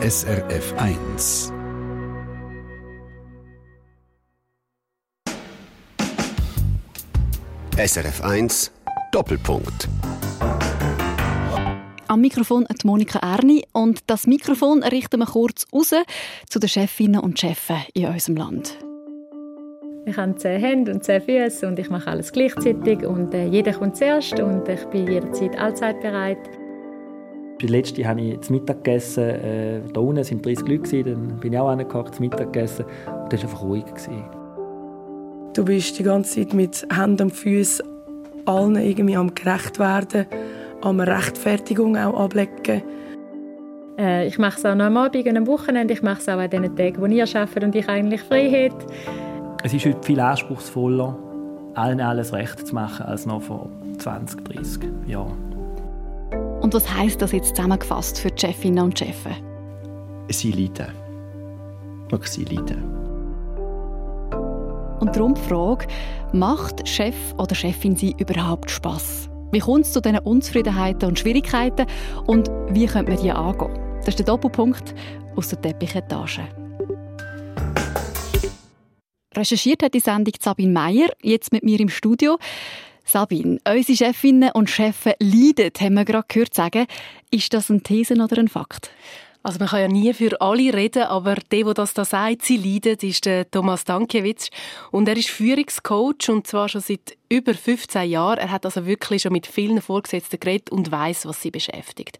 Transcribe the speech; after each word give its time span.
SRF 0.00 0.74
1. 0.76 1.52
SRF 7.76 8.22
1 8.22 8.72
Doppelpunkt. 9.10 9.88
Am 12.06 12.20
Mikrofon 12.20 12.64
hat 12.68 12.84
Monika 12.84 13.18
Erni 13.18 13.64
und 13.72 14.02
das 14.06 14.28
Mikrofon 14.28 14.84
richten 14.84 15.18
wir 15.18 15.26
kurz 15.26 15.66
raus 15.72 15.92
zu 16.48 16.60
den 16.60 16.68
Chefinnen 16.68 17.20
und 17.20 17.40
Chefen 17.40 17.78
in 17.92 18.06
unserem 18.06 18.36
Land. 18.36 18.78
Ich 20.06 20.16
habe 20.16 20.36
zehn 20.36 20.60
Hände 20.60 20.92
und 20.92 21.02
zehn 21.02 21.20
Füße 21.20 21.66
und 21.66 21.76
ich 21.80 21.90
mache 21.90 22.08
alles 22.08 22.30
gleichzeitig 22.30 23.04
und 23.04 23.34
äh, 23.34 23.46
jeder 23.46 23.72
kommt 23.72 23.96
zuerst 23.96 24.38
und 24.38 24.68
ich 24.68 24.84
bin 24.84 25.08
jederzeit 25.08 25.58
allzeit 25.58 26.00
bereit. 26.00 26.38
Letzte 27.66 28.06
habe 28.06 28.20
ich 28.20 28.40
zu 28.40 28.52
Mittag 28.52 28.84
gegessen. 28.84 29.24
Äh, 29.24 29.80
da 29.92 30.00
unten 30.00 30.24
waren 30.24 30.42
30 30.42 30.68
Leute, 30.68 31.04
dann 31.04 31.40
bin 31.40 31.52
ich 31.52 31.58
auch 31.58 31.70
hingehockt, 31.70 32.14
zu 32.14 32.22
Mittag 32.22 32.52
gegessen. 32.52 32.84
Und 33.06 33.32
das 33.32 33.42
war 33.42 33.50
einfach 33.50 33.62
ruhig. 33.62 33.84
Du 35.54 35.64
bist 35.64 35.98
die 35.98 36.04
ganze 36.04 36.40
Zeit 36.40 36.54
mit 36.54 36.86
Händen 36.94 37.22
und 37.22 37.32
Füßen 37.32 37.84
allen 38.44 38.76
irgendwie 38.76 39.16
am 39.16 39.34
gerecht 39.34 39.78
werden, 39.78 40.26
am 40.80 41.00
Rechtfertigung 41.00 41.96
auch 41.96 42.18
ablegen. 42.18 42.82
Äh, 43.98 44.26
ich 44.28 44.38
mache 44.38 44.58
es 44.58 44.64
auch 44.64 44.74
noch 44.74 44.86
am 44.86 44.96
Abend 44.96 45.26
und 45.26 45.36
am 45.36 45.46
Wochenende. 45.46 45.92
Ich 45.92 46.02
mache 46.02 46.20
es 46.20 46.28
auch 46.28 46.38
an 46.38 46.48
den 46.48 46.76
Tagen, 46.76 47.00
wo 47.00 47.06
ihr 47.06 47.24
arbeitet 47.24 47.64
und 47.64 47.74
ich 47.74 47.88
eigentlich 47.88 48.22
frei 48.22 48.70
habe. 48.70 48.86
Es 49.64 49.74
ist 49.74 49.84
heute 49.84 50.02
viel 50.02 50.20
anspruchsvoller, 50.20 51.18
allen 51.74 52.00
alles 52.00 52.32
recht 52.32 52.66
zu 52.66 52.74
machen, 52.74 53.06
als 53.06 53.26
noch 53.26 53.42
vor 53.42 53.68
20, 53.98 54.44
30 54.44 54.82
Jahren. 55.08 55.47
Und 56.60 56.74
was 56.74 56.92
heißt 56.92 57.22
das 57.22 57.32
jetzt 57.32 57.56
zusammengefasst 57.56 58.18
für 58.18 58.30
die 58.30 58.46
Chefinnen 58.46 58.84
und 58.84 58.98
Chefs? 58.98 59.24
Sie 60.30 60.52
leiden. 60.52 60.92
Wirklich, 62.10 62.32
sie 62.32 62.44
leiden. 62.44 62.82
Und 65.00 65.14
darum 65.14 65.34
die 65.34 65.40
Frage, 65.40 65.86
macht 66.32 66.86
Chef 66.88 67.14
oder 67.38 67.54
Chefin 67.54 67.94
sie 67.96 68.14
überhaupt 68.18 68.70
Spass? 68.70 69.28
Wie 69.52 69.60
kommt 69.60 69.86
es 69.86 69.92
zu 69.92 70.00
diesen 70.00 70.18
Unzufriedenheiten 70.18 71.08
und 71.08 71.18
Schwierigkeiten 71.18 71.86
und 72.26 72.50
wie 72.70 72.86
könnte 72.86 73.12
man 73.12 73.22
die 73.22 73.30
angehen? 73.30 73.72
Das 74.00 74.08
ist 74.08 74.18
der 74.18 74.26
Doppelpunkt 74.26 74.94
aus 75.36 75.48
der 75.48 75.60
Teppichetage. 75.62 76.42
Recherchiert 79.34 79.82
hat 79.82 79.94
die 79.94 80.00
Sendung 80.00 80.34
Sabine 80.40 80.72
Meyer, 80.72 81.08
jetzt 81.22 81.52
mit 81.52 81.62
mir 81.62 81.78
im 81.78 81.88
Studio. 81.88 82.38
Sabine, 83.08 83.58
unsere 83.66 83.96
Chefinnen 83.96 84.50
und 84.52 84.68
Chefs 84.68 85.06
leiden, 85.18 85.70
haben 85.80 85.94
wir 85.94 86.04
gerade 86.04 86.26
gehört 86.28 86.52
sagen. 86.52 86.86
Ist 87.30 87.54
das 87.54 87.70
eine 87.70 87.82
These 87.82 88.14
oder 88.22 88.36
ein 88.36 88.48
Fakt? 88.48 88.90
Also 89.42 89.60
man 89.60 89.68
kann 89.68 89.80
ja 89.80 89.88
nie 89.88 90.12
für 90.12 90.38
alle 90.42 90.74
reden, 90.74 91.04
aber 91.04 91.36
der, 91.36 91.64
der 91.64 91.72
das 91.72 91.94
da 91.94 92.04
sagt, 92.04 92.42
sie 92.42 92.58
leidet, 92.58 93.02
ist 93.02 93.24
der 93.24 93.50
Thomas 93.50 93.84
Dankiewicz. 93.84 94.50
Und 94.90 95.08
er 95.08 95.16
ist 95.16 95.30
Führungscoach 95.30 96.28
und 96.28 96.46
zwar 96.46 96.68
schon 96.68 96.82
seit 96.82 97.16
über 97.30 97.54
15 97.54 98.10
Jahren. 98.10 98.40
Er 98.40 98.50
hat 98.50 98.66
also 98.66 98.84
wirklich 98.84 99.22
schon 99.22 99.32
mit 99.32 99.46
vielen 99.46 99.80
Vorgesetzten 99.80 100.38
geredet 100.38 100.68
und 100.68 100.92
weiß, 100.92 101.24
was 101.24 101.40
sie 101.40 101.50
beschäftigt. 101.50 102.18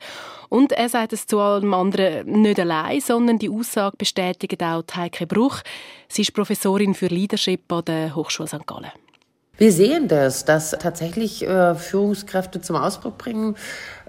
Und 0.48 0.72
er 0.72 0.88
sagt 0.88 1.12
es 1.12 1.26
zu 1.26 1.38
allem 1.38 1.74
anderen 1.74 2.40
nicht 2.40 2.60
allein, 2.60 3.02
sondern 3.02 3.38
die 3.38 3.50
Aussage 3.50 3.98
bestätigt 3.98 4.62
auch 4.62 4.84
Heike 4.94 5.26
Bruch. 5.26 5.60
Sie 6.08 6.22
ist 6.22 6.32
Professorin 6.32 6.94
für 6.94 7.08
Leadership 7.08 7.70
an 7.70 7.84
der 7.84 8.14
Hochschule 8.14 8.48
St. 8.48 8.66
Gallen. 8.66 8.90
Wir 9.58 9.72
sehen 9.72 10.06
das, 10.06 10.44
dass 10.44 10.70
tatsächlich 10.70 11.44
äh, 11.44 11.74
Führungskräfte 11.74 12.60
zum 12.60 12.76
Ausdruck 12.76 13.18
bringen, 13.18 13.56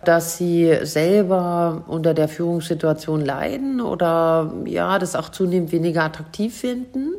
dass 0.05 0.37
sie 0.37 0.77
selber 0.83 1.83
unter 1.87 2.13
der 2.13 2.29
Führungssituation 2.29 3.25
leiden 3.25 3.81
oder 3.81 4.53
ja, 4.65 4.99
das 4.99 5.15
auch 5.15 5.29
zunehmend 5.29 5.71
weniger 5.71 6.03
attraktiv 6.03 6.55
finden. 6.55 7.15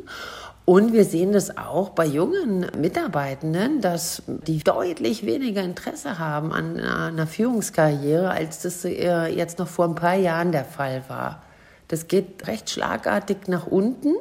Und 0.63 0.93
wir 0.93 1.03
sehen 1.03 1.33
das 1.33 1.57
auch 1.57 1.89
bei 1.89 2.05
jungen 2.05 2.67
Mitarbeitenden, 2.79 3.81
dass 3.81 4.23
die 4.27 4.59
deutlich 4.59 5.25
weniger 5.25 5.61
Interesse 5.61 6.17
haben 6.17 6.53
an 6.53 6.79
einer 6.79 7.27
Führungskarriere, 7.27 8.31
als 8.31 8.61
das 8.61 8.85
äh, 8.85 9.25
jetzt 9.27 9.59
noch 9.59 9.67
vor 9.67 9.85
ein 9.85 9.95
paar 9.95 10.15
Jahren 10.15 10.53
der 10.53 10.63
Fall 10.63 11.03
war. 11.09 11.41
Das 11.91 12.07
geht 12.07 12.47
recht 12.47 12.69
schlagartig 12.69 13.49
nach 13.49 13.67
unten. 13.67 14.15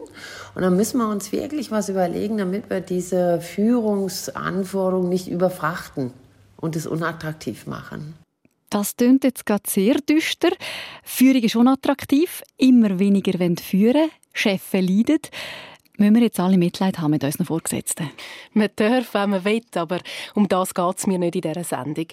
Und 0.56 0.62
dann 0.62 0.74
müssen 0.74 0.98
wir 0.98 1.08
uns 1.08 1.30
wirklich 1.30 1.70
was 1.70 1.88
überlegen, 1.88 2.38
damit 2.38 2.68
wir 2.68 2.80
diese 2.80 3.40
Führungsanforderungen 3.40 5.08
nicht 5.08 5.28
überfrachten 5.28 6.12
und 6.56 6.74
es 6.74 6.88
unattraktiv 6.88 7.68
machen. 7.68 8.14
Das 8.70 8.96
klingt 8.96 9.22
jetzt 9.22 9.46
gerade 9.46 9.62
sehr 9.68 9.94
düster. 9.94 10.50
Führung 11.04 11.42
ist 11.42 11.54
unattraktiv. 11.54 12.42
Immer 12.56 12.98
weniger 12.98 13.38
wollen 13.38 13.56
führen. 13.56 14.10
Chefs 14.32 14.72
leiden. 14.72 15.20
Müssen 15.96 16.14
wir 16.14 16.22
jetzt 16.22 16.40
alle 16.40 16.58
Mitleid 16.58 16.98
haben 16.98 17.12
mit 17.12 17.22
unseren 17.22 17.46
Vorgesetzten? 17.46 18.10
Man 18.52 18.70
darf, 18.74 19.14
wenn 19.14 19.30
man 19.30 19.44
will, 19.44 19.62
aber 19.76 20.00
um 20.34 20.48
das 20.48 20.74
geht 20.74 20.98
es 20.98 21.06
mir 21.06 21.20
nicht 21.20 21.36
in 21.36 21.42
dieser 21.42 21.62
Sendung. 21.62 22.06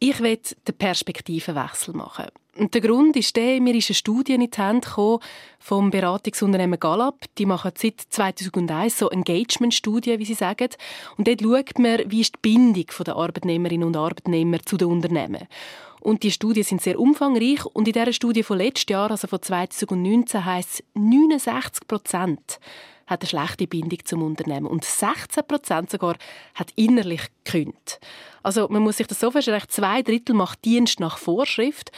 Ich 0.00 0.20
will 0.20 0.40
den 0.66 0.74
Perspektivenwechsel 0.76 1.94
machen. 1.94 2.26
Und 2.58 2.72
der 2.72 2.80
Grund 2.80 3.16
ist 3.16 3.36
der, 3.36 3.60
mir 3.60 3.74
ist 3.74 3.90
eine 3.90 3.94
Studie 3.94 4.34
in 4.34 4.40
die 4.40 4.56
Hände 4.56 4.86
gekommen 4.86 5.18
vom 5.58 5.90
Beratungsunternehmen 5.90 6.80
Gallup. 6.80 7.20
Die 7.36 7.44
machen 7.44 7.72
seit 7.76 8.00
2001 8.08 8.98
so 8.98 9.10
Engagement-Studien, 9.10 10.18
wie 10.18 10.24
sie 10.24 10.34
sagen. 10.34 10.68
Und 11.18 11.28
dort 11.28 11.42
schaut 11.42 11.78
man, 11.78 12.10
wie 12.10 12.22
ist 12.22 12.34
die 12.36 12.38
Bindung 12.40 12.86
der 13.06 13.16
Arbeitnehmerinnen 13.16 13.86
und 13.86 13.96
Arbeitnehmer 13.96 14.60
zu 14.64 14.78
den 14.78 14.88
Unternehmen. 14.88 15.46
Und 16.00 16.22
die 16.22 16.30
Studien 16.30 16.64
sind 16.64 16.80
sehr 16.80 16.98
umfangreich. 16.98 17.66
Und 17.66 17.88
in 17.88 17.92
dieser 17.92 18.12
Studie 18.12 18.42
von 18.42 18.58
letztes 18.58 18.86
Jahr, 18.88 19.10
also 19.10 19.26
von 19.26 19.42
2019, 19.42 20.44
heisst 20.44 20.70
es 20.70 20.84
69 20.94 21.86
Prozent 21.86 22.58
hat 23.06 23.22
eine 23.22 23.28
schlechte 23.28 23.66
Bindung 23.66 24.00
zum 24.04 24.22
Unternehmen 24.22 24.66
und 24.66 24.84
16 24.84 25.46
Prozent 25.46 25.90
sogar 25.90 26.16
hat 26.54 26.72
innerlich 26.74 27.22
gekündigt. 27.44 28.00
Also 28.42 28.66
man 28.68 28.82
muss 28.82 28.96
sich 28.96 29.06
das 29.06 29.20
so 29.20 29.30
vorstellen, 29.30 29.62
zwei 29.68 30.02
Drittel 30.02 30.34
macht 30.34 30.64
Dienst 30.64 30.98
nach 30.98 31.18
Vorschrift 31.18 31.92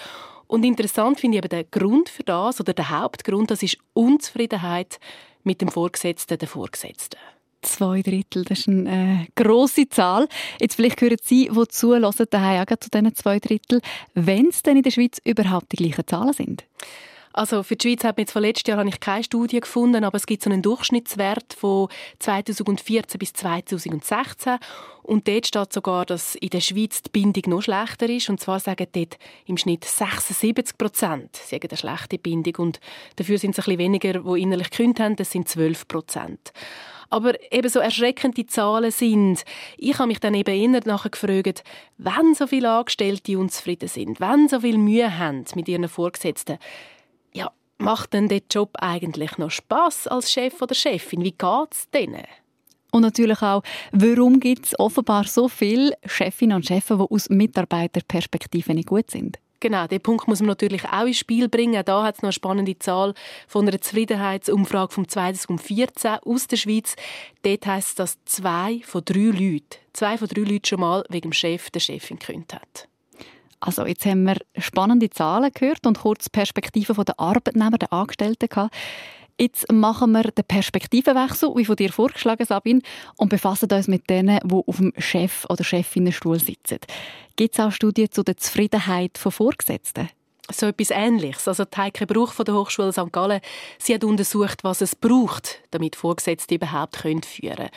und 0.49 0.65
interessant 0.65 1.21
finde 1.21 1.37
ich 1.37 1.45
eben 1.45 1.51
der 1.51 1.65
Grund 1.65 2.09
für 2.09 2.25
das 2.25 2.61
oder 2.61 2.73
der 2.73 2.91
Hauptgrund, 2.91 3.51
das 3.51 3.63
ist 3.63 3.79
Unzufriedenheit 3.93 4.99
mit 5.45 5.61
dem 5.61 5.69
Vorgesetzten, 5.69 6.39
der 6.39 6.49
Vorgesetzten. 6.49 7.19
Zwei 7.61 8.03
Drittel, 8.03 8.45
das 8.45 8.61
ist 8.61 8.69
eine 8.69 9.27
äh, 9.27 9.43
grosse 9.43 9.89
Zahl. 9.89 10.29
Jetzt 10.61 10.77
vielleicht 10.77 11.01
hören 11.01 11.17
Sie, 11.23 11.51
die 11.53 11.69
zuhören, 11.69 12.13
zu 12.13 12.27
diesen 12.27 13.15
zwei 13.15 13.39
Drittel, 13.41 13.81
wenn 14.15 14.49
es 14.49 14.63
denn 14.63 14.77
in 14.77 14.83
der 14.83 14.91
Schweiz 14.91 15.21
überhaupt 15.25 15.73
die 15.73 15.77
gleichen 15.77 16.07
Zahlen 16.07 16.33
sind. 16.33 16.65
Also 17.39 17.63
für 17.63 17.77
die 17.77 17.89
Schweiz 17.89 18.03
hat 18.03 18.17
man 18.17 18.23
jetzt 18.23 18.33
von 18.33 18.43
letztes 18.43 18.69
Jahr 18.69 18.79
habe 18.79 18.89
ich 18.89 18.99
keine 18.99 19.23
Studie 19.23 19.61
gefunden, 19.61 20.03
aber 20.03 20.17
es 20.17 20.27
gibt 20.27 20.43
so 20.43 20.51
einen 20.51 20.61
Durchschnittswert 20.61 21.55
von 21.55 21.87
2014 22.19 23.17
bis 23.17 23.33
2016 23.33 24.57
und 25.05 25.29
dort 25.29 25.47
steht 25.47 25.73
sogar, 25.73 26.05
dass 26.05 26.35
in 26.35 26.49
der 26.51 26.61
Schweiz 26.61 27.01
die 27.01 27.11
Bindung 27.11 27.45
noch 27.47 27.63
schlechter 27.63 28.09
ist. 28.09 28.29
Und 28.29 28.41
zwar 28.41 28.59
sagen 28.59 28.89
dort 28.91 29.19
im 29.47 29.57
Schnitt 29.57 29.85
76 29.85 30.77
Prozent 30.77 31.37
sagen 31.37 31.69
eine 31.71 31.77
schlechte 31.77 32.19
Bindung. 32.19 32.57
Und 32.57 32.81
dafür 33.15 33.39
sind 33.39 33.53
es 33.53 33.61
ein 33.61 33.67
bisschen 33.67 33.79
weniger, 33.79 34.15
die 34.15 34.43
innerlich 34.43 34.71
gekündigt 34.71 34.99
haben, 34.99 35.15
das 35.15 35.31
sind 35.31 35.49
12 35.49 35.87
Prozent. 35.87 36.53
Aber 37.09 37.35
eben 37.53 37.69
so 37.69 37.79
erschreckend 37.79 38.37
die 38.37 38.47
Zahlen 38.47 38.91
sind, 38.91 39.45
ich 39.77 39.97
habe 39.97 40.09
mich 40.09 40.19
dann 40.19 40.35
eben 40.35 40.75
eher 40.75 40.81
nachher 40.85 41.11
gefragt, 41.11 41.63
wenn 41.99 42.35
so 42.35 42.49
viele 42.49 42.73
Angestellte 42.73 43.39
unzufrieden 43.39 43.89
sind, 43.89 44.19
wenn 44.19 44.49
so 44.49 44.61
viel 44.61 44.77
Mühe 44.77 45.19
haben 45.19 45.45
mit 45.55 45.69
ihren 45.69 45.89
Vorgesetzten, 45.89 46.59
macht 47.79 48.13
denn 48.13 48.29
der 48.29 48.43
Job 48.51 48.71
eigentlich 48.79 49.39
noch 49.39 49.51
Spaß 49.51 50.09
als 50.09 50.31
Chef 50.31 50.61
oder 50.61 50.75
Chefin? 50.75 51.23
Wie 51.23 51.33
geht 51.33 51.73
es 51.73 51.89
denen? 51.91 52.25
Und 52.91 53.03
natürlich 53.03 53.43
auch, 53.43 53.63
warum 53.93 54.41
gibt 54.41 54.67
es 54.67 54.79
offenbar 54.79 55.25
so 55.25 55.49
viele 55.49 55.97
Chefinnen 56.07 56.57
und 56.57 56.67
Chefs, 56.67 56.89
die 56.89 56.95
aus 56.95 57.29
Mitarbeiterperspektive 57.29 58.75
nicht 58.75 58.89
gut 58.89 59.11
sind? 59.11 59.39
Genau, 59.61 59.89
den 59.89 60.01
Punkt 60.01 60.29
muss 60.29 60.39
man 60.39 60.49
natürlich 60.49 60.85
auch 60.85 61.05
ins 61.05 61.19
Spiel 61.19 61.49
bringen. 61.49 61.83
Da 61.85 62.05
hat 62.05 62.17
es 62.17 62.23
noch 62.23 62.29
eine 62.29 62.33
spannende 62.33 62.79
Zahl 62.79 63.15
von 63.49 63.67
einer 63.67 63.81
Zufriedenheitsumfrage 63.81 64.95
vom 64.95 65.09
2014 65.09 66.19
aus 66.25 66.47
der 66.47 66.57
Schweiz. 66.57 66.95
Dort 67.43 67.67
heisst 67.67 67.89
es, 67.89 67.95
dass 67.97 68.25
zwei 68.25 68.81
von 68.85 69.05
drei 69.05 69.31
Leuten, 69.31 69.65
zwei 69.93 70.17
von 70.17 70.29
drei 70.29 70.43
Leuten 70.43 70.65
schon 70.65 70.81
mal 70.81 71.05
wegen 71.09 71.31
dem 71.31 71.33
Chef 71.33 71.71
der 71.71 71.81
Chefin 71.81 72.21
gekündigt 72.21 72.55
hat. 72.55 72.89
Also 73.61 73.87
jetzt 73.87 74.07
haben 74.07 74.25
wir 74.25 74.37
spannende 74.57 75.11
Zahlen 75.11 75.51
gehört 75.53 75.87
und 75.87 75.99
kurz 75.99 76.29
Perspektiven 76.29 77.05
der 77.05 77.19
Arbeitnehmer, 77.19 77.79
der 77.79 77.93
Angestellten 77.93 78.49
gehabt. 78.49 78.75
Jetzt 79.41 79.71
machen 79.71 80.11
wir 80.13 80.25
den 80.25 80.45
Perspektivenwechsel, 80.45 81.51
wie 81.55 81.65
von 81.65 81.77
dir 81.77 81.93
vorgeschlagen, 81.93 82.45
Sabine, 82.45 82.81
und 83.17 83.29
befassen 83.29 83.71
uns 83.71 83.87
mit 83.87 84.11
denen, 84.11 84.41
die 84.43 84.55
auf 84.55 84.77
dem 84.77 84.93
Chef- 84.99 85.47
oder 85.49 85.63
Chefinnenstuhl 85.63 86.41
sitzen. 86.41 86.79
Gibt 87.37 87.55
es 87.57 87.65
auch 87.65 87.71
Studien 87.71 88.11
zu 88.11 88.25
der 88.25 88.37
Zufriedenheit 88.37 89.17
von 89.17 89.31
Vorgesetzten? 89.31 90.09
So 90.51 90.67
etwas 90.67 90.91
Ähnliches. 90.91 91.47
Also 91.47 91.65
die 91.65 91.77
Heike 91.77 92.07
Bruch 92.07 92.33
von 92.33 92.47
der 92.47 92.55
Hochschule 92.55 92.93
St. 92.93 93.13
Gallen, 93.13 93.41
sie 93.79 93.95
hat 93.95 94.03
untersucht, 94.03 94.65
was 94.65 94.81
es 94.81 94.97
braucht, 94.97 95.61
damit 95.71 95.95
Vorgesetzte 95.95 96.57
überhaupt 96.57 96.97
führen 96.97 97.21
können. 97.21 97.69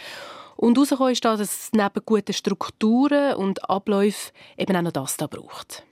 Und 0.62 0.78
herausgekommen 0.78 1.14
ist 1.14 1.26
da, 1.26 1.36
dass 1.38 1.50
es 1.50 1.70
neben 1.74 2.06
guten 2.06 2.34
Strukturen 2.34 3.34
und 3.34 3.68
Abläufen 3.68 4.32
eben 4.60 4.76
auch 4.76 4.84
noch 4.84 4.92
das 4.92 5.18
da 5.18 5.26
braucht. 5.26 5.84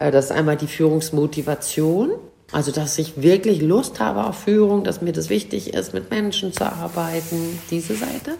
Äh, 0.00 0.10
das 0.10 0.26
ist 0.26 0.32
einmal 0.32 0.56
die 0.56 0.66
Führungsmotivation. 0.66 2.10
Also, 2.50 2.72
dass 2.72 2.98
ich 2.98 3.22
wirklich 3.22 3.62
Lust 3.62 4.00
habe 4.00 4.24
auf 4.24 4.40
Führung, 4.40 4.82
dass 4.82 5.00
mir 5.00 5.12
das 5.12 5.30
wichtig 5.30 5.74
ist, 5.74 5.94
mit 5.94 6.10
Menschen 6.10 6.52
zu 6.52 6.64
arbeiten, 6.64 7.60
diese 7.70 7.94
Seite. 7.94 8.34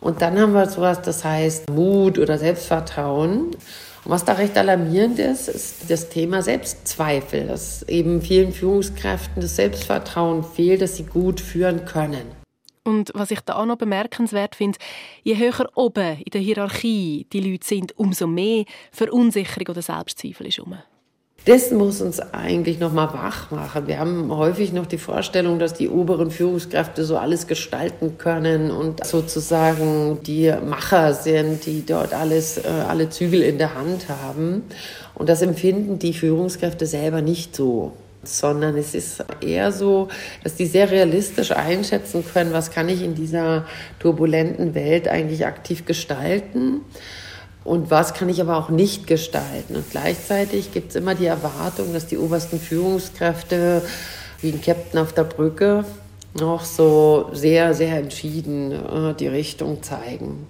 Und 0.00 0.22
dann 0.22 0.38
haben 0.38 0.52
wir 0.54 0.68
sowas, 0.68 1.02
das 1.02 1.24
heißt 1.24 1.68
Mut 1.68 2.20
oder 2.20 2.38
Selbstvertrauen. 2.38 3.46
Und 3.46 3.56
was 4.04 4.24
da 4.24 4.34
recht 4.34 4.56
alarmierend 4.56 5.18
ist, 5.18 5.48
ist 5.48 5.90
das 5.90 6.10
Thema 6.10 6.42
Selbstzweifel, 6.42 7.48
dass 7.48 7.82
eben 7.84 8.22
vielen 8.22 8.52
Führungskräften 8.52 9.42
das 9.42 9.56
Vertrauen 9.84 10.44
fehlt, 10.44 10.80
dass 10.80 10.96
sie 10.96 11.06
gut 11.06 11.40
führen 11.40 11.84
können. 11.86 12.43
Und 12.84 13.10
was 13.14 13.30
ich 13.30 13.40
da 13.40 13.56
auch 13.56 13.66
noch 13.66 13.78
bemerkenswert 13.78 14.54
finde, 14.54 14.78
je 15.22 15.36
höher 15.38 15.70
oben 15.74 16.18
in 16.18 16.30
der 16.32 16.40
Hierarchie 16.40 17.26
die 17.32 17.40
Leute 17.40 17.66
sind, 17.66 17.98
umso 17.98 18.26
mehr 18.26 18.64
Verunsicherung 18.92 19.68
oder 19.68 19.82
Selbstzweifel 19.82 20.46
ist 20.46 20.60
um. 20.60 20.76
Das 21.46 21.70
muss 21.72 22.00
uns 22.00 22.20
eigentlich 22.20 22.80
noch 22.80 22.94
mal 22.94 23.12
wach 23.12 23.50
machen. 23.50 23.86
Wir 23.86 23.98
haben 23.98 24.34
häufig 24.34 24.72
noch 24.72 24.86
die 24.86 24.96
Vorstellung, 24.96 25.58
dass 25.58 25.74
die 25.74 25.90
oberen 25.90 26.30
Führungskräfte 26.30 27.04
so 27.04 27.18
alles 27.18 27.46
gestalten 27.46 28.16
können 28.16 28.70
und 28.70 29.04
sozusagen 29.04 30.22
die 30.22 30.50
Macher 30.64 31.12
sind, 31.12 31.66
die 31.66 31.84
dort 31.84 32.14
alles, 32.14 32.56
äh, 32.56 32.68
alle 32.88 33.10
Zügel 33.10 33.42
in 33.42 33.58
der 33.58 33.74
Hand 33.74 34.08
haben. 34.08 34.62
Und 35.14 35.28
das 35.28 35.42
empfinden 35.42 35.98
die 35.98 36.14
Führungskräfte 36.14 36.86
selber 36.86 37.20
nicht 37.20 37.54
so 37.54 37.92
sondern 38.28 38.76
es 38.76 38.94
ist 38.94 39.24
eher 39.40 39.72
so, 39.72 40.08
dass 40.42 40.54
die 40.54 40.66
sehr 40.66 40.90
realistisch 40.90 41.52
einschätzen 41.52 42.24
können, 42.32 42.52
was 42.52 42.70
kann 42.70 42.88
ich 42.88 43.02
in 43.02 43.14
dieser 43.14 43.66
turbulenten 43.98 44.74
Welt 44.74 45.08
eigentlich 45.08 45.46
aktiv 45.46 45.84
gestalten 45.84 46.80
und 47.64 47.90
was 47.90 48.14
kann 48.14 48.28
ich 48.28 48.40
aber 48.40 48.56
auch 48.56 48.68
nicht 48.68 49.06
gestalten. 49.06 49.76
Und 49.76 49.90
gleichzeitig 49.90 50.72
gibt 50.72 50.90
es 50.90 50.96
immer 50.96 51.14
die 51.14 51.26
Erwartung, 51.26 51.92
dass 51.92 52.06
die 52.06 52.18
obersten 52.18 52.60
Führungskräfte 52.60 53.82
wie 54.40 54.50
ein 54.50 54.60
Captain 54.60 55.00
auf 55.00 55.12
der 55.12 55.24
Brücke 55.24 55.84
noch 56.38 56.64
so 56.64 57.30
sehr, 57.32 57.74
sehr 57.74 57.96
entschieden 57.96 58.72
äh, 58.72 59.14
die 59.14 59.28
Richtung 59.28 59.82
zeigen. 59.82 60.46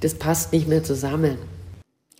Das 0.00 0.14
passt 0.14 0.52
nicht 0.52 0.68
mehr 0.68 0.84
zusammen. 0.84 1.38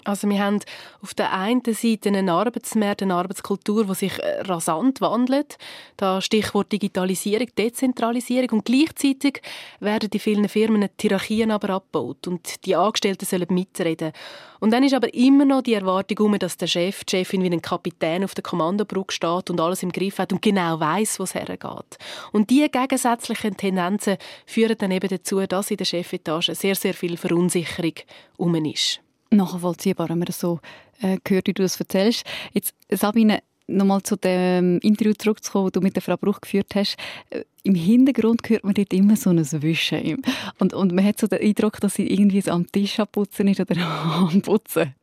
Also 0.04 0.28
wir 0.28 0.43
haben 0.43 0.58
auf 1.00 1.14
der 1.14 1.32
einen 1.32 1.62
Seite 1.64 2.08
einen 2.08 2.28
Arbeitsmarkt, 2.28 3.02
eine 3.02 3.14
Arbeitskultur, 3.14 3.84
die 3.87 3.94
sich 3.94 4.19
äh, 4.19 4.40
rasant 4.43 5.00
wandelt. 5.00 5.58
Da 5.96 6.20
Stichwort 6.20 6.72
Digitalisierung, 6.72 7.49
Dezentralisierung 7.56 8.50
und 8.50 8.64
gleichzeitig 8.64 9.43
werden 9.78 10.10
in 10.12 10.20
vielen 10.20 10.49
Firmen 10.49 10.88
die 11.00 11.08
Hierarchien 11.08 11.52
aber 11.52 11.70
abgebaut 11.70 12.26
und 12.26 12.64
die 12.66 12.75
Angestellten 12.75 13.26
sollen 13.26 13.46
mitreden. 13.50 14.12
Und 14.58 14.72
dann 14.72 14.84
ist 14.84 14.94
aber 14.94 15.12
immer 15.14 15.44
noch 15.44 15.62
die 15.62 15.75
Erwartung 15.75 16.38
dass 16.38 16.56
der 16.56 16.66
Chef, 16.66 17.04
die 17.04 17.16
Chefin 17.16 17.43
wie 17.43 17.50
ein 17.50 17.62
Kapitän 17.62 18.25
auf 18.25 18.34
der 18.34 18.43
Kommandobrücke 18.43 19.12
steht 19.12 19.50
und 19.50 19.60
alles 19.60 19.82
im 19.82 19.93
Griff 19.93 20.19
hat 20.19 20.32
und 20.32 20.43
genau 20.43 20.78
weiß, 20.78 21.19
wo 21.19 21.25
es 21.25 21.34
hergeht. 21.34 21.99
Und 22.32 22.50
diese 22.50 22.69
gegensätzlichen 22.69 23.56
Tendenzen 23.56 24.19
führen 24.46 24.78
dann 24.78 24.90
eben 24.90 25.08
dazu, 25.08 25.44
dass 25.46 25.70
in 25.70 25.76
der 25.76 25.84
Chefetage 25.84 26.54
sehr, 26.54 26.75
sehr 26.75 26.94
viel 26.94 27.16
Verunsicherung 27.16 27.94
um 28.37 28.54
ist 28.64 29.00
nachvollziehbar, 29.32 30.08
wenn 30.08 30.19
man 30.19 30.26
das 30.26 30.38
so 30.38 30.61
äh, 31.00 31.19
hört, 31.26 31.46
wie 31.46 31.52
du 31.52 31.62
das 31.62 31.79
erzählst. 31.81 32.25
Jetzt, 32.52 32.75
Sabine, 32.90 33.43
nochmal 33.67 34.02
zu 34.02 34.17
dem 34.17 34.79
Interview 34.81 35.12
zurückzukommen, 35.14 35.67
das 35.67 35.73
du 35.73 35.81
mit 35.81 35.94
der 35.94 36.02
Frau 36.02 36.17
Bruch 36.17 36.40
geführt 36.40 36.75
hast. 36.75 36.96
Äh, 37.31 37.44
Im 37.62 37.75
Hintergrund 37.75 38.49
hört 38.49 38.64
man 38.64 38.75
dort 38.75 38.93
immer 38.93 39.17
so 39.17 39.31
ein 39.31 39.38
Wischen. 39.62 40.23
Und, 40.58 40.75
und 40.75 40.93
man 40.93 41.05
hat 41.05 41.19
so 41.19 41.26
den 41.26 41.40
Eindruck, 41.40 41.81
dass 41.81 41.94
sie 41.94 42.06
irgendwie 42.06 42.49
am 42.50 42.70
Tisch 42.70 42.99
am 43.00 43.08
Putzen 43.08 43.49
ist 43.49 43.61
oder 43.61 43.76
am 43.87 44.43
Putzen. 44.43 44.94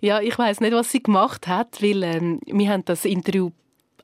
Ja, 0.00 0.20
ich 0.20 0.38
weiß 0.38 0.60
nicht, 0.60 0.72
was 0.72 0.92
sie 0.92 1.02
gemacht 1.02 1.46
hat, 1.48 1.82
weil 1.82 2.02
ähm, 2.02 2.40
wir 2.46 2.70
haben 2.70 2.84
das 2.84 3.04
Interview 3.04 3.50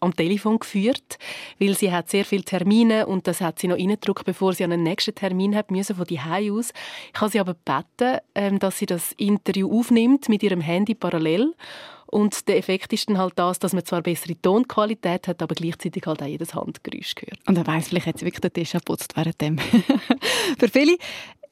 am 0.04 0.14
Telefon 0.14 0.58
geführt, 0.58 1.18
weil 1.58 1.76
sie 1.76 1.92
hat 1.92 2.10
sehr 2.10 2.24
viele 2.24 2.44
Termine 2.44 3.06
und 3.06 3.26
das 3.26 3.40
hat 3.40 3.58
sie 3.58 3.68
noch 3.68 3.76
reingedrückt, 3.76 4.24
bevor 4.24 4.52
sie 4.52 4.64
an 4.64 4.70
den 4.70 4.82
nächsten 4.82 5.14
Termin 5.14 5.56
hat 5.56 5.70
müssen 5.70 5.96
von 5.96 6.06
die 6.06 6.20
aus. 6.20 6.72
Ich 7.12 7.20
habe 7.20 7.30
sie 7.30 7.40
aber 7.40 7.54
gebeten, 7.54 8.18
ähm, 8.34 8.58
dass 8.58 8.78
sie 8.78 8.86
das 8.86 9.12
Interview 9.12 9.78
aufnimmt 9.78 10.28
mit 10.28 10.42
ihrem 10.42 10.60
Handy 10.60 10.94
parallel 10.94 11.54
und 12.14 12.46
der 12.46 12.58
Effekt 12.58 12.92
ist 12.92 13.08
dann 13.08 13.18
halt 13.18 13.32
das, 13.36 13.58
dass 13.58 13.72
man 13.72 13.84
zwar 13.84 14.00
bessere 14.00 14.40
Tonqualität 14.40 15.26
hat, 15.26 15.42
aber 15.42 15.56
gleichzeitig 15.56 16.06
halt 16.06 16.22
auch 16.22 16.26
jedes 16.26 16.54
Handgeräusch 16.54 17.16
gehört. 17.16 17.40
Und 17.48 17.58
er 17.58 17.66
weiß, 17.66 17.88
vielleicht 17.88 18.06
hat 18.06 18.18
sie 18.20 18.24
wirklich 18.24 18.40
den 18.40 18.52
Tisch 18.52 18.70
geputzt 18.70 19.16
während 19.16 19.40
dem. 19.40 19.58
Für 20.58 20.68
viele 20.68 20.96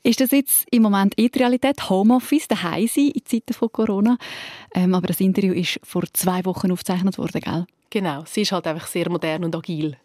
ist 0.02 0.20
das 0.20 0.30
jetzt 0.32 0.66
im 0.70 0.82
Moment 0.82 1.18
eh 1.18 1.28
die 1.28 1.38
Realität? 1.38 1.88
Homeoffice, 1.88 2.48
daheim 2.48 2.86
sein 2.86 3.12
in 3.14 3.24
Zeiten 3.24 3.54
von 3.54 3.70
Corona. 3.70 4.18
Ähm, 4.74 4.94
aber 4.94 5.08
das 5.08 5.20
Interview 5.20 5.52
ist 5.52 5.80
vor 5.84 6.04
zwei 6.12 6.44
Wochen 6.44 6.72
aufgezeichnet 6.72 7.18
worden, 7.18 7.40
gell? 7.40 7.66
Genau, 7.90 8.24
sie 8.26 8.42
ist 8.42 8.52
halt 8.52 8.66
einfach 8.66 8.86
sehr 8.86 9.10
modern 9.10 9.44
und 9.44 9.54
agil. 9.54 9.96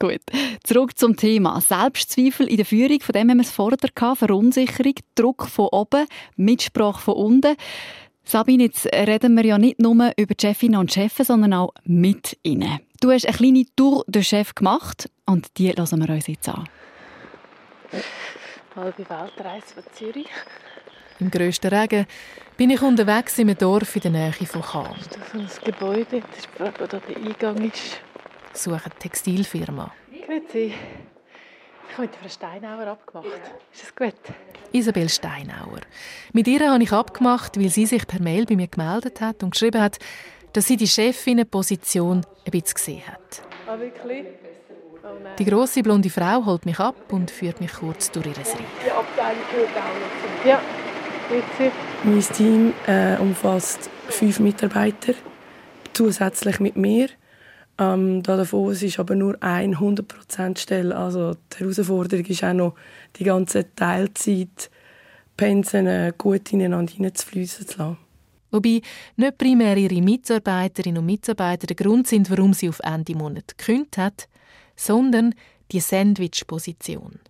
Gut. 0.00 0.20
Zurück 0.62 0.96
zum 0.96 1.16
Thema. 1.16 1.60
Selbstzweifel 1.60 2.46
in 2.46 2.56
der 2.56 2.66
Führung, 2.66 3.00
von 3.00 3.12
dem 3.12 3.30
haben 3.30 3.38
wir 3.38 3.44
es 3.44 3.50
vorher 3.50 3.78
gehabt. 3.78 4.18
Verunsicherung, 4.18 4.94
Druck 5.14 5.46
von 5.46 5.68
oben, 5.72 6.06
Mitsprache 6.36 7.00
von 7.00 7.14
unten. 7.14 7.56
Sabine, 8.24 8.64
jetzt 8.64 8.86
reden 8.86 9.34
wir 9.36 9.44
ja 9.44 9.58
nicht 9.58 9.80
nur 9.80 10.12
über 10.16 10.34
die 10.34 10.46
Chefinnen 10.46 10.78
und 10.78 10.92
Chefs, 10.92 11.26
sondern 11.26 11.54
auch 11.54 11.72
mit 11.84 12.36
ihnen. 12.42 12.80
Du 13.00 13.10
hast 13.10 13.26
eine 13.26 13.36
kleine 13.36 13.64
Tour 13.74 14.04
de 14.06 14.22
Chef 14.22 14.54
gemacht 14.54 15.08
und 15.24 15.46
die 15.56 15.72
hören 15.72 16.06
wir 16.06 16.14
uns 16.14 16.26
jetzt 16.26 16.48
an. 16.48 16.68
Halbe 18.78 19.10
Weltreise 19.10 19.74
von 19.74 19.82
Zürich. 19.92 20.28
Im 21.18 21.32
grössten 21.32 21.66
Regen 21.66 22.06
bin 22.56 22.70
ich 22.70 22.80
unterwegs 22.80 23.36
in 23.38 23.48
einem 23.48 23.58
Dorf 23.58 23.96
in 23.96 24.02
der 24.02 24.10
Nähe 24.12 24.32
von 24.32 24.62
Cham. 24.62 24.94
Ist 25.00 25.18
das 25.34 25.58
ein 25.58 25.64
Gebäude? 25.64 26.20
Das 26.20 26.38
ist 26.38 26.48
wo 26.58 26.86
da 26.86 27.00
der 27.00 27.16
Eingang 27.16 27.68
ist. 27.68 28.00
Ich 28.54 28.60
suche 28.60 28.84
eine 28.84 28.94
Textilfirma. 29.00 29.92
Grüezi. 30.24 30.74
Ich 31.88 31.92
habe 31.94 32.02
mit 32.02 32.14
Frau 32.14 32.28
Steinauer 32.28 32.86
abgemacht. 32.86 33.26
Ist 33.72 33.82
das 33.82 33.96
gut? 33.96 34.14
Isabel 34.70 35.08
Steinauer. 35.08 35.80
Mit 36.32 36.46
ihr 36.46 36.70
habe 36.70 36.80
ich 36.80 36.92
abgemacht, 36.92 37.58
weil 37.58 37.70
sie 37.70 37.86
sich 37.86 38.06
per 38.06 38.22
Mail 38.22 38.46
bei 38.46 38.54
mir 38.54 38.68
gemeldet 38.68 39.20
hat 39.20 39.42
und 39.42 39.50
geschrieben 39.50 39.80
hat, 39.80 39.98
dass 40.52 40.68
sie 40.68 40.76
die 40.76 40.86
Chefin-Position 40.86 42.18
ein 42.44 42.50
bisschen 42.52 42.74
gesehen 42.74 43.06
hat. 43.08 43.42
Ah, 43.66 43.76
wirklich? 43.76 44.24
Oh 45.02 45.08
die 45.38 45.44
grosse 45.44 45.82
blonde 45.82 46.10
Frau 46.10 46.44
holt 46.44 46.66
mich 46.66 46.78
ab 46.78 47.12
und 47.12 47.30
führt 47.30 47.60
mich 47.60 47.72
kurz 47.72 48.10
durch 48.10 48.26
ihr 48.26 48.36
Reich. 48.36 48.46
Die 48.84 48.90
Abteilung 48.90 49.42
gehört 49.50 49.70
auch 49.76 50.46
Ja. 50.46 50.60
Mein 52.04 52.20
Team 52.20 52.72
äh, 52.86 53.16
umfasst 53.18 53.90
fünf 54.08 54.40
Mitarbeiter, 54.40 55.12
zusätzlich 55.92 56.58
mit 56.58 56.76
mir. 56.76 57.08
Ähm, 57.78 58.22
davon 58.22 58.72
ist 58.72 58.98
aber 58.98 59.14
nur 59.14 59.36
eine 59.40 59.76
100%-Stelle. 59.76 60.96
Also 60.96 61.34
die 61.34 61.58
Herausforderung 61.58 62.24
ist 62.24 62.42
auch 62.42 62.52
noch, 62.54 62.74
die 63.16 63.24
ganze 63.24 63.74
Teilzeit 63.74 64.70
Pensen 65.36 65.86
äh, 65.86 66.12
gut 66.18 66.52
ineinander 66.52 66.92
hineinzufließen 66.92 67.68
zu 67.68 67.78
lassen. 67.78 67.98
Wobei 68.50 68.80
nicht 69.16 69.38
primär 69.38 69.76
ihre 69.76 70.00
Mitarbeiterinnen 70.00 70.98
und 70.98 71.06
Mitarbeiter 71.06 71.66
der 71.66 71.76
Grund 71.76 72.08
sind, 72.08 72.30
warum 72.30 72.54
sie 72.54 72.68
auf 72.68 72.80
Ende 72.82 73.14
Monat 73.14 73.56
gekündigt 73.56 73.98
hat, 73.98 74.28
sondern 74.78 75.34
die 75.72 75.80
Sandwich-Position 75.80 77.20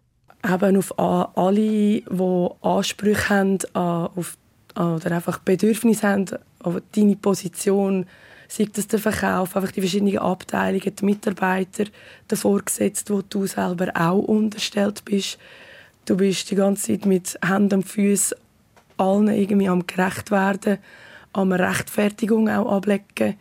eben 0.45 0.77
auf 0.77 0.99
alle, 0.99 2.03
die 2.03 2.51
Ansprüche 2.63 3.29
haben 3.29 3.59
auf, 3.75 4.37
oder 4.75 5.13
einfach 5.13 5.39
Bedürfnisse 5.39 6.09
haben 6.09 6.27
auf 6.61 6.81
deine 6.95 7.17
Position, 7.17 8.07
sei 8.49 8.69
das 8.73 8.87
der 8.87 8.99
Verkauf, 8.99 9.57
einfach 9.57 9.73
die 9.73 9.81
verschiedenen 9.81 10.19
Abteilungen, 10.19 10.95
die 10.95 11.05
Mitarbeiter, 11.05 11.85
der 12.31 12.39
Vorgesetzte, 12.39 13.15
wo 13.15 13.23
du 13.23 13.47
selber 13.47 13.91
auch 13.95 14.19
unterstellt 14.19 15.05
bist. 15.05 15.39
Du 16.05 16.17
bist 16.17 16.51
die 16.51 16.55
ganze 16.55 16.93
Zeit 16.93 17.07
mit 17.07 17.39
Händen 17.45 17.81
und 17.81 17.89
Füßen 17.89 18.39
allen 18.97 19.29
irgendwie 19.29 19.69
am 19.69 19.87
gerecht 19.87 20.31
werden, 20.31 20.79
am 21.33 21.53
Rechtfertigung 21.53 22.49
auch 22.49 22.73
ablegen 22.73 23.37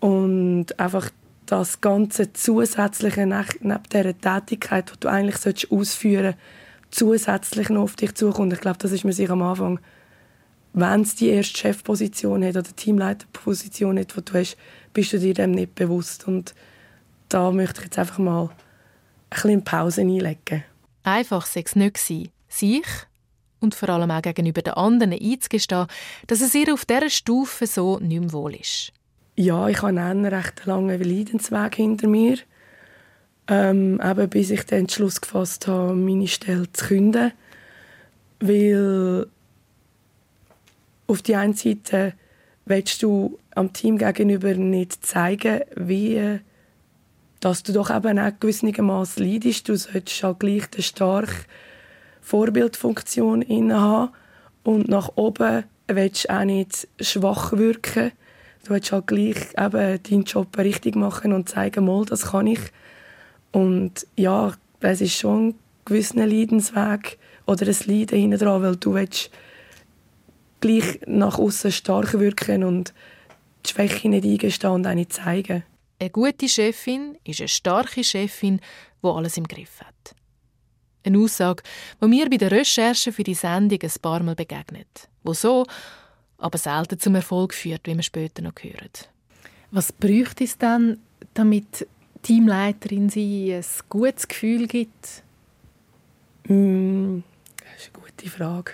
und 0.00 0.78
einfach 0.78 1.10
das 1.52 1.82
ganze 1.82 2.32
Zusätzliche 2.32 3.26
neben 3.26 3.82
dieser 3.92 4.18
Tätigkeit, 4.18 4.90
die 4.90 5.00
du 5.00 5.08
eigentlich 5.08 5.70
ausführen 5.70 6.34
solltest, 6.34 7.26
zusätzlich 7.26 7.68
noch 7.68 7.82
auf 7.82 7.96
dich 7.96 8.14
zukommt. 8.14 8.54
Ich 8.54 8.60
glaube, 8.60 8.78
das 8.78 8.90
ist 8.90 9.04
mir 9.04 9.12
sich 9.12 9.28
am 9.28 9.42
Anfang, 9.42 9.78
wenn 10.72 11.02
es 11.02 11.14
die 11.14 11.28
erste 11.28 11.58
Chefposition 11.58 12.42
hat 12.42 12.56
oder 12.56 12.74
Teamleiterposition 12.74 13.98
hat, 13.98 14.16
die 14.16 14.24
du 14.24 14.32
hast, 14.32 14.56
bist 14.94 15.12
du 15.12 15.18
dir 15.18 15.34
dem 15.34 15.50
nicht 15.50 15.74
bewusst. 15.74 16.26
Und 16.26 16.54
da 17.28 17.50
möchte 17.50 17.80
ich 17.80 17.84
jetzt 17.84 17.98
einfach 17.98 18.18
mal 18.18 18.48
ein 19.44 19.62
Pause 19.62 20.00
einlegen. 20.00 20.64
Einfach 21.02 21.44
sei 21.44 21.64
es 21.66 21.76
nicht 21.76 21.96
gewesen. 21.96 22.30
Sich 22.48 22.86
und 23.60 23.74
vor 23.74 23.90
allem 23.90 24.10
auch 24.10 24.22
gegenüber 24.22 24.62
den 24.62 24.72
anderen 24.72 25.12
einzugestehen, 25.12 25.86
dass 26.28 26.40
es 26.40 26.54
ihr 26.54 26.72
auf 26.72 26.86
dieser 26.86 27.10
Stufe 27.10 27.66
so 27.66 27.98
nicht 27.98 28.20
mehr 28.20 28.32
wohl 28.32 28.54
ist 28.54 28.94
ja, 29.36 29.68
ich 29.68 29.82
habe 29.82 30.00
einen 30.00 30.26
recht 30.26 30.66
langen 30.66 31.02
Leidensweg 31.02 31.76
hinter 31.76 32.08
mir. 32.08 32.38
Ähm, 33.48 34.00
eben 34.00 34.28
bis 34.28 34.50
ich 34.50 34.64
den 34.64 34.80
Entschluss 34.80 35.20
gefasst 35.20 35.66
habe, 35.66 35.94
meine 35.94 36.28
Stelle 36.28 36.72
zu 36.72 36.86
künden. 36.86 37.32
Weil 38.40 39.26
auf 41.06 41.22
die 41.22 41.36
einen 41.36 41.54
Seite 41.54 42.14
willst 42.64 43.02
du 43.02 43.38
am 43.54 43.72
Team 43.72 43.98
gegenüber 43.98 44.54
nicht 44.54 45.04
zeigen, 45.04 45.60
wie 45.76 46.40
dass 47.42 47.64
du 47.64 47.72
doch 47.72 47.90
eben 47.90 48.18
auch 48.20 48.32
gewissermaßen 48.38 49.26
leidest. 49.26 49.68
Du 49.68 49.76
solltest 49.76 50.22
halt 50.22 50.38
gleich 50.38 50.62
eine 50.72 50.82
starke 50.82 51.34
Vorbildfunktion 52.20 53.44
haben 53.72 54.12
und 54.62 54.88
nach 54.88 55.10
oben 55.16 55.64
willst 55.88 56.24
du 56.24 56.34
auch 56.34 56.44
nicht 56.44 56.86
schwach 57.00 57.52
wirken. 57.52 58.12
Du 58.64 58.70
willst 58.70 58.92
halt 58.92 59.06
gleich 59.08 59.36
eben 59.58 60.02
deinen 60.02 60.24
Job 60.24 60.56
richtig 60.56 60.94
machen 60.94 61.32
und 61.32 61.48
zeigen, 61.48 61.84
mal, 61.84 62.04
das 62.04 62.30
kann 62.30 62.46
ich. 62.46 62.60
Und 63.50 64.06
ja, 64.16 64.52
es 64.80 65.00
ist 65.00 65.18
schon 65.18 65.48
ein 65.48 65.54
gewisser 65.84 66.26
Leidensweg 66.26 67.18
oder 67.46 67.66
ein 67.66 67.76
Leiden 67.86 68.18
hinten 68.18 68.38
dran, 68.38 68.62
weil 68.62 68.76
du 68.76 68.94
willst 68.94 69.30
gleich 70.60 71.00
nach 71.06 71.38
außen 71.38 71.72
stark 71.72 72.18
wirken 72.18 72.64
und 72.64 72.94
die 73.66 73.70
Schwäche 73.70 74.08
nicht 74.08 74.24
eingestehen 74.24 74.72
und 74.72 74.86
auch 74.86 74.94
nicht 74.94 75.12
zeigen. 75.12 75.64
Eine 75.98 76.10
gute 76.10 76.48
Chefin 76.48 77.16
ist 77.24 77.40
eine 77.40 77.48
starke 77.48 78.02
Chefin, 78.02 78.60
die 79.02 79.08
alles 79.08 79.36
im 79.36 79.46
Griff 79.46 79.80
hat. 79.80 80.16
Eine 81.04 81.18
Aussage, 81.18 81.62
die 82.00 82.06
mir 82.06 82.30
bei 82.30 82.36
der 82.36 82.50
Recherche 82.50 83.12
für 83.12 83.24
die 83.24 83.34
Sendung 83.34 83.78
ein 83.82 83.90
paar 84.00 84.22
Mal 84.22 84.34
begegnet, 84.34 85.08
wo 85.24 85.32
so, 85.32 85.66
aber 86.42 86.58
selten 86.58 86.98
zum 86.98 87.14
Erfolg 87.14 87.54
führt, 87.54 87.86
wie 87.86 87.94
wir 87.94 88.02
später 88.02 88.42
noch 88.42 88.54
hören. 88.60 88.90
Was 89.70 89.92
bräuchte 89.92 90.44
es 90.44 90.58
dann, 90.58 90.98
damit 91.34 91.86
Teamleiterin 92.22 93.08
sie 93.08 93.54
ein 93.54 93.64
gutes 93.88 94.28
Gefühl 94.28 94.66
gibt? 94.66 95.22
Mm, 96.46 97.20
das 97.56 97.82
ist 97.82 97.90
eine 97.94 98.04
gute 98.04 98.30
Frage. 98.30 98.72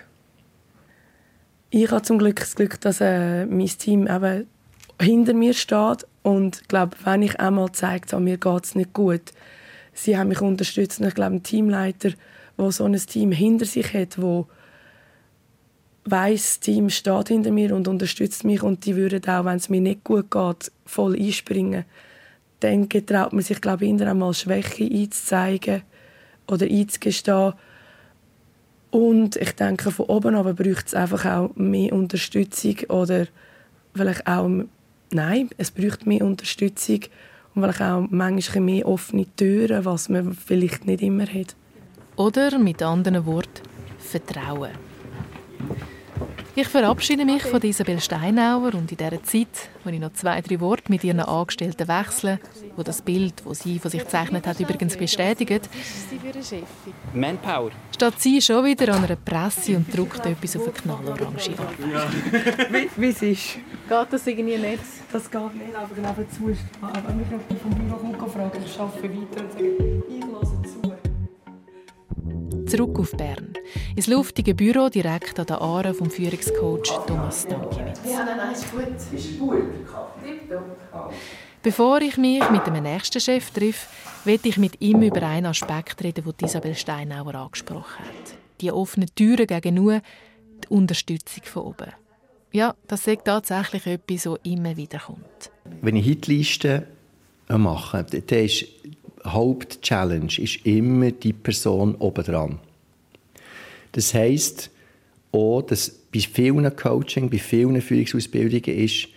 Ich 1.71 1.91
habe 1.91 2.03
zum 2.03 2.19
Glück 2.19 2.41
das 2.41 2.55
Glück, 2.55 2.81
dass 2.81 3.01
äh, 3.01 3.47
mein 3.47 3.67
Team 3.67 4.07
eben 4.07 4.47
hinter 5.01 5.35
mir 5.35 5.53
steht 5.53 6.07
und 6.23 6.63
ich 6.63 6.69
glaube, 6.69 6.97
wenn 7.05 7.23
ich 7.23 7.39
einmal 7.39 7.71
zeigt, 7.73 8.13
an 8.15 8.25
mir 8.25 8.39
geht 8.39 8.65
es 8.65 8.75
nicht 8.75 8.93
gut, 8.93 9.33
sie 9.93 10.17
haben 10.17 10.29
mich 10.29 10.41
unterstützt. 10.41 11.01
Und 11.01 11.07
ich 11.07 11.15
glaube, 11.15 11.37
ein 11.37 11.43
Teamleiter, 11.43 12.11
der 12.59 12.73
so 12.73 12.85
ein 12.85 12.97
Team 12.97 13.33
hinter 13.33 13.67
sich 13.67 13.93
hat, 13.95 14.21
wo 14.21 14.47
weiß, 16.11 16.43
das 16.43 16.61
Team 16.61 16.91
steht 16.91 17.29
hinter 17.29 17.50
mir 17.50 17.75
und 17.75 17.88
unterstützt 17.88 18.45
mich 18.45 18.62
und 18.62 18.85
die 18.85 18.97
würden 18.97 19.27
auch, 19.29 19.45
wenn 19.45 19.57
es 19.57 19.69
mir 19.69 19.81
nicht 19.81 20.05
gut 20.05 20.31
geht, 20.31 20.73
voll 20.87 21.17
einspringen. 21.17 21.85
Dann 22.61 22.88
traut 22.88 23.33
man 23.33 23.43
sich, 23.43 23.61
glaube 23.61 23.87
ich, 23.87 24.03
einmal 24.03 24.35
Schwäche 24.35 24.85
einzuzeigen 24.85 25.83
oder 26.49 26.67
einzugestehen. 26.67 27.55
Und 28.91 29.37
ich 29.37 29.53
denke, 29.53 29.91
von 29.91 30.07
oben 30.07 30.35
aber 30.35 30.55
braucht 30.55 30.87
es 30.88 30.95
einfach 30.95 31.25
auch 31.27 31.55
mehr 31.57 31.93
Unterstützung 31.93 32.77
oder 32.88 33.27
vielleicht 33.95 34.27
auch, 34.27 34.49
nein, 35.11 35.50
es 35.59 35.71
braucht 35.71 36.07
mehr 36.07 36.25
Unterstützung 36.25 37.00
und 37.55 37.62
vielleicht 37.62 37.83
auch 37.83 38.07
manchmal 38.11 38.61
mehr 38.62 38.88
offene 38.88 39.27
Türen, 39.37 39.85
was 39.85 40.09
man 40.09 40.33
vielleicht 40.33 40.87
nicht 40.87 41.03
immer 41.03 41.27
hat. 41.27 41.55
Oder 42.17 42.59
mit 42.59 42.83
anderen 42.83 43.27
Worten, 43.27 43.62
Vertrauen. 43.99 44.71
Ich 46.61 46.67
verabschiede 46.67 47.25
mich 47.25 47.45
von 47.45 47.62
Isabel 47.62 48.00
Steinauer 48.00 48.75
und 48.75 48.91
in 48.91 48.97
dieser 48.97 49.23
Zeit, 49.23 49.71
wo 49.85 49.91
ich 49.91 50.00
noch 50.00 50.12
zwei, 50.15 50.41
drei 50.41 50.59
Worte 50.59 50.91
mit 50.91 51.05
ihren 51.05 51.21
Angestellten 51.21 51.87
wechsle, 51.87 52.41
wo 52.75 52.83
das 52.83 53.00
Bild, 53.00 53.35
das 53.47 53.61
sie 53.61 53.79
von 53.79 53.93
sich 53.93 54.00
gezeichnet 54.00 54.45
hat, 54.45 54.59
übrigens 54.59 54.97
bestätigt. 54.97 55.71
Manpower. 57.15 57.71
Steht 57.95 58.21
sie 58.21 58.43
schon 58.43 58.65
wieder 58.65 58.93
an 58.93 59.05
einer 59.05 59.15
Presse 59.15 59.77
und 59.77 59.97
druckt 59.97 60.27
etwas 60.27 60.57
auf 60.57 60.65
eine 60.65 60.73
knallorange 60.73 61.55
ja. 61.93 62.11
wie, 62.73 62.91
wie 62.97 63.09
es 63.09 63.23
ist. 63.23 63.55
Geht 63.88 64.07
das 64.11 64.27
irgendwie 64.27 64.57
nicht? 64.57 64.83
Das 65.12 65.31
geht 65.31 65.55
nicht, 65.55 65.77
aber 65.77 65.95
nebenzu 65.95 66.49
ist. 66.49 66.62
Wenn 67.07 67.17
mich 67.19 67.61
vom 67.62 67.71
Büro 67.71 68.19
kommt, 68.19 68.33
fragen, 68.33 68.65
ich 68.67 68.81
arbeite 68.81 69.05
weiter 69.05 69.45
und 69.45 69.53
sage, 69.53 69.79
zu. 69.79 70.28
Zurück 72.67 72.99
auf 72.99 73.12
Bern. 73.12 73.55
Ins 73.97 74.07
luftige 74.07 74.55
Büro 74.55 74.88
direkt 74.88 75.38
an 75.38 75.47
der 75.47 75.61
Aare 75.61 75.95
vom 75.95 76.11
Führungscoach 76.11 77.07
Thomas 77.07 77.43
Stankiewicz. 77.43 78.00
Ja, 78.05 78.25
nein, 78.25 78.52
ist 78.52 78.71
gut. 78.71 79.19
Ist 79.19 79.38
gut. 79.38 79.62
Bevor 81.62 82.00
ich 82.00 82.17
mich 82.17 82.49
mit 82.50 82.67
dem 82.67 82.83
nächsten 82.83 83.21
Chef 83.21 83.50
treffe, 83.50 83.88
will 84.25 84.38
ich 84.43 84.59
mit 84.59 84.81
ihm 84.81 85.02
über 85.02 85.23
einen 85.23 85.47
Aspekt 85.47 86.02
reden, 86.02 86.25
den 86.25 86.47
Isabel 86.47 86.75
Steinauer 86.75 87.35
angesprochen 87.35 88.05
hat. 88.05 88.38
Die 88.61 88.71
offenen 88.71 89.09
Türen 89.14 89.47
gegen 89.47 89.75
nur 89.75 90.00
die 90.64 90.69
Unterstützung 90.69 91.45
von 91.45 91.62
oben. 91.64 91.93
Ja, 92.52 92.75
das 92.87 93.07
ist 93.07 93.25
tatsächlich 93.25 93.87
etwas, 93.87 94.23
das 94.23 94.38
immer 94.45 94.76
wieder 94.76 94.99
kommt. 94.99 95.50
Wenn 95.83 95.97
ich 95.97 96.07
Hitlisten 96.07 96.85
mache, 97.49 98.05
dann 98.05 98.38
ist 98.38 98.67
Hauptchallenge 99.25 100.39
ist 100.39 100.65
immer 100.67 101.11
die 101.11 101.33
Person 101.33 101.95
oben 101.97 102.25
dran. 102.25 102.59
Das 103.93 104.15
heisst 104.15 104.71
auch, 105.33 105.63
dass 105.63 105.91
bei 105.91 106.21
vielen 106.21 106.75
Coaching, 106.77 107.31
bei 107.31 107.39
vielen 107.39 107.81
Führungsausbildungen 107.81 108.79
ist, 108.79 109.09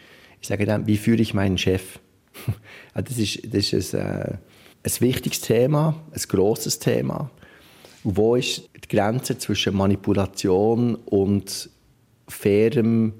ich 0.41 0.47
sage 0.47 0.65
dann, 0.65 0.87
wie 0.87 0.97
führe 0.97 1.21
ich 1.21 1.33
meinen 1.33 1.57
Chef? 1.57 1.99
das 2.93 3.17
ist, 3.17 3.53
das 3.53 3.73
ist 3.73 3.93
ein, 3.93 4.01
äh, 4.01 4.37
ein 4.83 4.91
wichtiges 4.99 5.41
Thema, 5.41 6.01
ein 6.11 6.21
grosses 6.27 6.79
Thema. 6.79 7.29
Und 8.03 8.17
wo 8.17 8.35
ist 8.35 8.67
die 8.75 8.95
Grenze 8.95 9.37
zwischen 9.37 9.75
Manipulation 9.75 10.95
und 10.95 11.69
fairem 12.27 13.13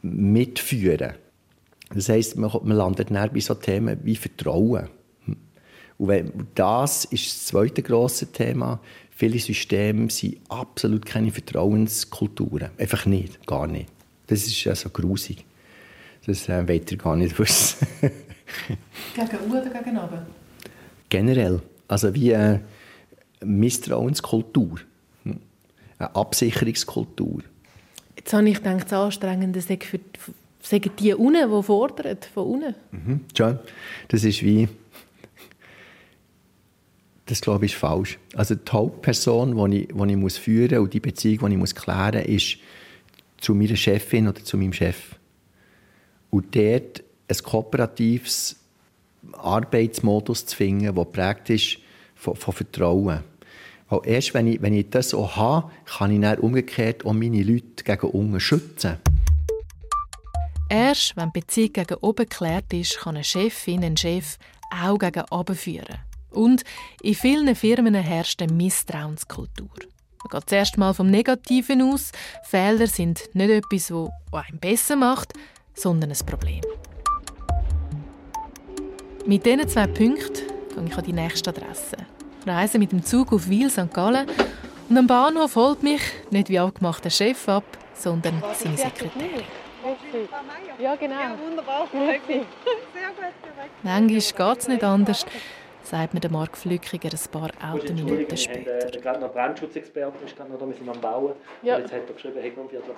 Mitführen? 0.00 1.14
Das 1.94 2.08
heisst, 2.08 2.36
man, 2.36 2.50
landet 2.64 3.10
dann 3.10 3.30
bei 3.30 3.40
so 3.40 3.54
Themen 3.54 3.98
wie 4.02 4.16
Vertrauen. 4.16 4.88
Und 5.98 6.08
wenn, 6.08 6.32
das 6.54 7.06
ist 7.06 7.26
das 7.26 7.46
zweite 7.46 7.82
grosse 7.82 8.30
Thema. 8.30 8.80
Viele 9.10 9.38
Systeme 9.38 10.10
sind 10.10 10.38
absolut 10.48 11.06
keine 11.06 11.30
Vertrauenskulturen. 11.30 12.70
Einfach 12.76 13.06
nicht, 13.06 13.46
gar 13.46 13.66
nicht. 13.66 13.88
Das 14.26 14.46
ist 14.46 14.66
also 14.66 14.90
grusig. 14.90 15.44
Das 16.26 16.48
äh, 16.48 16.68
wollt 16.68 16.90
ihr 16.92 16.98
gar 16.98 17.16
nicht 17.16 17.38
wissen. 17.38 17.86
gegen 19.14 19.50
U 19.50 19.58
oder 19.58 19.70
gegen 19.70 19.96
oben? 19.96 20.18
Generell. 21.08 21.62
Also 21.88 22.12
wie 22.14 22.34
eine 22.34 22.60
Misstrauenskultur. 23.42 24.80
Eine 25.24 26.14
Absicherungskultur. 26.14 27.42
Jetzt 28.16 28.32
habe 28.32 28.48
ich 28.48 28.56
gedacht, 28.56 28.84
das 28.84 28.92
Anstrengende 28.92 29.60
sei 29.60 29.78
für 29.80 30.00
sagen 30.60 30.90
die 30.98 31.14
unten, 31.14 31.50
die 31.50 31.62
fordern, 31.62 32.18
von 32.34 32.44
unten. 32.44 32.74
Mhm, 32.90 33.20
schon. 33.36 33.58
Das 34.08 34.24
ist 34.24 34.42
wie 34.42 34.68
das 37.26 37.40
glaube 37.40 37.66
ich 37.66 37.72
ist 37.72 37.78
falsch. 37.78 38.18
Also 38.34 38.54
die 38.54 38.70
Hauptperson, 38.70 39.70
die 39.70 39.82
ich, 39.82 39.88
die 39.88 40.10
ich 40.10 40.16
muss 40.16 40.38
führen 40.38 40.78
und 40.78 40.94
die 40.94 41.00
Beziehung, 41.00 41.50
die 41.50 41.64
ich 41.64 41.74
klären 41.74 42.22
muss, 42.22 42.28
ist 42.28 42.58
zu 43.38 43.54
meiner 43.54 43.76
Chefin 43.76 44.28
oder 44.28 44.42
zu 44.42 44.56
meinem 44.56 44.72
Chef. 44.72 45.16
Und 46.30 46.54
dort 46.54 47.02
ein 47.28 47.36
kooperatives 47.42 48.56
Arbeitsmodus 49.32 50.46
zu 50.46 50.56
finden, 50.56 50.94
der 50.94 51.04
prägt 51.04 51.50
ist 51.50 51.78
von, 52.14 52.36
von 52.36 52.54
Vertrauen. 52.54 53.24
Weil 53.88 54.00
erst 54.04 54.34
wenn 54.34 54.46
ich, 54.46 54.62
wenn 54.62 54.74
ich 54.74 54.90
das 54.90 55.14
auch 55.14 55.36
habe, 55.36 55.70
kann 55.84 56.12
ich 56.12 56.20
dann 56.20 56.38
umgekehrt 56.38 57.04
auch 57.04 57.12
meine 57.12 57.42
Leute 57.42 57.84
gegen 57.84 58.10
unten 58.10 58.40
schützen. 58.40 58.96
Erst 60.68 61.16
wenn 61.16 61.30
die 61.32 61.40
Beziehung 61.40 61.72
gegen 61.72 61.94
oben 61.94 62.28
geklärt 62.28 62.72
ist, 62.72 62.98
kann 62.98 63.16
eine 63.16 63.24
Chefin, 63.24 63.84
ein 63.84 63.96
Chef 63.96 64.38
auch 64.70 64.98
gegen 64.98 65.24
oben 65.30 65.54
führen. 65.54 65.98
Und 66.36 66.64
in 67.02 67.14
vielen 67.14 67.56
Firmen 67.56 67.94
herrscht 67.94 68.42
eine 68.42 68.52
Misstrauenskultur. 68.52 69.70
Man 70.22 70.30
geht 70.40 70.50
zuerst 70.50 70.76
mal 70.76 70.92
vom 70.92 71.10
Negativen 71.10 71.80
aus. 71.82 72.12
Fehler 72.42 72.86
sind 72.86 73.30
nicht 73.32 73.50
etwas, 73.50 73.86
das 73.88 74.44
einen 74.46 74.58
besser 74.58 74.96
macht, 74.96 75.32
sondern 75.74 76.10
ein 76.10 76.26
Problem. 76.26 76.60
Mit 79.24 79.46
diesen 79.46 79.66
zwei 79.68 79.86
Punkten 79.86 80.46
gehe 80.74 80.84
ich 80.84 80.96
an 80.96 81.04
die 81.04 81.12
nächste 81.12 81.50
Adresse. 81.50 81.96
Reise 82.46 82.78
mit 82.78 82.92
dem 82.92 83.02
Zug 83.02 83.32
auf 83.32 83.48
Wil 83.48 83.70
St. 83.70 83.92
Gallen 83.92 84.28
und 84.88 84.98
am 84.98 85.06
Bahnhof 85.06 85.56
holt 85.56 85.82
mich 85.82 86.02
nicht 86.30 86.48
wie 86.48 86.58
abgemacht 86.58 87.04
der 87.04 87.10
Chef 87.10 87.48
ab, 87.48 87.64
sondern 87.94 88.42
seine 88.54 88.76
Sekretärin. 88.76 89.42
Ja, 90.78 90.96
genau. 90.96 91.14
Ja, 91.14 91.36
wunderbar. 91.38 91.88
Sehr 91.90 92.18
gut. 92.18 92.46
Manchmal 93.82 94.08
geht 94.08 94.58
es 94.58 94.68
nicht 94.68 94.84
anders 94.84 95.24
sagt 95.86 96.14
mir 96.14 96.20
der 96.20 96.30
Marc 96.30 96.56
Flückiger 96.56 97.10
ein 97.10 97.30
paar 97.30 97.50
Autominuten 97.72 98.36
später. 98.36 98.90
Der 98.90 99.00
gerade 99.00 99.20
noch 99.20 99.32
Brandschutzexperte 99.32 100.24
ist 100.24 100.36
gerade 100.36 100.50
noch 100.50 100.58
da, 100.58 100.66
wir 100.66 100.74
sind 100.74 100.88
am 100.88 101.00
Bauen. 101.00 101.34
Ja. 101.62 101.78
jetzt 101.78 101.92
hat 101.92 102.08
er 102.08 102.14
geschrieben, 102.14 102.38
hey, 102.40 102.52
um 102.56 102.68
Viertel 102.68 102.92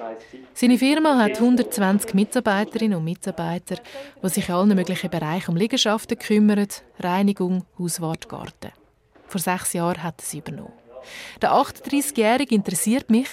Seine 0.55 0.79
Firma 0.79 1.19
hat 1.19 1.37
120 1.37 2.15
Mitarbeiterinnen 2.15 2.99
und 2.99 3.05
Mitarbeiter, 3.05 3.77
die 4.23 4.29
sich 4.29 4.49
in 4.49 4.55
allen 4.55 4.75
möglichen 4.75 5.11
Bereichen 5.11 5.51
um 5.51 5.57
Liegenschaften 5.57 6.19
kümmern, 6.19 6.67
Reinigung, 6.99 7.65
Hauswart, 7.79 8.29
Garten. 8.29 8.73
Vor 9.27 9.41
sechs 9.41 9.75
Jahren 9.75 10.03
hat 10.03 10.21
er 10.21 10.25
sie 10.25 10.39
übernommen. 10.39 10.73
Der 11.43 11.53
38-Jährige 11.53 12.55
interessiert 12.55 13.11
mich, 13.11 13.29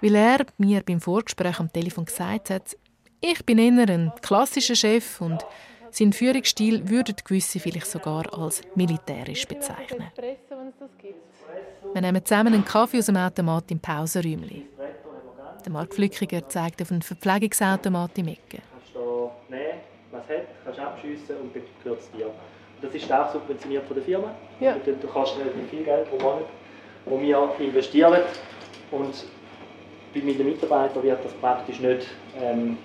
weil 0.00 0.14
er 0.14 0.46
mir 0.58 0.82
beim 0.82 1.00
Vorgespräch 1.00 1.60
am 1.60 1.72
Telefon 1.72 2.04
gesagt 2.04 2.50
hat, 2.50 2.76
ich 3.20 3.44
bin 3.46 3.58
eher 3.58 3.88
ein 3.88 4.12
klassischer 4.20 4.74
Chef 4.74 5.20
und 5.20 5.44
Sein 5.90 6.12
Führungsstil 6.12 6.88
würden 6.88 7.16
gewisse 7.24 7.60
vielleicht 7.60 7.86
sogar 7.86 8.32
als 8.38 8.62
militärisch 8.74 9.46
bezeichnen. 9.46 10.10
Wir 11.92 12.00
nehmen 12.02 12.24
zusammen 12.24 12.54
einen 12.54 12.64
Kaffee 12.64 12.98
aus 12.98 13.06
dem 13.06 13.16
Automat 13.16 13.70
im 13.70 13.80
Pausenräumchen. 13.80 14.64
Der 15.64 15.72
Mark 15.72 15.94
Flückiger 15.94 16.48
zeigt 16.48 16.80
auf 16.82 16.90
einen 16.90 17.02
Verpflegungsautomat 17.02 18.18
im 18.18 18.28
Ecke. 18.28 18.58
Kannst 18.70 18.94
du 18.94 19.30
nehmen, 19.48 19.80
was 20.10 20.22
es 20.28 20.36
hat, 20.36 20.46
kannst 20.64 20.80
abschiessen 20.80 21.36
und 21.36 21.56
dann 21.56 21.62
gehört 21.82 22.00
es 22.00 22.10
dir. 22.12 22.30
Das 22.82 22.94
ist 22.94 23.10
auch 23.10 23.32
subventioniert 23.32 23.84
von 23.86 23.96
der 23.96 24.04
Firma. 24.04 24.34
Ja. 24.60 24.76
Du, 24.84 24.92
du 24.92 25.08
kannst 25.08 25.36
nicht 25.38 25.70
viel 25.70 25.82
Geld 25.82 26.08
pro 26.10 26.18
Monat, 26.18 26.44
das 27.04 27.20
wir 27.20 27.66
investieren. 27.66 28.20
Und 28.90 29.24
bei 30.14 30.20
meinen 30.20 30.46
Mitarbeitern 30.46 31.02
wird 31.02 31.24
das 31.24 31.32
praktisch 31.34 31.80
nicht 31.80 32.06
ähm, 32.40 32.78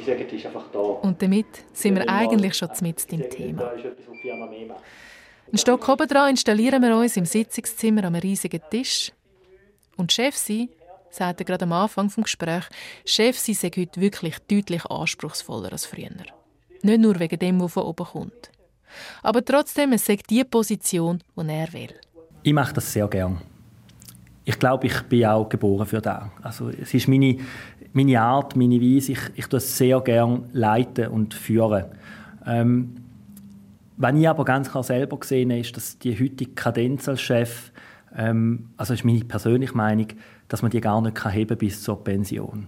Sie 0.00 0.10
sagen, 0.10 0.24
es 0.26 0.32
ist 0.32 0.46
einfach 0.46 0.70
da. 0.72 0.78
Und 0.78 1.20
damit 1.20 1.46
sind 1.72 1.96
wir 1.96 2.08
eigentlich 2.08 2.54
schon 2.54 2.70
mit 2.80 3.04
im 3.12 3.28
Thema. 3.30 3.72
Die. 3.82 4.70
Einen 5.50 5.58
Stock 5.58 5.88
oben 5.88 6.06
dran 6.06 6.30
installieren 6.30 6.82
wir 6.82 6.96
uns 6.96 7.16
im 7.16 7.24
Sitzungszimmer 7.24 8.04
an 8.04 8.14
einem 8.14 8.20
riesigen 8.20 8.60
Tisch. 8.70 9.12
Und 9.96 10.12
Chef 10.12 10.36
sein, 10.36 10.68
sagte 11.10 11.44
gerade 11.44 11.64
am 11.64 11.72
Anfang 11.72 12.06
des 12.06 12.16
Gesprächs, 12.16 12.68
Chef 13.04 13.38
sein 13.38 13.54
sei 13.54 13.70
heute 13.76 14.00
wirklich 14.00 14.38
deutlich 14.48 14.86
anspruchsvoller 14.86 15.72
als 15.72 15.86
früher. 15.86 16.10
Nicht 16.82 17.00
nur 17.00 17.18
wegen 17.18 17.38
dem, 17.38 17.60
was 17.60 17.72
von 17.72 17.82
oben 17.82 18.06
kommt. 18.06 18.50
Aber 19.22 19.44
trotzdem, 19.44 19.92
es 19.92 20.06
sei 20.06 20.18
die 20.28 20.44
Position, 20.44 21.22
die 21.36 21.48
er 21.48 21.72
will. 21.72 21.94
Ich 22.42 22.52
mache 22.52 22.74
das 22.74 22.92
sehr 22.92 23.08
gern. 23.08 23.40
Ich 24.44 24.58
glaube, 24.58 24.86
ich 24.86 25.02
bin 25.02 25.26
auch 25.26 25.48
geboren 25.48 25.86
für 25.86 26.00
das. 26.00 26.24
Also, 26.42 26.70
es 26.70 26.94
ist 26.94 27.06
meine, 27.08 27.38
meine 27.92 28.20
Art, 28.20 28.56
meine 28.56 28.80
Weise. 28.80 29.12
Ich, 29.12 29.20
ich 29.34 29.46
tue 29.46 29.60
sehr 29.60 30.00
gern 30.00 30.44
leiten 30.52 31.08
und 31.08 31.34
führen. 31.34 31.86
Ähm, 32.46 32.96
wenn 33.96 34.16
ich 34.16 34.28
aber 34.28 34.44
ganz 34.44 34.70
klar 34.70 34.82
selber 34.82 35.18
gesehen 35.18 35.50
ist, 35.50 35.76
dass 35.76 35.98
die 35.98 36.18
heutige 36.18 36.52
Kadenz 36.52 37.08
als 37.08 37.20
Chef, 37.20 37.70
ähm, 38.16 38.70
also 38.76 38.94
ist 38.94 39.04
meine 39.04 39.24
persönliche 39.24 39.76
Meinung, 39.76 40.06
dass 40.48 40.62
man 40.62 40.70
die 40.70 40.80
gar 40.80 41.00
nicht 41.02 41.16
kann 41.16 41.32
heben 41.32 41.58
bis 41.58 41.82
zur 41.82 42.02
Pension. 42.02 42.66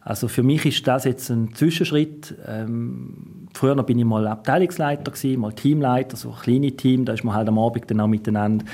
Also 0.00 0.26
für 0.26 0.42
mich 0.42 0.66
ist 0.66 0.86
das 0.86 1.04
jetzt 1.04 1.30
ein 1.30 1.54
Zwischenschritt. 1.54 2.34
Ähm, 2.46 3.46
früher 3.54 3.80
bin 3.84 4.00
ich 4.00 4.04
mal 4.04 4.26
Abteilungsleiter 4.26 5.12
gewesen, 5.12 5.40
mal 5.40 5.52
Teamleiter, 5.52 6.16
so 6.16 6.30
ein 6.30 6.40
kleines 6.40 6.76
Team. 6.76 7.04
Da 7.04 7.12
ist 7.12 7.22
man 7.22 7.36
halt 7.36 7.48
am 7.48 7.58
Abend 7.58 7.88
dann 7.88 8.00
auch 8.00 8.08
miteinander 8.08 8.64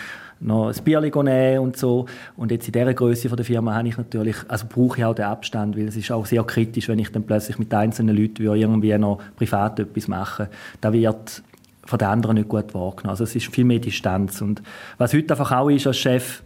noch 0.40 0.68
ein 0.68 0.85
Bier 0.85 1.00
nehmen 1.00 1.59
und 1.59 1.76
so. 1.76 2.07
Und 2.37 2.50
jetzt 2.50 2.66
in 2.66 2.73
dieser 2.73 2.95
Größe 2.95 3.28
der 3.28 3.45
Firma 3.45 3.75
habe 3.75 3.88
ich 3.88 3.97
natürlich, 3.97 4.37
also 4.49 4.66
brauche 4.68 4.99
ich 4.99 5.04
auch 5.04 5.14
den 5.14 5.25
Abstand, 5.25 5.76
weil 5.76 5.88
es 5.88 5.97
ist 5.97 6.11
auch 6.11 6.26
sehr 6.26 6.45
kritisch, 6.45 6.88
wenn 6.88 6.99
ich 6.99 7.11
dann 7.11 7.25
plötzlich 7.25 7.59
mit 7.59 7.73
einzelnen 7.73 8.16
Leuten 8.16 8.42
irgendwie 8.42 8.97
noch 8.99 9.21
privat 9.37 9.80
etwas 9.80 10.09
mache. 10.09 10.49
Da 10.80 10.92
wird 10.92 11.42
von 11.85 11.99
den 11.99 12.09
anderen 12.09 12.37
nicht 12.37 12.49
gut 12.49 12.75
wahrgenommen. 12.75 13.11
Also 13.11 13.25
es 13.25 13.35
ist 13.35 13.47
viel 13.47 13.64
mehr 13.64 13.78
Distanz. 13.78 14.42
Und 14.42 14.62
was 14.99 15.14
heute 15.14 15.33
einfach 15.35 15.52
auch 15.52 15.71
ist 15.71 15.87
als 15.87 15.97
Chef, 15.97 16.42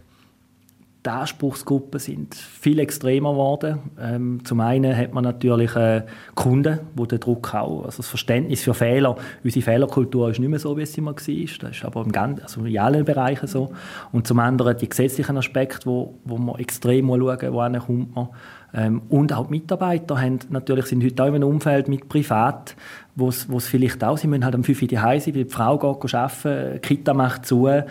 die 1.05 1.09
Anspruchsgruppen 1.09 1.99
sind 1.99 2.33
viel 2.33 2.79
extremer 2.79 3.31
geworden. 3.31 3.79
Ähm, 3.99 4.39
zum 4.45 4.61
einen 4.61 4.95
hat 4.95 5.13
man 5.13 5.23
natürlich 5.25 5.75
äh, 5.75 6.03
Kunden, 6.33 6.79
wo 6.95 7.05
der 7.05 7.19
Druck 7.19 7.53
auch, 7.53 7.83
also 7.83 7.97
das 7.97 8.07
Verständnis 8.07 8.63
für 8.63 8.73
Fehler, 8.73 9.17
unsere 9.43 9.63
Fehlerkultur 9.63 10.29
ist 10.29 10.39
nicht 10.39 10.49
mehr 10.49 10.59
so, 10.59 10.77
wie 10.77 10.85
sie 10.85 11.01
immer 11.01 11.11
war. 11.11 11.15
Das 11.15 11.75
ist 11.75 11.85
aber 11.85 12.01
im 12.01 12.11
Ganzen, 12.11 12.43
also 12.43 12.63
in 12.63 12.79
allen 12.79 13.03
Bereichen 13.03 13.47
so. 13.47 13.73
Und 14.13 14.27
zum 14.27 14.39
anderen 14.39 14.77
die 14.77 14.87
gesetzlichen 14.87 15.37
Aspekte, 15.37 15.85
wo, 15.85 16.15
wo 16.23 16.37
man 16.37 16.55
extrem 16.55 17.07
schauen 17.07 17.19
muss, 17.19 17.53
wohin 17.53 17.79
kommt 17.79 18.15
man. 18.15 18.29
Ähm, 18.73 19.03
und 19.09 19.31
auch 19.33 19.45
die 19.45 19.51
Mitarbeiter 19.51 20.19
haben 20.19 20.39
natürlich, 20.49 20.85
sind 20.85 21.03
heute 21.03 21.23
auch 21.23 21.27
in 21.27 21.35
einem 21.35 21.49
Umfeld 21.49 21.87
mit 21.87 22.09
Privat, 22.09 22.75
wo 23.15 23.29
es 23.29 23.67
vielleicht 23.67 24.03
auch, 24.03 24.17
sie 24.17 24.27
müssen 24.27 24.43
halt 24.43 24.55
um 24.55 24.63
5 24.63 24.81
Uhr 24.81 24.87
daheim 24.87 25.19
sein, 25.19 25.35
weil 25.35 25.43
die 25.43 25.49
Frau 25.49 25.77
geht 25.77 26.15
arbeiten, 26.15 26.73
die 26.73 26.79
Kita 26.79 27.13
macht 27.13 27.45
zu, 27.45 27.67
äh, 27.67 27.83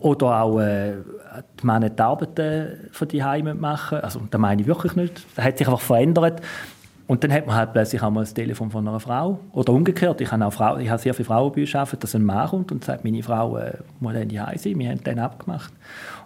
oder 0.00 0.42
auch 0.42 0.58
äh, 0.58 0.94
die 1.60 1.66
Männer 1.66 1.90
die 1.90 2.02
Arbeiten 2.02 2.90
von 2.90 3.08
daheim 3.08 3.60
machen. 3.60 3.98
Also, 4.00 4.20
das 4.28 4.40
meine 4.40 4.62
ich 4.62 4.66
wirklich 4.66 4.96
nicht. 4.96 5.24
Das 5.36 5.44
hat 5.44 5.58
sich 5.58 5.68
einfach 5.68 5.80
verändert. 5.80 6.42
Und 7.06 7.22
dann 7.22 7.32
hat 7.32 7.46
man 7.46 7.54
halt 7.54 7.72
plötzlich 7.74 8.02
auch 8.02 8.10
mal 8.10 8.20
das 8.20 8.32
Telefon 8.32 8.70
von 8.70 8.88
einer 8.88 8.98
Frau. 8.98 9.38
Oder 9.52 9.74
umgekehrt, 9.74 10.20
ich 10.22 10.32
habe, 10.32 10.46
auch 10.46 10.52
Frau, 10.52 10.78
ich 10.78 10.88
habe 10.88 11.00
sehr 11.00 11.12
viele 11.12 11.26
Frauen 11.26 11.52
bei 11.52 11.60
uns 11.60 11.74
arbeiten, 11.74 12.00
dass 12.00 12.14
ein 12.14 12.24
Mann 12.24 12.48
kommt 12.48 12.72
und 12.72 12.82
sagt, 12.82 13.04
meine 13.04 13.22
Frau 13.22 13.58
äh, 13.58 13.74
muss 14.00 14.14
dann 14.14 14.28
daheim 14.28 14.56
sein, 14.56 14.78
wir 14.78 14.88
haben 14.88 15.04
den 15.04 15.18
abgemacht. 15.18 15.72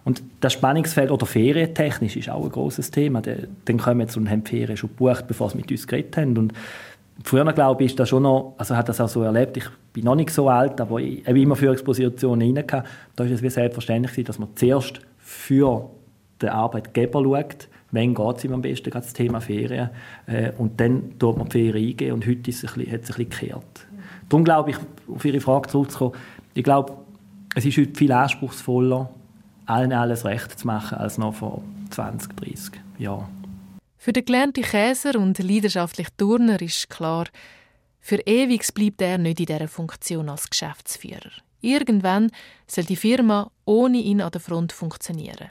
Und 0.09 0.23
das 0.41 0.55
Spannungsfeld 0.55 1.11
oder 1.11 1.27
ferientechnisch 1.27 2.17
ist 2.17 2.31
auch 2.31 2.43
ein 2.43 2.51
großes 2.51 2.91
Thema. 2.91 3.21
Dann 3.21 3.77
kommen 3.77 4.01
jetzt 4.01 4.17
und 4.17 4.31
haben 4.31 4.43
die 4.43 4.49
Ferien 4.49 4.75
schon 4.75 4.89
gebucht, 4.89 5.27
bevor 5.29 5.51
sie 5.51 5.59
mit 5.59 5.71
uns 5.71 5.87
geredet 5.87 6.17
haben. 6.17 6.39
Und 6.39 6.55
früher, 7.23 7.45
glaube 7.53 7.85
ich, 7.85 7.91
ist 7.91 8.01
das 8.01 8.09
schon 8.09 8.23
noch, 8.23 8.55
also 8.57 8.75
hat 8.75 8.89
das 8.89 9.03
auch 9.03 9.09
so 9.11 9.21
erlebt, 9.21 9.59
ich 9.59 9.67
bin 9.93 10.07
noch 10.07 10.15
nicht 10.15 10.31
so 10.31 10.49
alt, 10.49 10.81
aber 10.81 10.99
ich 10.99 11.27
habe 11.27 11.39
immer 11.39 11.57
Führungspositionen 11.57 12.57
rein 12.57 12.67
Da 13.17 13.25
ist 13.25 13.33
es 13.33 13.43
wie 13.43 13.51
selbstverständlich, 13.51 14.25
dass 14.25 14.39
man 14.39 14.49
zuerst 14.55 14.99
für 15.19 15.91
den 16.41 16.49
Arbeitgeber 16.49 17.23
schaut, 17.23 17.69
wann 17.91 18.15
geht 18.15 18.37
es 18.39 18.45
ihm 18.45 18.55
am 18.55 18.63
besten, 18.63 18.89
gerade 18.89 19.05
das 19.05 19.13
Thema 19.13 19.43
Ferien. 19.43 19.91
Äh, 20.27 20.53
und 20.57 20.81
dann 20.81 21.19
tut 21.19 21.37
man 21.37 21.51
die 21.51 21.53
Ferien 21.53 21.87
eingehen 21.87 22.13
und 22.15 22.27
heute 22.27 22.49
ist 22.49 22.65
es 22.65 22.71
ein 22.71 22.79
bisschen, 22.79 22.93
hat 22.95 23.03
es 23.03 23.11
ein 23.11 23.27
bisschen 23.27 23.29
gekehrt. 23.29 23.87
Darum 24.31 24.45
glaube 24.45 24.71
ich, 24.71 24.77
auf 25.15 25.23
Ihre 25.27 25.41
Frage 25.41 25.69
zurückzukommen, 25.69 26.15
ich 26.55 26.65
glaube, 26.65 26.95
es 27.55 27.67
ist 27.67 27.77
heute 27.77 27.95
viel 27.95 28.13
anspruchsvoller, 28.13 29.11
allen 29.69 29.93
alles 29.93 30.25
recht 30.25 30.59
zu 30.59 30.67
machen, 30.67 30.99
als 30.99 31.19
noch 31.19 31.35
vor 31.35 31.63
20, 31.91 32.37
30 32.37 32.81
Jahren. 32.99 33.27
Für 33.97 34.13
den 34.13 34.25
gelernten 34.25 34.63
Käser 34.63 35.19
und 35.19 35.39
leidenschaftlichen 35.39 36.17
Turner 36.17 36.61
ist 36.63 36.89
klar, 36.89 37.27
für 38.01 38.21
ewig 38.27 38.73
bleibt 38.73 39.03
er 39.03 39.19
nicht 39.19 39.41
in 39.41 39.47
dieser 39.47 39.69
Funktion 39.69 40.29
als 40.29 40.49
Geschäftsführer. 40.49 41.31
Irgendwann 41.61 42.31
soll 42.67 42.85
die 42.85 42.97
Firma 42.97 43.51
ohne 43.65 43.99
ihn 43.99 44.21
an 44.21 44.31
der 44.31 44.41
Front 44.41 44.73
funktionieren. 44.73 45.51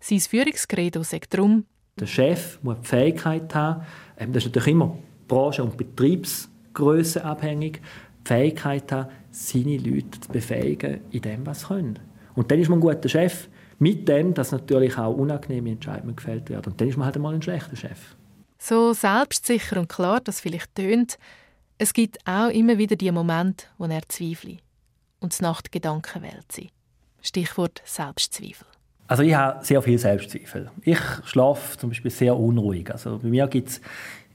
Sein 0.00 0.20
Führungscredo 0.20 1.02
sagt 1.02 1.34
darum, 1.34 1.64
der 1.98 2.06
Chef 2.06 2.58
muss 2.62 2.80
die 2.82 2.88
Fähigkeit 2.88 3.54
haben, 3.54 3.86
ähm, 4.18 4.32
das 4.32 4.44
ist 4.44 4.50
natürlich 4.50 4.72
immer 4.72 4.98
Branche- 5.28 5.64
und 5.64 5.78
Betriebsgröße 5.78 7.24
abhängig, 7.24 7.80
die 8.20 8.28
Fähigkeit 8.28 8.92
haben, 8.92 9.10
seine 9.30 9.78
Leute 9.78 10.20
zu 10.20 10.28
befähigen 10.28 11.00
in 11.10 11.22
dem, 11.22 11.46
was 11.46 11.60
sie 11.60 11.66
können. 11.68 11.98
Und 12.36 12.50
dann 12.50 12.60
ist 12.60 12.68
man 12.68 12.78
ein 12.78 12.82
guter 12.82 13.08
Chef, 13.08 13.48
mit 13.78 14.08
dem, 14.08 14.32
dass 14.32 14.52
natürlich 14.52 14.96
auch 14.96 15.14
unangenehme 15.14 15.70
Entscheidungen 15.70 16.16
gefällt 16.16 16.48
werden. 16.48 16.72
Und 16.72 16.80
dann 16.80 16.88
ist 16.88 16.96
man 16.96 17.06
halt 17.06 17.16
einmal 17.16 17.34
ein 17.34 17.42
schlechter 17.42 17.76
Chef. 17.76 18.16
So 18.58 18.92
selbstsicher 18.92 19.78
und 19.78 19.88
klar 19.88 20.20
das 20.20 20.40
vielleicht 20.40 20.74
tönt, 20.74 21.18
es 21.78 21.92
gibt 21.92 22.18
auch 22.26 22.48
immer 22.48 22.78
wieder 22.78 22.96
die 22.96 23.10
Momente, 23.10 23.66
wo 23.76 23.84
er 23.84 24.00
zweifelt 24.08 24.60
und 25.20 25.32
es 25.32 25.42
Nacht 25.42 25.72
Gedankenwelt 25.72 26.50
sind. 26.52 26.70
Stichwort 27.20 27.82
Selbstzweifel. 27.84 28.66
Also 29.08 29.22
ich 29.22 29.34
habe 29.34 29.64
sehr 29.64 29.82
viel 29.82 29.98
Selbstzweifel. 29.98 30.70
Ich 30.82 30.98
schlafe 31.24 31.76
zum 31.78 31.90
Beispiel 31.90 32.10
sehr 32.10 32.36
unruhig. 32.36 32.90
Also 32.90 33.18
bei 33.18 33.28
mir 33.28 33.46
gibt 33.46 33.68
es 33.68 33.80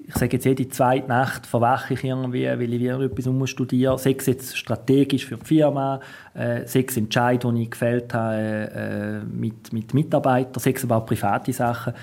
ich 0.08 0.16
sage 0.16 0.34
jetzt 0.34 0.46
jede 0.46 0.68
zweite 0.68 1.08
Nacht 1.08 1.46
verwache 1.46 1.94
ich 1.94 2.04
irgendwie, 2.04 2.46
weil 2.46 2.74
ich 2.74 2.80
wieder 2.80 3.00
etwas 3.00 3.28
um 3.28 3.46
studieren 3.46 3.98
Sei 3.98 4.16
es 4.18 4.26
jetzt 4.26 4.58
strategisch 4.58 5.26
für 5.26 5.38
die 5.38 5.46
Firma, 5.46 6.00
äh, 6.34 6.66
sei 6.66 6.86
Entscheidungen, 6.96 7.58
die 7.58 7.64
ich 7.64 7.72
gefällt 7.72 8.14
habe 8.14 8.36
äh, 8.36 9.20
mit, 9.24 9.72
mit 9.74 9.94
Mitarbeitern, 9.94 10.62
sei 10.62 10.72
es 10.72 10.84
aber 10.84 10.98
auch 10.98 11.06
private 11.06 11.54
Sachen. 11.54 11.94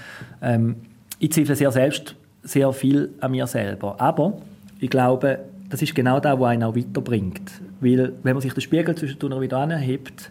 Ähm, 0.41 0.77
ich 1.19 1.33
zweifle 1.33 1.57
sehr 1.57 1.73
selbst 1.73 2.15
sehr 2.43 2.73
viel 2.73 3.11
an 3.21 3.33
mir 3.33 3.47
selber. 3.47 4.01
Aber 4.01 4.39
ich 4.81 4.91
glaube, 4.91 5.41
das 5.69 5.83
ist 5.83 5.95
genau 5.95 6.21
das, 6.21 6.39
was 6.39 6.49
einen 6.49 6.63
auch 6.63 6.77
weiterbringt. 6.77 7.51
Weil, 7.81 8.13
wenn 8.23 8.35
man 8.35 8.41
sich 8.41 8.55
den 8.55 8.61
Spiegel 8.61 8.95
zwischendurch 8.95 9.41
wieder 9.41 9.59
anhebt 9.59 10.31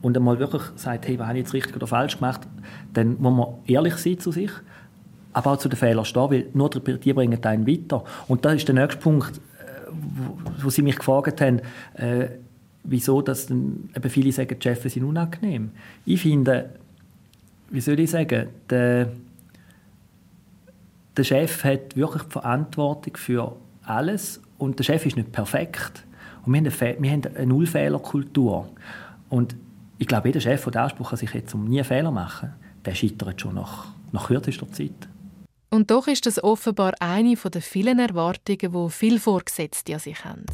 und 0.00 0.16
einmal 0.16 0.38
wirklich 0.38 0.62
sagt, 0.76 1.06
hey, 1.06 1.18
was 1.18 1.26
habe 1.26 1.38
ich 1.38 1.44
jetzt 1.44 1.54
richtig 1.54 1.76
oder 1.76 1.86
falsch 1.86 2.16
gemacht, 2.16 2.42
dann 2.94 3.16
muss 3.20 3.34
man 3.34 3.48
ehrlich 3.66 3.96
sein 3.96 4.18
zu 4.18 4.32
sich 4.32 4.50
aber 5.32 5.52
auch 5.52 5.58
zu 5.58 5.68
den 5.68 5.76
Fehlern 5.76 6.04
stehen, 6.04 6.30
weil 6.30 6.46
nur 6.52 6.70
die 6.70 7.12
bringen 7.12 7.44
einen 7.44 7.66
weiter. 7.66 8.04
Und 8.28 8.44
das 8.44 8.54
ist 8.54 8.68
der 8.68 8.74
nächste 8.74 9.00
Punkt, 9.00 9.36
äh, 9.36 9.90
wo, 9.90 10.64
wo 10.64 10.70
Sie 10.70 10.82
mich 10.82 10.96
gefragt 10.96 11.40
haben, 11.40 11.60
äh, 11.94 12.28
wieso 12.82 13.22
dass 13.22 13.46
dann 13.46 13.90
eben 13.94 14.10
viele 14.10 14.32
sagen, 14.32 14.56
die 14.58 14.62
Chefs 14.62 14.92
sind 14.92 15.04
unangenehm. 15.04 15.70
Ich 16.06 16.22
finde, 16.22 16.70
wie 17.70 17.80
soll 17.80 18.00
ich 18.00 18.10
sagen, 18.10 18.48
der, 18.68 19.08
der 21.16 21.24
Chef 21.24 21.64
hat 21.64 21.96
wirklich 21.96 22.22
die 22.22 22.30
Verantwortung 22.30 23.16
für 23.16 23.56
alles 23.84 24.40
und 24.58 24.78
der 24.78 24.84
Chef 24.84 25.06
ist 25.06 25.16
nicht 25.16 25.32
perfekt. 25.32 26.04
Und 26.44 26.52
wir 26.52 26.60
haben 26.60 26.66
eine, 26.66 27.02
wir 27.02 27.10
haben 27.10 27.22
eine 27.36 27.46
Nullfehlerkultur. 27.46 28.68
Und 29.28 29.54
ich 29.98 30.06
glaube, 30.06 30.28
jeder 30.28 30.40
Chef, 30.40 30.64
der 30.64 30.82
Anspruch 30.82 31.12
an 31.12 31.18
sich 31.18 31.32
hat, 31.34 31.54
um 31.54 31.66
nie 31.66 31.82
Fehler 31.84 32.10
machen, 32.10 32.52
der 32.84 32.94
scheitert 32.94 33.40
schon 33.40 33.54
nach, 33.54 33.88
nach 34.12 34.28
kürzester 34.28 34.70
Zeit. 34.72 35.09
Und 35.70 35.90
doch 35.90 36.08
ist 36.08 36.26
das 36.26 36.42
offenbar 36.42 36.94
eine 36.98 37.36
der 37.36 37.62
vielen 37.62 38.00
Erwartungen, 38.00 38.72
die 38.72 38.90
viele 38.90 39.20
Vorgesetzte 39.20 39.94
an 39.94 40.00
sich 40.00 40.24
haben. 40.24 40.46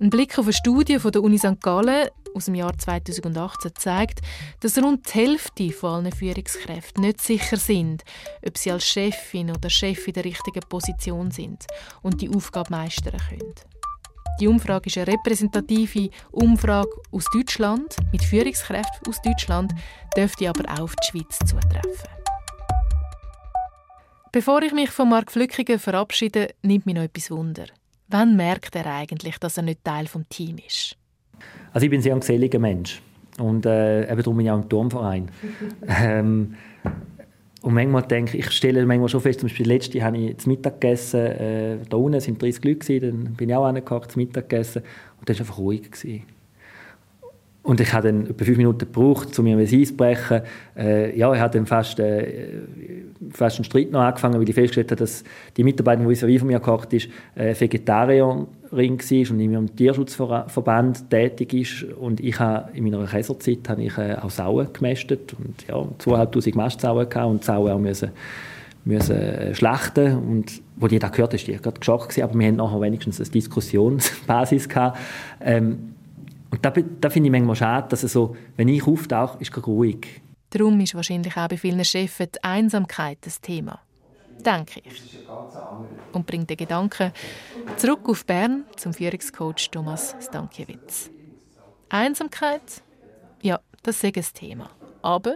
Ein 0.00 0.10
Blick 0.10 0.38
auf 0.38 0.46
eine 0.46 0.52
Studie 0.52 0.98
von 0.98 1.12
der 1.12 1.22
Uni 1.22 1.38
St. 1.38 1.60
Gallen 1.60 2.08
aus 2.34 2.46
dem 2.46 2.54
Jahr 2.54 2.76
2018 2.76 3.72
zeigt, 3.76 4.20
dass 4.60 4.78
rund 4.78 5.06
die 5.06 5.18
Hälfte 5.18 5.70
von 5.72 5.90
allen 5.90 6.12
Führungskräften 6.12 7.02
nicht 7.02 7.20
sicher 7.20 7.56
sind, 7.56 8.04
ob 8.46 8.56
sie 8.56 8.70
als 8.70 8.86
Chefin 8.86 9.50
oder 9.50 9.68
Chef 9.68 10.06
in 10.06 10.14
der 10.14 10.24
richtigen 10.24 10.60
Position 10.68 11.30
sind 11.30 11.66
und 12.02 12.20
die 12.20 12.30
Aufgabe 12.30 12.70
meistern 12.70 13.20
können. 13.28 13.54
Die 14.40 14.46
Umfrage 14.46 14.86
ist 14.86 14.96
eine 14.98 15.08
repräsentative 15.08 16.10
Umfrage 16.30 16.90
aus 17.10 17.24
Deutschland 17.34 17.96
mit 18.12 18.22
Führungskräften 18.22 19.08
aus 19.08 19.20
Deutschland, 19.20 19.72
dürfte 20.16 20.48
aber 20.48 20.72
auch 20.74 20.82
auf 20.82 20.94
die 20.96 21.08
Schweiz 21.08 21.38
zutreffen. 21.44 22.17
Bevor 24.30 24.62
ich 24.62 24.72
mich 24.72 24.90
von 24.90 25.08
Mark 25.08 25.32
Flückiger 25.32 25.78
verabschiede, 25.78 26.48
nimmt 26.62 26.84
mich 26.84 26.94
noch 26.94 27.02
etwas 27.02 27.30
Wunder. 27.30 27.64
Wann 28.08 28.36
merkt 28.36 28.76
er 28.76 28.86
eigentlich, 28.86 29.38
dass 29.38 29.56
er 29.56 29.62
nicht 29.62 29.82
Teil 29.84 30.04
des 30.04 30.22
Teams 30.28 30.62
ist? 30.66 30.96
Also 31.72 31.84
ich 31.84 31.90
bin 31.90 32.00
ein 32.00 32.02
sehr 32.02 32.14
geselliger 32.14 32.58
Mensch 32.58 33.00
und 33.38 33.64
äh, 33.64 34.10
eben 34.10 34.22
darum 34.22 34.36
bin 34.36 34.46
ich 34.46 34.52
auch 34.52 34.60
im 34.60 34.68
Turmverein. 34.68 35.30
ähm, 35.88 36.54
und 37.62 37.74
manchmal 37.74 38.02
denke 38.02 38.36
ich, 38.36 38.46
ich 38.46 38.52
stelle 38.52 38.84
manchmal 38.84 39.08
schon 39.08 39.20
fest, 39.20 39.40
zum 39.40 39.48
Beispiel 39.48 39.66
letzte 39.66 40.02
habe 40.02 40.18
ich 40.18 40.36
zum 40.38 40.52
Mittag 40.52 40.80
gegessen, 40.80 41.20
äh, 41.20 41.78
da 41.88 41.96
unten 41.96 42.20
sind 42.20 42.40
30 42.40 42.64
Leute 42.64 42.78
gewesen, 42.78 43.24
dann 43.24 43.34
bin 43.34 43.48
ich 43.48 43.54
auch 43.54 43.64
reingehakt, 43.64 44.12
zum 44.12 44.22
Mittag 44.22 44.48
gegessen 44.48 44.82
und 45.20 45.28
dann 45.28 45.36
war 45.36 45.40
einfach 45.40 45.58
ruhig. 45.58 45.90
Gewesen. 45.90 46.22
Und 47.68 47.80
ich 47.80 47.92
habe 47.92 48.08
dann 48.08 48.24
etwa 48.24 48.46
fünf 48.46 48.56
Minuten 48.56 48.78
gebraucht, 48.78 49.38
um 49.38 49.44
mir 49.44 49.54
ein 49.54 49.60
Eis 49.60 49.88
zu 49.88 49.94
brechen. 49.94 50.40
Äh, 50.74 51.14
ja, 51.18 51.30
ich 51.34 51.38
habe 51.38 51.52
dann 51.52 51.66
fast, 51.66 52.00
äh, 52.00 52.62
fast 53.30 53.58
einen 53.58 53.64
Streit 53.66 53.90
noch 53.90 54.00
angefangen, 54.00 54.40
weil 54.40 54.48
ich 54.48 54.54
festgestellt 54.54 54.90
habe, 54.90 55.00
dass 55.00 55.22
die 55.54 55.64
Mitarbeiterin, 55.64 56.08
die 56.08 56.14
vis-à-vis 56.14 56.38
von 56.38 56.48
mir 56.48 56.60
gehockt 56.60 56.94
ist, 56.94 57.10
äh, 57.34 57.54
Vegetarierin 57.54 58.46
war 58.72 59.30
und 59.30 59.40
in 59.40 59.52
meinem 59.52 59.76
Tierschutzverband 59.76 61.10
tätig 61.10 61.52
ist. 61.52 61.82
Und 61.92 62.20
ich 62.20 62.40
habe 62.40 62.74
in 62.74 62.84
meiner 62.84 63.04
Käserzeit 63.04 63.68
habe 63.68 63.82
ich, 63.82 63.98
äh, 63.98 64.16
auch 64.18 64.30
Sauen 64.30 64.72
gemästet 64.72 65.34
und 65.34 65.66
ja, 65.68 65.74
2'500 65.98 66.56
Mastsauen 66.56 67.06
gehabt 67.06 67.30
und 67.30 67.44
Sauen 67.44 67.70
auch 67.70 67.78
müssen, 67.78 68.12
müssen 68.86 69.14
äh, 69.14 69.54
schlachten. 69.54 70.16
Und 70.16 70.62
wo 70.76 70.88
die 70.88 70.98
das 70.98 71.12
gehört 71.12 71.34
hast, 71.34 71.44
die 71.44 71.52
gerade 71.52 71.78
geschockt 71.78 72.18
aber 72.18 72.32
wir 72.32 72.46
hatten 72.46 72.56
nachher 72.56 72.80
wenigstens 72.80 73.20
eine 73.20 73.28
Diskussionsbasis 73.28 74.70
gehabt. 74.70 74.96
Ähm, 75.42 75.97
und 76.50 76.64
da, 76.64 76.70
da 76.70 77.10
finde 77.10 77.28
ich 77.28 77.32
manchmal 77.32 77.56
schade, 77.56 77.88
dass 77.88 78.00
so, 78.00 78.36
wenn 78.56 78.68
ich 78.68 78.86
auftauche, 78.86 79.38
ist 79.40 79.56
es 79.56 79.66
ruhig. 79.66 80.22
Darum 80.50 80.80
ist 80.80 80.94
wahrscheinlich 80.94 81.36
auch 81.36 81.48
bei 81.48 81.58
vielen 81.58 81.84
Chefs 81.84 82.18
die 82.18 82.42
Einsamkeit 82.42 83.18
das 83.20 83.40
Thema. 83.40 83.80
Denke 84.44 84.80
ich. 84.84 85.18
Und 86.12 86.26
bringt 86.26 86.48
den 86.48 86.56
Gedanken 86.56 87.12
zurück 87.76 88.08
auf 88.08 88.24
Bern 88.24 88.64
zum 88.76 88.94
Führungscoach 88.94 89.68
Thomas 89.70 90.14
Stankiewicz. 90.20 91.10
Einsamkeit? 91.88 92.82
Ja, 93.42 93.60
das 93.82 94.02
ist 94.02 94.16
ein 94.16 94.24
Thema. 94.34 94.70
Aber 95.02 95.34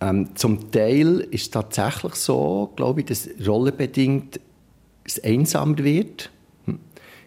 ähm, 0.00 0.34
zum 0.36 0.70
Teil 0.70 1.20
ist 1.30 1.42
es 1.42 1.50
tatsächlich 1.50 2.14
so, 2.16 2.72
glaube 2.76 3.00
ich, 3.00 3.06
dass 3.06 3.28
rollenbedingt 3.46 4.40
es 5.04 5.22
einsamer 5.22 5.78
wird. 5.78 6.30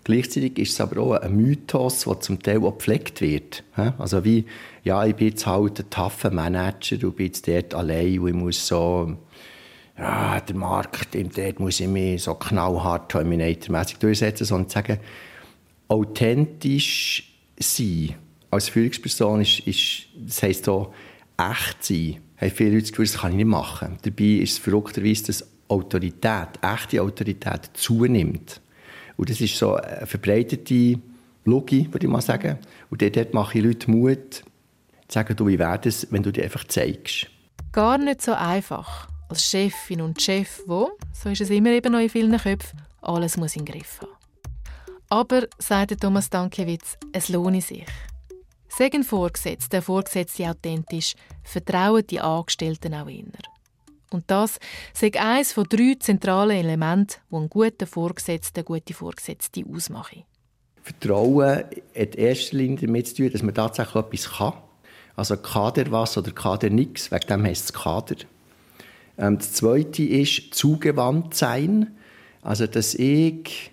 Gleichzeitig 0.10 0.58
ist 0.58 0.72
es 0.72 0.82
aber 0.82 1.02
auch 1.04 1.12
ein 1.13 1.36
Mythos, 1.36 2.06
der 2.06 2.19
zum 2.19 2.41
Teil 2.41 2.63
auch 2.63 2.72
gepflegt 2.72 3.22
wird. 3.22 3.63
Also 4.00 4.26
wie, 4.26 4.43
ja, 4.84 5.06
ich 5.06 5.15
bin 5.15 5.28
jetzt 5.28 5.45
halt 5.45 5.80
ein 5.80 5.89
tougher 5.91 6.32
Manager 6.32 7.06
und 7.06 7.15
bin 7.15 7.32
dort 7.45 7.76
allein 7.76 8.17
und 8.17 8.28
ich 8.30 8.34
muss 8.34 8.65
so, 8.65 9.15
ja, 9.95 10.39
der 10.39 10.56
Markt, 10.56 11.10
dort 11.13 11.60
muss 11.60 11.80
ich 11.80 11.88
mich 11.88 12.24
so 12.24 12.34
knallhart 12.34 13.12
Terminator-mässig 13.12 14.00
durchsetzen, 14.00 14.45
sondern 14.45 14.69
sagen, 14.69 14.98
authentisch 15.89 17.32
sein 17.60 18.15
als 18.50 18.69
Führungsperson 18.69 19.41
ist, 19.41 19.60
ist 19.67 20.08
das 20.15 20.41
heisst 20.41 20.67
auch, 20.69 20.91
echt 21.38 21.84
sein. 21.84 22.15
Haben 22.38 22.50
viele 22.50 22.78
Leute 22.78 22.89
Gefühl, 22.89 23.06
das 23.06 23.19
kann 23.19 23.34
ich 23.34 23.38
nicht 23.38 23.45
machen. 23.45 24.00
Dabei 24.02 24.24
ist 24.24 24.54
es 24.54 24.58
verrückterweise, 24.58 25.26
dass 25.26 25.48
Autorität, 25.67 26.48
echte 26.63 27.00
Autorität 27.00 27.69
zunimmt. 27.74 28.60
Und 29.19 29.29
das 29.29 29.41
ist 29.41 29.58
so 29.58 29.75
eine 29.75 30.08
verbreitete 30.08 30.97
Logik, 31.43 31.93
würde 31.93 32.05
ich 32.05 32.12
mal 32.12 32.21
sagen. 32.21 32.58
Und 32.89 33.01
dort 33.01 33.34
mache 33.34 33.58
ich 33.58 33.65
Leute 33.65 33.91
Mut, 33.91 34.32
zu 34.32 34.43
sagen, 35.10 35.36
du, 35.36 35.45
wie 35.45 35.60
wäre 35.60 35.77
es, 35.84 36.10
wenn 36.10 36.23
du 36.23 36.32
dir 36.32 36.45
einfach 36.45 36.63
zeigst. 36.63 37.27
Gar 37.73 37.97
nicht 37.97 38.21
so 38.21 38.32
einfach. 38.32 39.10
Als 39.27 39.43
Chefin 39.43 39.99
und 39.99 40.21
Chef, 40.21 40.62
wo, 40.67 40.91
so 41.12 41.27
ist 41.27 41.41
es 41.41 41.49
immer 41.49 41.71
eben 41.71 41.91
noch 41.91 41.99
in 41.99 42.08
vielen 42.08 42.38
Köpfen, 42.38 42.82
alles 43.01 43.36
muss 43.36 43.58
in 43.58 43.65
den 43.65 43.73
Griff 43.73 43.99
haben. 43.99 44.13
Aber, 45.10 45.47
sagte 45.58 45.97
Thomas 45.97 46.29
Dankiewicz, 46.29 46.97
es 47.12 47.27
lohne 47.27 47.60
sich. 47.60 47.86
Sagen 48.69 49.03
Vorgesetzte, 49.03 49.69
der 49.69 49.82
Vorgesetzte 49.82 50.49
authentisch, 50.49 51.15
vertrauen 51.43 52.08
die 52.08 52.21
Angestellten 52.21 52.93
auch 52.93 53.08
inner. 53.08 53.39
Und 54.12 54.24
das 54.28 54.60
ist 55.00 55.17
eines 55.17 55.54
von 55.54 55.65
drei 55.69 55.95
zentralen 56.00 56.58
Elementen, 56.58 57.15
die 57.30 57.36
einen 57.36 57.50
guten 57.50 57.88
Vorgesetzten, 57.88 58.60
eine 58.60 58.65
gute 58.65 58.93
Vorgesetzte 58.93 59.63
ausmachen. 59.72 60.24
Vertrauen 60.82 61.45
hat 61.45 61.76
in 61.93 62.13
erster 62.13 62.58
Linie 62.58 62.88
damit 62.88 63.08
zu 63.08 63.15
tun, 63.15 63.32
dass 63.32 63.43
man 63.43 63.54
tatsächlich 63.54 63.95
etwas 63.95 64.32
kann. 64.38 64.54
Also 65.15 65.38
Kader 65.38 65.91
was 65.91 66.17
oder 66.17 66.32
Kader 66.32 66.69
nichts, 66.69 67.12
wegen 67.12 67.28
dem 67.28 67.45
heisst 67.45 67.65
es 67.65 67.74
Kader. 67.74 68.15
Ähm, 69.17 69.38
das 69.38 69.54
Zweite 69.54 70.04
ist 70.04 70.54
zugewandt 70.54 71.36
sein. 71.36 71.98
Also, 72.41 72.67
dass 72.67 72.95
ich 72.95 73.72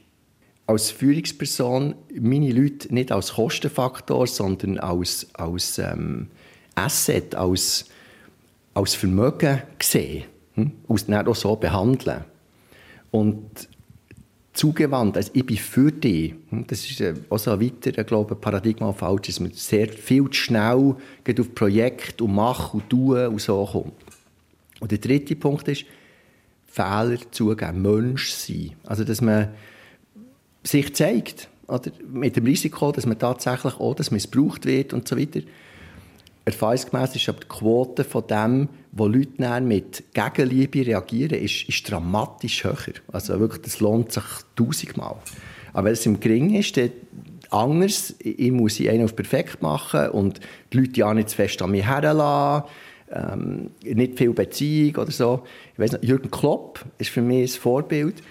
als 0.66 0.90
Führungsperson 0.90 1.94
meine 2.20 2.52
Leute 2.52 2.92
nicht 2.92 3.12
als 3.12 3.34
Kostenfaktor, 3.34 4.26
sondern 4.26 4.78
als, 4.78 5.28
als 5.34 5.78
ähm, 5.78 6.28
Asset, 6.74 7.36
als 7.36 7.86
als 8.76 8.94
Vermögen 8.94 9.62
sehen 9.80 10.24
hm? 10.54 10.72
und 10.86 11.08
dann 11.08 11.26
auch 11.26 11.34
so 11.34 11.56
behandeln. 11.56 12.24
Und 13.10 13.68
zugewandt, 14.52 15.16
also 15.16 15.30
ich 15.32 15.46
bin 15.46 15.56
für 15.56 15.90
dich. 15.90 16.34
Hm? 16.50 16.66
Das 16.66 16.84
ist 16.88 17.02
auch 17.30 17.38
so 17.38 17.52
ein 17.52 17.60
weiterer 17.60 18.04
glaube 18.04 18.34
ich, 18.34 18.40
Paradigma 18.40 18.92
falsch, 18.92 19.28
dass 19.28 19.40
man 19.40 19.52
sehr 19.52 19.88
viel 19.88 20.24
zu 20.24 20.34
schnell 20.34 20.94
geht 21.24 21.40
auf 21.40 21.54
Projekte 21.54 22.24
und 22.24 22.34
machen 22.34 22.80
und 22.80 22.90
tun 22.90 23.26
und 23.26 23.40
so 23.40 23.64
kommt. 23.64 23.94
Und 24.80 24.90
der 24.90 24.98
dritte 24.98 25.36
Punkt 25.36 25.66
ist, 25.68 25.86
Fehler 26.66 27.18
zugeben, 27.30 27.80
Mensch 27.80 28.30
sein. 28.32 28.72
Also, 28.84 29.04
dass 29.04 29.22
man 29.22 29.48
sich 30.62 30.94
zeigt, 30.94 31.48
oder? 31.66 31.90
mit 32.12 32.36
dem 32.36 32.44
Risiko, 32.44 32.92
dass 32.92 33.06
man 33.06 33.18
tatsächlich 33.18 33.80
auch 33.80 33.94
dass 33.94 34.10
missbraucht 34.10 34.66
wird 34.66 34.92
und 34.92 35.08
so 35.08 35.16
weiter 35.16 35.40
erfahrungsgemäß 36.46 37.16
ist 37.16 37.28
aber 37.28 37.40
die 37.40 37.48
Quote 37.48 38.04
von 38.04 38.26
dem, 38.26 38.68
wo 38.92 39.06
Leute 39.06 39.60
mit 39.60 40.04
Gegenliebe 40.14 40.86
reagieren, 40.86 41.38
ist, 41.38 41.68
ist 41.68 41.90
dramatisch 41.90 42.64
höher. 42.64 42.94
Also 43.12 43.38
wirklich, 43.38 43.62
das 43.62 43.80
lohnt 43.80 44.12
sich 44.12 44.24
tausendmal. 44.54 45.16
Aber 45.72 45.84
wenn 45.84 45.92
es 45.92 46.06
im 46.06 46.18
Gering 46.20 46.54
ist, 46.54 46.76
dann 46.76 46.90
anders. 47.50 48.14
Ich 48.20 48.50
muss 48.50 48.80
einen 48.80 49.04
auf 49.04 49.14
perfekt 49.14 49.60
machen 49.60 50.08
und 50.10 50.40
die 50.72 50.78
Leute 50.78 51.00
ja 51.00 51.12
nicht 51.12 51.30
zu 51.30 51.36
fest 51.36 51.60
an 51.62 51.72
mich 51.72 51.84
herlassen. 51.84 52.68
Ähm, 53.08 53.70
nicht 53.84 54.18
viel 54.18 54.32
Beziehung 54.32 54.96
oder 54.96 55.12
so. 55.12 55.42
Ich 55.74 55.78
weiss 55.78 55.92
noch, 55.92 56.02
Jürgen 56.02 56.30
Klopp 56.30 56.84
ist 56.98 57.10
für 57.10 57.22
mich 57.22 57.54
ein 57.54 57.60
Vorbild. 57.60 58.22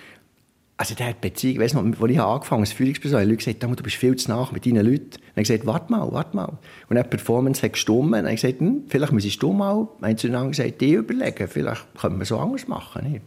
Also 0.77 0.93
der 0.93 1.07
hat 1.07 1.21
Beziehung, 1.21 1.63
weißt 1.63 1.75
du, 1.75 1.79
als 1.79 2.11
ich 2.11 2.19
angefangen 2.19 2.61
als 2.61 2.73
Führungsperson, 2.73 3.21
haben 3.21 3.29
Leute 3.29 3.37
gesagt, 3.37 3.63
du 3.63 3.83
bist 3.83 3.95
viel 3.95 4.15
zu 4.17 4.29
nach 4.29 4.51
mit 4.51 4.65
deinen 4.65 4.85
Leuten. 4.85 5.11
Dann 5.11 5.31
habe 5.31 5.41
ich 5.41 5.47
gesagt, 5.47 5.65
warte 5.65 5.89
mal, 5.89 6.11
warte 6.11 6.35
mal. 6.35 6.57
Und 6.89 6.95
dann 6.95 7.03
die 7.03 7.09
Performance 7.09 7.61
hat 7.61 7.73
gestummt. 7.73 8.11
Dann 8.13 8.25
habe 8.25 8.33
ich 8.33 8.41
gesagt, 8.41 8.59
hm, 8.59 8.83
vielleicht 8.87 9.13
müsstest 9.13 9.41
du 9.41 9.53
mal, 9.53 9.87
haben 10.01 10.17
sie 10.17 10.29
dann 10.29 10.49
gesagt, 10.49 10.81
die 10.81 10.93
überlegen, 10.93 11.47
vielleicht 11.47 11.95
können 11.95 12.19
wir 12.19 12.25
so 12.25 12.37
anders 12.37 12.67
machen. 12.67 13.09
Nicht? 13.09 13.23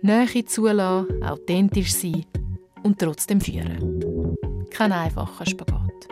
Nähe 0.00 0.44
zulassen, 0.46 1.22
authentisch 1.22 1.92
sein 1.92 2.24
und 2.82 2.98
trotzdem 2.98 3.42
führen. 3.42 4.36
Kein 4.70 4.92
einfacher 4.92 5.44
Spagat. 5.44 6.08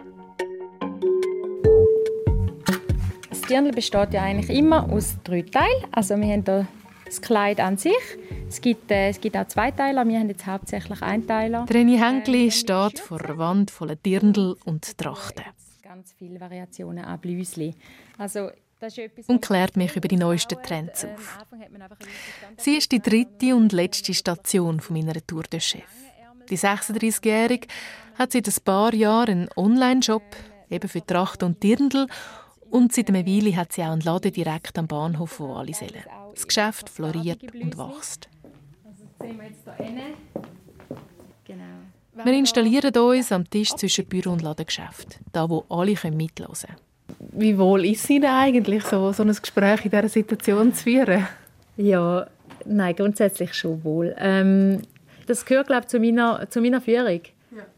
Das 3.30 3.40
Dirndl 3.40 3.72
besteht 3.72 4.12
ja 4.12 4.22
eigentlich 4.22 4.54
immer 4.54 4.92
aus 4.92 5.16
drei 5.24 5.40
Teilen. 5.40 5.66
Also 5.92 6.14
wir 6.14 6.30
haben 6.30 6.44
hier 6.44 6.66
das 7.08 7.20
Kleid 7.22 7.60
an 7.60 7.76
sich. 7.76 7.92
Es 8.48 8.60
gibt, 8.60 8.90
äh, 8.90 9.08
es 9.08 9.20
gibt 9.20 9.36
auch 9.36 9.46
zwei 9.48 9.70
Teiler, 9.70 10.06
wir 10.06 10.18
haben 10.18 10.28
jetzt 10.28 10.46
hauptsächlich 10.46 11.02
einen 11.02 11.26
Teiler. 11.26 11.66
Reni 11.68 11.98
Henkli 11.98 12.50
steht 12.50 12.98
vor 12.98 13.22
einer 13.22 13.38
Wand 13.38 13.70
voller 13.70 13.96
Dirndl 13.96 14.56
und 14.64 14.96
Trachten. 14.98 15.44
Ganz 15.82 16.14
viele 16.18 16.40
Variationen 16.40 17.04
an 17.04 17.18
Blüsli. 17.18 17.74
Also, 18.18 18.50
und 19.26 19.42
klärt 19.42 19.76
mich 19.76 19.96
über 19.96 20.06
die 20.06 20.16
neuesten 20.16 20.62
Trends 20.62 21.04
auf. 21.04 21.38
Sie 22.56 22.76
ist 22.76 22.92
die 22.92 23.00
dritte 23.00 23.56
und 23.56 23.72
letzte 23.72 24.14
Station 24.14 24.78
von 24.78 24.96
meiner 24.96 25.14
Tour 25.26 25.42
de 25.42 25.58
Chef. 25.58 25.82
Die 26.48 26.56
36-Jährige 26.56 27.66
hat 28.16 28.32
seit 28.32 28.46
ein 28.46 28.54
paar 28.64 28.94
Jahren 28.94 29.40
einen 29.40 29.48
Online-Shop 29.56 30.22
eben 30.70 30.88
für 30.88 31.04
Trachten 31.04 31.46
und 31.46 31.62
Dirndl 31.62 32.06
und 32.70 32.92
seit 32.92 33.09
einer 33.09 33.26
Weile 33.26 33.57
hat 33.57 33.72
sie 33.72 33.83
auch 33.83 33.92
einen 33.92 34.00
Laden 34.02 34.33
direkt 34.33 34.78
am 34.78 34.87
Bahnhof, 34.87 35.40
wo 35.40 35.54
alle 35.54 35.74
sollen. 35.74 36.04
Das 36.35 36.46
Geschäft 36.46 36.88
floriert 36.88 37.42
und 37.42 37.78
wächst. 37.78 38.28
Also 38.85 39.04
sehen 39.20 39.38
wir 39.38 39.46
jetzt 39.48 39.64
hier. 39.76 40.44
Genau. 41.44 42.24
Wir 42.24 42.33
installieren 42.33 42.94
uns 42.96 43.33
am 43.33 43.48
Tisch 43.48 43.70
zwischen 43.70 44.07
Büro 44.07 44.33
und 44.33 44.42
Ladengeschäft, 44.42 45.20
da 45.33 45.48
wo 45.48 45.64
alle 45.68 45.92
mithören 46.11 46.28
können. 46.37 46.76
Wie 47.33 47.57
wohl 47.57 47.85
ist 47.87 48.04
es 48.04 48.11
Ihnen 48.11 48.26
eigentlich, 48.26 48.85
so, 48.85 49.12
so 49.12 49.22
ein 49.22 49.28
Gespräch 49.28 49.85
in 49.85 49.90
dieser 49.90 50.09
Situation 50.09 50.74
zu 50.74 50.85
führen? 50.85 51.26
Ja, 51.76 52.26
nein, 52.64 52.96
grundsätzlich 52.96 53.54
schon 53.54 53.83
wohl. 53.85 54.14
Ähm, 54.18 54.83
das 55.26 55.44
gehört, 55.44 55.68
glaube 55.68 55.83
ich, 55.83 55.88
zu 55.88 56.00
meiner, 56.00 56.48
zu 56.50 56.61
meiner 56.61 56.81
Führung 56.81 57.20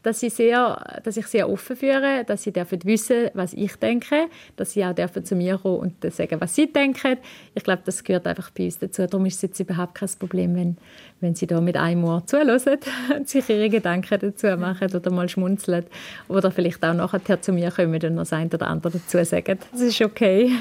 dass, 0.03 0.23
ich 0.23 0.35
sehr, 0.35 1.01
dass 1.03 1.17
ich 1.17 1.27
sehr 1.27 1.49
offen 1.49 1.77
führe, 1.77 2.25
dass 2.27 2.43
sie 2.43 2.53
dürfen 2.53 2.79
wissen, 2.85 3.31
was 3.35 3.53
ich 3.53 3.77
denke, 3.77 4.29
dass 4.57 4.73
sie 4.73 4.85
auch 4.85 4.95
dürfen 4.95 5.25
zu 5.25 5.35
mir 5.35 5.59
kommen 5.59 5.79
und 6.03 6.13
sagen, 6.13 6.41
was 6.41 6.55
sie 6.55 6.73
denken. 6.73 7.19
Ich 7.55 7.65
glaube, 7.65 7.83
das 7.85 8.03
gehört 8.05 8.27
einfach 8.27 8.51
bei 8.51 8.65
uns 8.65 8.79
dazu. 8.79 9.07
Darum 9.07 9.27
ist 9.27 9.37
es 9.37 9.43
jetzt 9.43 9.61
überhaupt 9.61 9.95
kein 9.95 10.09
Problem, 10.19 10.57
wenn, 10.57 10.77
wenn 11.21 11.35
sie 11.35 11.47
da 11.47 11.61
mit 11.61 11.77
einem 11.77 12.05
Ohr 12.05 12.27
zuhören 12.27 12.79
und 13.17 13.29
sich 13.29 13.49
ihre 13.49 13.69
Gedanken 13.69 14.19
dazu 14.21 14.47
machen 14.57 14.95
oder 14.95 15.11
mal 15.11 15.29
schmunzeln 15.29 15.87
oder 16.29 16.51
vielleicht 16.51 16.85
auch 16.85 16.95
nachher 16.95 17.43
zu 17.43 17.53
mir 17.53 17.71
kommen 17.71 18.03
und 18.03 18.15
noch 18.15 18.23
das 18.23 18.33
eine 18.33 18.51
oder 18.51 18.67
andere 18.69 18.93
dazu 18.95 19.25
sagen. 19.25 19.59
Das 19.73 19.81
ist 19.81 20.01
okay. 20.01 20.53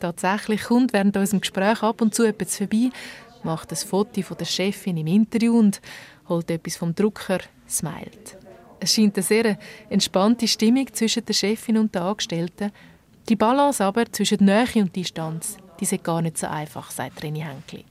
Tatsächlich 0.00 0.64
kommt 0.64 0.92
während 0.92 1.16
unserem 1.16 1.40
Gespräch 1.40 1.82
ab 1.82 2.02
und 2.02 2.14
zu 2.14 2.24
etwas 2.24 2.58
vorbei, 2.58 2.90
macht 3.42 3.70
ein 3.70 3.76
Foto 3.76 4.22
von 4.22 4.36
der 4.36 4.44
Chefin 4.44 4.96
im 4.96 5.06
Interview 5.06 5.58
und 5.58 5.80
holt 6.28 6.50
etwas 6.50 6.76
vom 6.76 6.94
Drucker, 6.94 7.38
smilet. 7.68 8.36
Es 8.80 8.94
scheint 8.94 9.16
eine 9.16 9.22
sehr 9.22 9.58
entspannte 9.88 10.46
Stimmung 10.46 10.92
zwischen 10.92 11.24
der 11.24 11.32
Chefin 11.32 11.78
und 11.78 11.94
den 11.94 12.02
Angestellten. 12.02 12.70
Die 13.28 13.36
Balance 13.36 13.82
aber 13.82 14.04
zwischen 14.12 14.44
Nähe 14.44 14.66
und 14.76 14.94
Distanz, 14.94 15.56
die 15.80 15.84
ist 15.84 16.04
gar 16.04 16.20
nicht 16.20 16.36
so 16.36 16.46
einfach, 16.46 16.90
sagt 16.90 17.22
Reni 17.22 17.40
Henkli. 17.40 17.84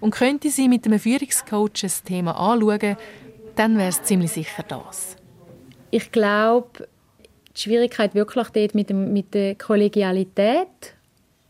Und 0.00 0.12
könnte 0.12 0.50
sie 0.50 0.68
mit 0.68 0.86
einem 0.86 0.98
Führungscoach 0.98 1.82
das 1.82 2.02
Thema 2.02 2.32
anschauen, 2.32 2.96
dann 3.56 3.76
wäre 3.76 3.88
es 3.88 4.02
ziemlich 4.02 4.32
sicher 4.32 4.64
das. 4.66 5.16
Ich 5.90 6.10
glaube, 6.10 6.88
die 7.56 7.60
Schwierigkeit 7.60 8.14
wirklich 8.14 8.48
dort 8.48 8.74
mit, 8.74 8.90
dem, 8.90 9.12
mit 9.12 9.34
der 9.34 9.54
Kollegialität 9.54 10.96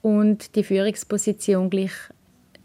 und 0.02 0.54
die 0.54 0.64
Führungsposition 0.64 1.70
gleich 1.70 1.92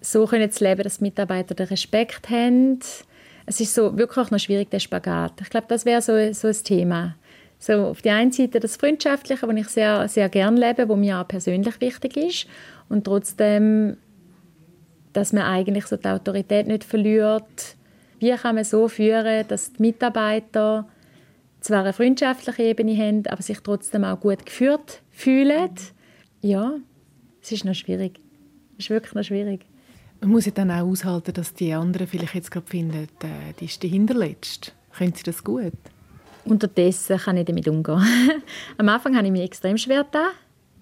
so 0.01 0.25
können 0.25 0.51
zu 0.51 0.63
leben, 0.63 0.83
dass 0.83 0.97
die 0.97 1.05
Mitarbeiter 1.05 1.55
den 1.55 1.67
Respekt 1.67 2.29
haben, 2.29 2.79
es 3.49 3.59
ist 3.59 3.73
so 3.73 3.97
wirklich 3.97 4.29
noch 4.29 4.37
schwierig, 4.37 4.69
der 4.69 4.79
Spagat. 4.79 5.41
Ich 5.41 5.49
glaube, 5.49 5.65
das 5.69 5.83
wäre 5.83 6.03
so, 6.03 6.13
so 6.33 6.47
ein 6.47 6.63
Thema. 6.63 7.15
So 7.57 7.87
auf 7.87 8.03
der 8.03 8.13
einen 8.13 8.31
Seite 8.31 8.59
das 8.59 8.77
Freundschaftliche, 8.77 9.47
was 9.47 9.55
ich 9.55 9.67
sehr, 9.69 10.07
sehr 10.07 10.29
gerne 10.29 10.59
lebe, 10.59 10.87
wo 10.87 10.95
mir 10.95 11.19
auch 11.19 11.27
persönlich 11.27 11.81
wichtig 11.81 12.15
ist. 12.15 12.45
Und 12.89 13.05
trotzdem, 13.05 13.97
dass 15.13 15.33
man 15.33 15.43
eigentlich 15.43 15.87
so 15.87 15.97
die 15.97 16.07
Autorität 16.07 16.67
nicht 16.67 16.83
verliert. 16.83 17.75
Wie 18.19 18.29
kann 18.35 18.53
man 18.53 18.63
so 18.63 18.87
führen, 18.87 19.47
dass 19.47 19.73
die 19.73 19.81
Mitarbeiter 19.81 20.87
zwar 21.59 21.79
eine 21.79 21.93
freundschaftliche 21.93 22.61
Ebene 22.61 22.95
haben, 22.97 23.25
aber 23.25 23.41
sich 23.41 23.61
trotzdem 23.61 24.03
auch 24.03 24.19
gut 24.19 24.45
geführt 24.45 25.01
fühlen? 25.09 25.71
Ja, 26.41 26.75
es 27.41 27.51
ist 27.51 27.65
noch 27.65 27.73
schwierig. 27.73 28.19
Es 28.77 28.85
ist 28.85 28.89
wirklich 28.91 29.15
noch 29.15 29.23
schwierig. 29.23 29.65
Man 30.21 30.31
muss 30.31 30.45
ja 30.45 30.51
dann 30.51 30.71
auch 30.71 30.85
aushalten, 30.85 31.33
dass 31.33 31.53
die 31.53 31.73
anderen 31.73 32.07
vielleicht 32.07 32.35
jetzt 32.35 32.51
gerade 32.51 32.67
finden, 32.67 33.07
äh, 33.21 33.53
die 33.59 33.65
ist 33.65 33.81
die 33.81 33.87
Hinterletzte. 33.87 34.71
Können 34.97 35.13
sie 35.13 35.23
das 35.23 35.43
gut? 35.43 35.73
Unterdessen 36.45 37.17
kann 37.17 37.37
ich 37.37 37.45
damit 37.45 37.67
umgehen. 37.67 38.03
Am 38.77 38.89
Anfang 38.89 39.15
habe 39.15 39.27
ich 39.27 39.31
mich 39.31 39.43
extrem 39.43 39.77
schwer 39.77 40.03
getan. 40.03 40.31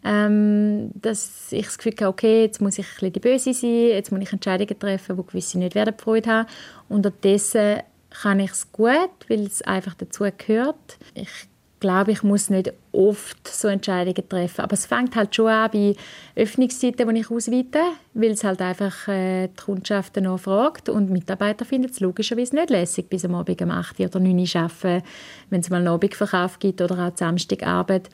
Ähm, 0.03 0.91
dass 0.95 1.51
ich 1.51 1.65
das 1.65 1.77
Gefühl 1.77 1.91
hatte, 1.93 2.07
okay, 2.07 2.43
jetzt 2.43 2.61
muss 2.61 2.77
ich 2.77 2.85
ein 2.85 2.93
bisschen 2.93 3.13
die 3.13 3.19
Böse 3.19 3.53
sein, 3.53 3.89
jetzt 3.89 4.11
muss 4.11 4.21
ich 4.21 4.31
Entscheidungen 4.31 4.79
treffen, 4.79 5.17
die 5.17 5.23
gewisse 5.23 5.59
nicht 5.59 5.75
werden 5.75 5.95
Freude 5.97 6.29
haben. 6.29 6.49
Unterdessen 6.87 7.81
kann 8.09 8.39
ich 8.39 8.51
es 8.51 8.71
gut, 8.71 9.09
weil 9.27 9.45
es 9.45 9.61
einfach 9.63 9.95
dazu 9.95 10.25
gehört. 10.37 10.97
Ich 11.13 11.29
glaube, 11.79 12.11
ich 12.11 12.23
muss 12.23 12.49
nicht 12.49 12.73
oft 12.91 13.47
so 13.47 13.67
Entscheidungen 13.67 14.27
treffen. 14.27 14.61
Aber 14.61 14.73
es 14.73 14.85
fängt 14.85 15.15
halt 15.15 15.35
schon 15.35 15.47
an 15.47 15.69
bei 15.71 15.95
Öffnungszeiten, 16.35 17.07
die 17.13 17.19
ich 17.19 17.31
ausweite, 17.31 17.79
weil 18.13 18.31
es 18.31 18.43
halt 18.43 18.61
einfach 18.61 19.07
äh, 19.07 19.47
die 19.47 19.63
Kundschaften 19.63 20.23
noch 20.23 20.39
fragt 20.39 20.89
und 20.89 21.09
Mitarbeiter 21.09 21.65
finden 21.65 21.89
es 21.89 21.99
logischerweise 21.99 22.55
nicht 22.55 22.69
lässig, 22.69 23.09
bis 23.09 23.25
am 23.25 23.35
Abend 23.35 23.61
um 23.61 23.71
8 23.71 23.99
oder 23.99 24.19
9 24.19 24.39
Uhr 24.39 24.61
arbeiten, 24.61 25.03
wenn 25.49 25.61
es 25.61 25.69
mal 25.69 25.77
einen 25.77 25.87
Abendverkauf 25.87 26.59
gibt 26.59 26.81
oder 26.81 27.07
auch 27.07 27.15
Samstagabend. 27.15 28.09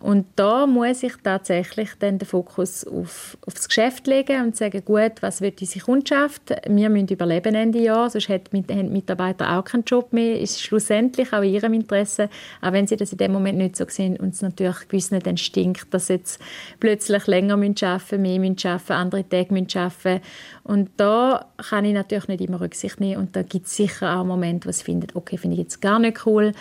Und 0.00 0.26
da 0.36 0.66
muss 0.66 1.02
ich 1.02 1.14
tatsächlich 1.24 1.90
dann 1.98 2.18
den 2.18 2.26
Fokus 2.26 2.86
auf, 2.86 3.36
auf 3.44 3.54
das 3.54 3.66
Geschäft 3.66 4.06
legen 4.06 4.44
und 4.44 4.56
sagen, 4.56 4.84
gut, 4.84 5.14
was 5.22 5.40
will 5.40 5.50
diese 5.50 5.80
Kundschaft? 5.80 6.54
Wir 6.68 6.88
müssen 6.88 7.08
überleben 7.08 7.56
Ende 7.56 7.80
Jahr, 7.80 8.08
sonst 8.08 8.28
haben 8.28 8.44
die 8.52 8.82
Mitarbeiter 8.84 9.58
auch 9.58 9.64
keinen 9.64 9.82
Job 9.82 10.12
mehr. 10.12 10.38
Ist 10.38 10.62
schlussendlich 10.62 11.32
auch 11.32 11.42
in 11.42 11.52
ihrem 11.52 11.72
Interesse, 11.72 12.30
auch 12.60 12.72
wenn 12.72 12.86
sie 12.86 12.96
das 12.96 13.10
in 13.10 13.18
dem 13.18 13.32
Moment 13.32 13.58
nicht 13.58 13.74
so 13.74 13.86
sehen 13.88 14.16
und 14.18 14.34
es 14.34 14.42
natürlich 14.42 14.88
gewissen 14.88 15.18
dann 15.18 15.36
stinkt, 15.36 15.92
dass 15.92 16.06
jetzt 16.06 16.40
plötzlich 16.78 17.26
länger 17.26 17.56
müssen 17.56 17.84
arbeiten, 17.84 18.22
mehr 18.22 18.38
müssen 18.38 18.68
arbeiten, 18.68 18.92
andere 18.92 19.28
Tage 19.28 19.52
müssen 19.52 19.78
arbeiten. 19.78 20.22
Und 20.62 20.90
da 20.96 21.46
kann 21.56 21.84
ich 21.84 21.94
natürlich 21.94 22.28
nicht 22.28 22.42
immer 22.42 22.60
Rücksicht 22.60 23.00
nehmen 23.00 23.20
und 23.20 23.34
da 23.34 23.42
gibt 23.42 23.66
es 23.66 23.74
sicher 23.74 24.16
auch 24.16 24.24
Momente, 24.24 24.68
wo 24.68 24.72
sie 24.72 24.84
finden, 24.84 25.08
okay, 25.14 25.38
finde 25.38 25.56
ich 25.56 25.62
jetzt 25.62 25.80
gar 25.80 25.98
nicht 25.98 26.24
cool. 26.24 26.52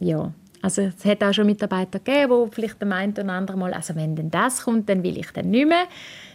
Ja, 0.00 0.32
also 0.66 0.82
es 0.82 1.04
hat 1.04 1.22
auch 1.22 1.32
schon 1.32 1.46
Mitarbeiter 1.46 2.00
gegeben, 2.00 2.46
die 2.46 2.54
vielleicht 2.56 2.82
der 2.82 2.90
einen 2.90 3.12
oder 3.12 3.32
andere 3.32 3.56
Mal, 3.56 3.72
also 3.72 3.94
wenn 3.94 4.16
denn 4.16 4.32
das 4.32 4.64
kommt, 4.64 4.88
dann 4.88 5.04
will 5.04 5.16
ich 5.16 5.30
dann 5.30 5.48
nicht 5.48 5.68
mehr. 5.68 5.84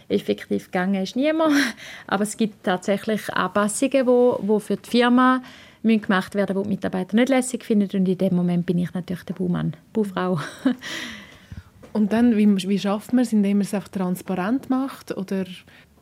Effektiv 0.08 0.70
gegangen 0.70 1.02
ist 1.02 1.16
niemand. 1.16 1.54
Aber 2.06 2.22
es 2.22 2.38
gibt 2.38 2.64
tatsächlich 2.64 3.28
Anpassungen, 3.34 4.06
wo, 4.06 4.38
wo 4.40 4.58
für 4.58 4.76
die 4.76 4.88
Firma 4.88 5.42
müssen 5.82 6.00
gemacht 6.00 6.34
werden, 6.34 6.56
die 6.56 6.62
die 6.62 6.68
Mitarbeiter 6.70 7.14
nicht 7.14 7.28
lässig 7.28 7.62
finden. 7.62 7.94
Und 7.94 8.08
in 8.08 8.16
dem 8.16 8.34
Moment 8.34 8.64
bin 8.64 8.78
ich 8.78 8.94
natürlich 8.94 9.24
der 9.24 9.34
Baumann, 9.34 9.76
Baufrau. 9.92 10.40
Und 11.92 12.14
dann, 12.14 12.34
wie, 12.38 12.48
wie 12.68 12.78
schafft 12.78 13.12
man 13.12 13.24
es, 13.24 13.34
indem 13.34 13.58
man 13.58 13.66
es 13.66 13.74
einfach 13.74 13.88
transparent 13.88 14.70
macht? 14.70 15.14
Oder 15.14 15.44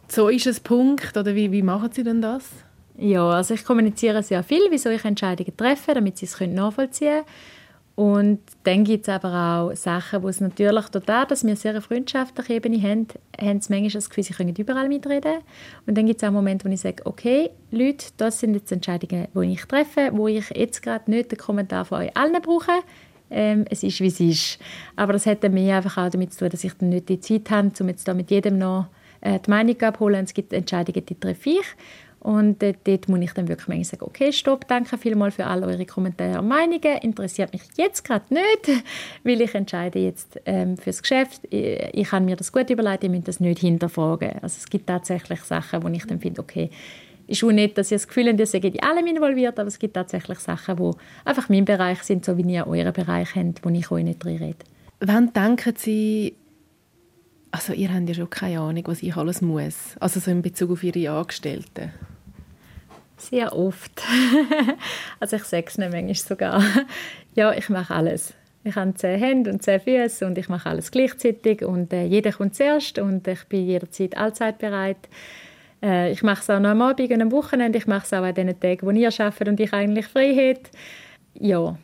so 0.07 0.29
ist 0.29 0.47
es 0.47 0.61
Punkt? 0.61 1.16
Oder 1.16 1.35
wie, 1.35 1.51
wie 1.51 1.62
machen 1.62 1.90
Sie 1.90 2.05
denn 2.05 2.23
das? 2.23 2.49
Ja, 2.97 3.29
also 3.29 3.55
ich 3.55 3.64
kommuniziere 3.64 4.23
sehr 4.23 4.45
viel, 4.45 4.62
wieso 4.71 4.88
ich 4.90 5.05
Entscheidungen 5.05 5.57
treffe, 5.57 5.95
damit 5.95 6.19
Sie 6.19 6.27
es 6.27 6.38
nachvollziehen 6.38 7.25
können. 7.25 7.60
Und 8.01 8.41
dann 8.63 8.85
gibt 8.85 9.07
es 9.07 9.15
aber 9.15 9.35
auch 9.35 9.77
Sachen, 9.77 10.23
wo 10.23 10.29
es 10.31 10.41
natürlich 10.41 10.87
total, 10.87 11.27
dass 11.27 11.45
wir 11.45 11.55
sehr 11.55 11.83
freundschaftliche 11.83 12.55
Ebene 12.55 12.81
haben, 12.81 13.09
haben 13.39 13.61
sie 13.61 13.71
manchmal 13.71 13.91
das 13.91 14.09
Gefühl, 14.09 14.25
sie 14.25 14.33
können 14.33 14.57
überall 14.57 14.89
mitreden. 14.89 15.43
Und 15.87 15.99
dann 15.99 16.07
gibt 16.07 16.23
es 16.23 16.27
auch 16.27 16.33
Momente, 16.33 16.67
wo 16.67 16.73
ich 16.73 16.81
sage, 16.81 17.05
okay, 17.05 17.51
Leute, 17.71 18.07
das 18.17 18.41
sind 18.41 18.55
jetzt 18.55 18.73
Entscheidungen, 18.73 19.29
die 19.35 19.53
ich 19.53 19.67
treffe, 19.67 20.13
wo 20.13 20.29
ich 20.29 20.49
jetzt 20.49 20.83
gerade 20.83 21.11
nicht 21.11 21.31
den 21.31 21.37
Kommentar 21.37 21.85
von 21.85 22.01
euch 22.01 22.17
allen 22.17 22.41
brauche. 22.41 22.73
Ähm, 23.31 23.67
es 23.69 23.83
ist, 23.83 24.01
wie 24.01 24.07
es 24.07 24.19
ist. 24.19 24.59
Aber 24.97 25.13
das 25.13 25.27
hat 25.27 25.45
dann 25.45 25.53
mehr 25.53 25.77
einfach 25.77 25.99
auch 25.99 26.09
damit 26.09 26.33
zu 26.33 26.39
tun, 26.39 26.49
dass 26.49 26.65
ich 26.65 26.73
dann 26.73 26.89
nicht 26.89 27.11
die 27.11 27.21
Zeit 27.21 27.51
habe, 27.51 27.71
um 27.81 27.89
jetzt 27.89 28.09
da 28.09 28.15
mit 28.15 28.31
jedem 28.31 28.57
noch 28.57 28.87
äh, 29.21 29.39
die 29.41 29.51
Meinung 29.51 29.79
abholen. 29.83 30.25
Es 30.25 30.33
gibt 30.33 30.55
Entscheidungen, 30.55 31.05
die 31.05 31.21
treffe 31.21 31.51
ich. 31.51 31.67
Und 32.21 32.63
äh, 32.63 32.75
dort 32.85 33.09
muss 33.09 33.21
ich 33.21 33.33
dann 33.33 33.49
wirklich 33.49 33.69
manchmal 33.69 33.85
sagen, 33.85 34.05
okay, 34.05 34.33
stopp, 34.33 34.69
danke 34.69 34.99
vielmals 34.99 35.37
für 35.37 35.47
alle 35.47 35.67
eure 35.67 35.87
Kommentare 35.87 36.39
und 36.39 36.49
Meinungen. 36.49 36.99
Interessiert 37.01 37.53
mich 37.53 37.63
jetzt 37.77 38.05
gerade 38.05 38.27
nicht, 38.33 38.85
weil 39.25 39.41
ich 39.41 39.55
entscheide 39.55 39.99
jetzt 39.99 40.39
ähm, 40.45 40.77
fürs 40.77 41.01
Geschäft. 41.01 41.41
Ich, 41.49 41.79
ich 41.93 42.13
habe 42.13 42.25
mir 42.25 42.37
das 42.37 42.53
gut 42.53 42.69
überlegt, 42.69 43.05
ihr 43.05 43.11
müsst 43.11 43.29
das 43.29 43.41
nicht 43.41 43.61
hinterfragen. 43.61 44.33
Also 44.43 44.59
es 44.59 44.67
gibt 44.69 44.87
tatsächlich 44.87 45.41
Sachen, 45.41 45.83
wo 45.83 45.89
ich 45.89 46.07
dann 46.07 46.21
finde, 46.21 46.43
okay, 46.43 46.71
ist 47.27 47.43
auch 47.43 47.53
nicht, 47.53 47.79
dass 47.79 47.91
ihr 47.91 47.97
das 47.97 48.09
Gefühl 48.09 48.29
habt, 48.29 48.41
ihr 48.41 48.47
seid 48.47 48.65
in 48.65 48.83
allem 48.83 49.07
involviert, 49.07 49.59
aber 49.59 49.69
es 49.69 49.79
gibt 49.79 49.95
tatsächlich 49.95 50.41
Sachen, 50.41 50.77
die 50.77 50.91
einfach 51.25 51.49
mein 51.49 51.65
Bereich 51.65 52.03
sind, 52.03 52.25
so 52.25 52.37
wie 52.37 52.43
ihr 52.43 52.67
euren 52.67 52.93
Bereich 52.93 53.35
habt, 53.35 53.65
wo 53.65 53.71
ich 53.71 53.91
euch 53.91 54.05
nicht 54.05 54.23
drin 54.23 54.37
rede. 54.39 54.59
Wann 54.99 55.33
denken 55.33 55.75
Sie, 55.77 56.35
also 57.51 57.73
ihr 57.73 57.93
habt 57.93 58.09
ja 58.09 58.15
schon 58.15 58.31
keine 58.31 58.61
Ahnung, 58.61 58.85
was 58.87 59.03
ich 59.03 59.17
alles 59.17 59.43
muss, 59.43 59.97
also 59.99 60.21
so 60.21 60.31
in 60.31 60.43
Bezug 60.43 60.71
auf 60.71 60.83
Ihre 60.83 61.11
Angestellten? 61.11 61.93
Sehr 63.17 63.55
oft. 63.55 64.03
also 65.21 65.37
ich 65.37 65.45
sage 65.45 65.67
es 65.67 65.77
nicht 65.77 65.93
manchmal 65.93 66.15
sogar. 66.15 66.63
ja, 67.35 67.53
ich 67.53 67.69
mache 67.69 67.95
alles. 67.95 68.33
Ich 68.65 68.77
habe 68.77 68.95
zehn 68.95 69.19
Hände 69.19 69.51
und 69.51 69.63
zehn 69.63 69.81
Füße 69.81 70.27
und 70.27 70.39
ich 70.39 70.49
mache 70.49 70.69
alles 70.69 70.91
gleichzeitig 70.91 71.63
und 71.63 71.93
äh, 71.93 72.05
jeder 72.05 72.33
kommt 72.33 72.55
zuerst 72.55 72.99
und 72.99 73.27
ich 73.27 73.45
bin 73.45 73.67
jederzeit 73.67 74.17
allzeit 74.17 74.59
bereit. 74.59 75.09
Äh, 75.83 76.13
ich 76.13 76.23
mache 76.23 76.41
es 76.41 76.51
auch 76.51 76.61
noch 76.61 76.71
am 76.71 76.83
Abend 76.83 77.11
und 77.11 77.23
am 77.23 77.33
Wochenende. 77.33 77.79
Ich 77.79 77.87
mache 77.87 78.05
es 78.05 78.13
auch 78.13 78.23
an 78.23 78.35
den 78.35 78.59
Tagen, 78.59 78.87
wo 78.87 78.91
ihr 78.91 79.09
arbeitet 79.09 79.49
und 79.49 79.61
ich 79.61 79.73
eigentlich 79.73 80.07
frei 80.07 80.35
habe. 80.35 80.61
Ja, 81.35 81.79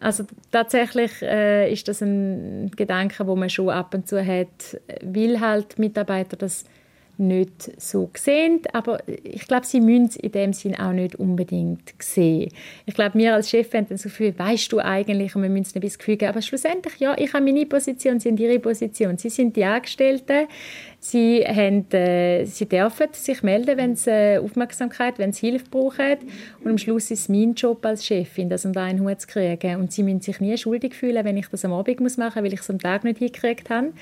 also 0.00 0.24
tatsächlich 0.50 1.22
äh, 1.22 1.72
ist 1.72 1.88
das 1.88 2.02
ein 2.02 2.70
Gedanke, 2.76 3.26
wo 3.26 3.34
man 3.36 3.48
schon 3.48 3.70
ab 3.70 3.94
und 3.94 4.06
zu 4.06 4.24
hat, 4.24 4.80
weil 5.02 5.40
halt 5.40 5.78
Mitarbeiter 5.78 6.36
das 6.36 6.64
nicht 7.18 7.80
so 7.80 8.10
sehen, 8.14 8.60
aber 8.72 8.98
ich 9.06 9.46
glaube, 9.46 9.66
sie 9.66 9.80
müssen 9.80 10.06
es 10.06 10.16
in 10.16 10.32
dem 10.32 10.52
Sinn 10.52 10.74
auch 10.74 10.92
nicht 10.92 11.16
unbedingt 11.16 11.94
sehen. 11.98 12.52
Ich 12.84 12.94
glaube, 12.94 13.18
wir 13.18 13.34
als 13.34 13.50
Chef 13.50 13.72
haben 13.72 13.86
so 13.96 14.08
viel, 14.08 14.38
weißt 14.38 14.72
du 14.72 14.80
eigentlich, 14.80 15.34
und 15.34 15.42
wir 15.42 15.48
müssen 15.48 15.76
ein 15.76 15.80
bisschen 15.80 15.98
Gefühl 15.98 16.16
geben, 16.16 16.30
aber 16.30 16.42
schlussendlich, 16.42 16.98
ja, 16.98 17.16
ich 17.18 17.32
habe 17.32 17.44
meine 17.44 17.66
Position, 17.66 18.20
sie 18.20 18.28
haben 18.28 18.36
ihre 18.36 18.58
Position. 18.58 19.16
Sie 19.18 19.30
sind 19.30 19.56
die 19.56 19.64
Angestellten, 19.64 20.46
sie, 21.00 21.44
haben, 21.46 21.90
äh, 21.92 22.44
sie 22.44 22.66
dürfen 22.66 23.08
sich 23.12 23.42
melden, 23.42 23.76
wenn 23.76 23.96
sie 23.96 24.10
äh, 24.10 24.38
Aufmerksamkeit, 24.38 25.18
wenn 25.18 25.32
sie 25.32 25.50
Hilfe 25.50 25.66
brauchen 25.70 26.16
und 26.62 26.70
am 26.70 26.78
Schluss 26.78 27.10
ist 27.10 27.20
es 27.20 27.28
mein 27.28 27.54
Job 27.54 27.84
als 27.84 28.04
Chefin, 28.04 28.48
das 28.48 28.64
unter 28.64 28.82
einen 28.82 29.00
Hut 29.00 29.20
zu 29.20 29.28
kriegen 29.28 29.76
und 29.76 29.92
sie 29.92 30.02
müssen 30.02 30.20
sich 30.20 30.40
nie 30.40 30.56
schuldig 30.58 30.94
fühlen, 30.94 31.24
wenn 31.24 31.36
ich 31.36 31.48
das 31.48 31.64
am 31.64 31.72
Abend 31.72 32.00
machen 32.00 32.02
muss, 32.02 32.18
weil 32.18 32.52
ich 32.52 32.60
es 32.60 32.70
am 32.70 32.78
Tag 32.78 33.04
nicht 33.04 33.18
hingekriegt 33.18 33.70
habe. 33.70 33.92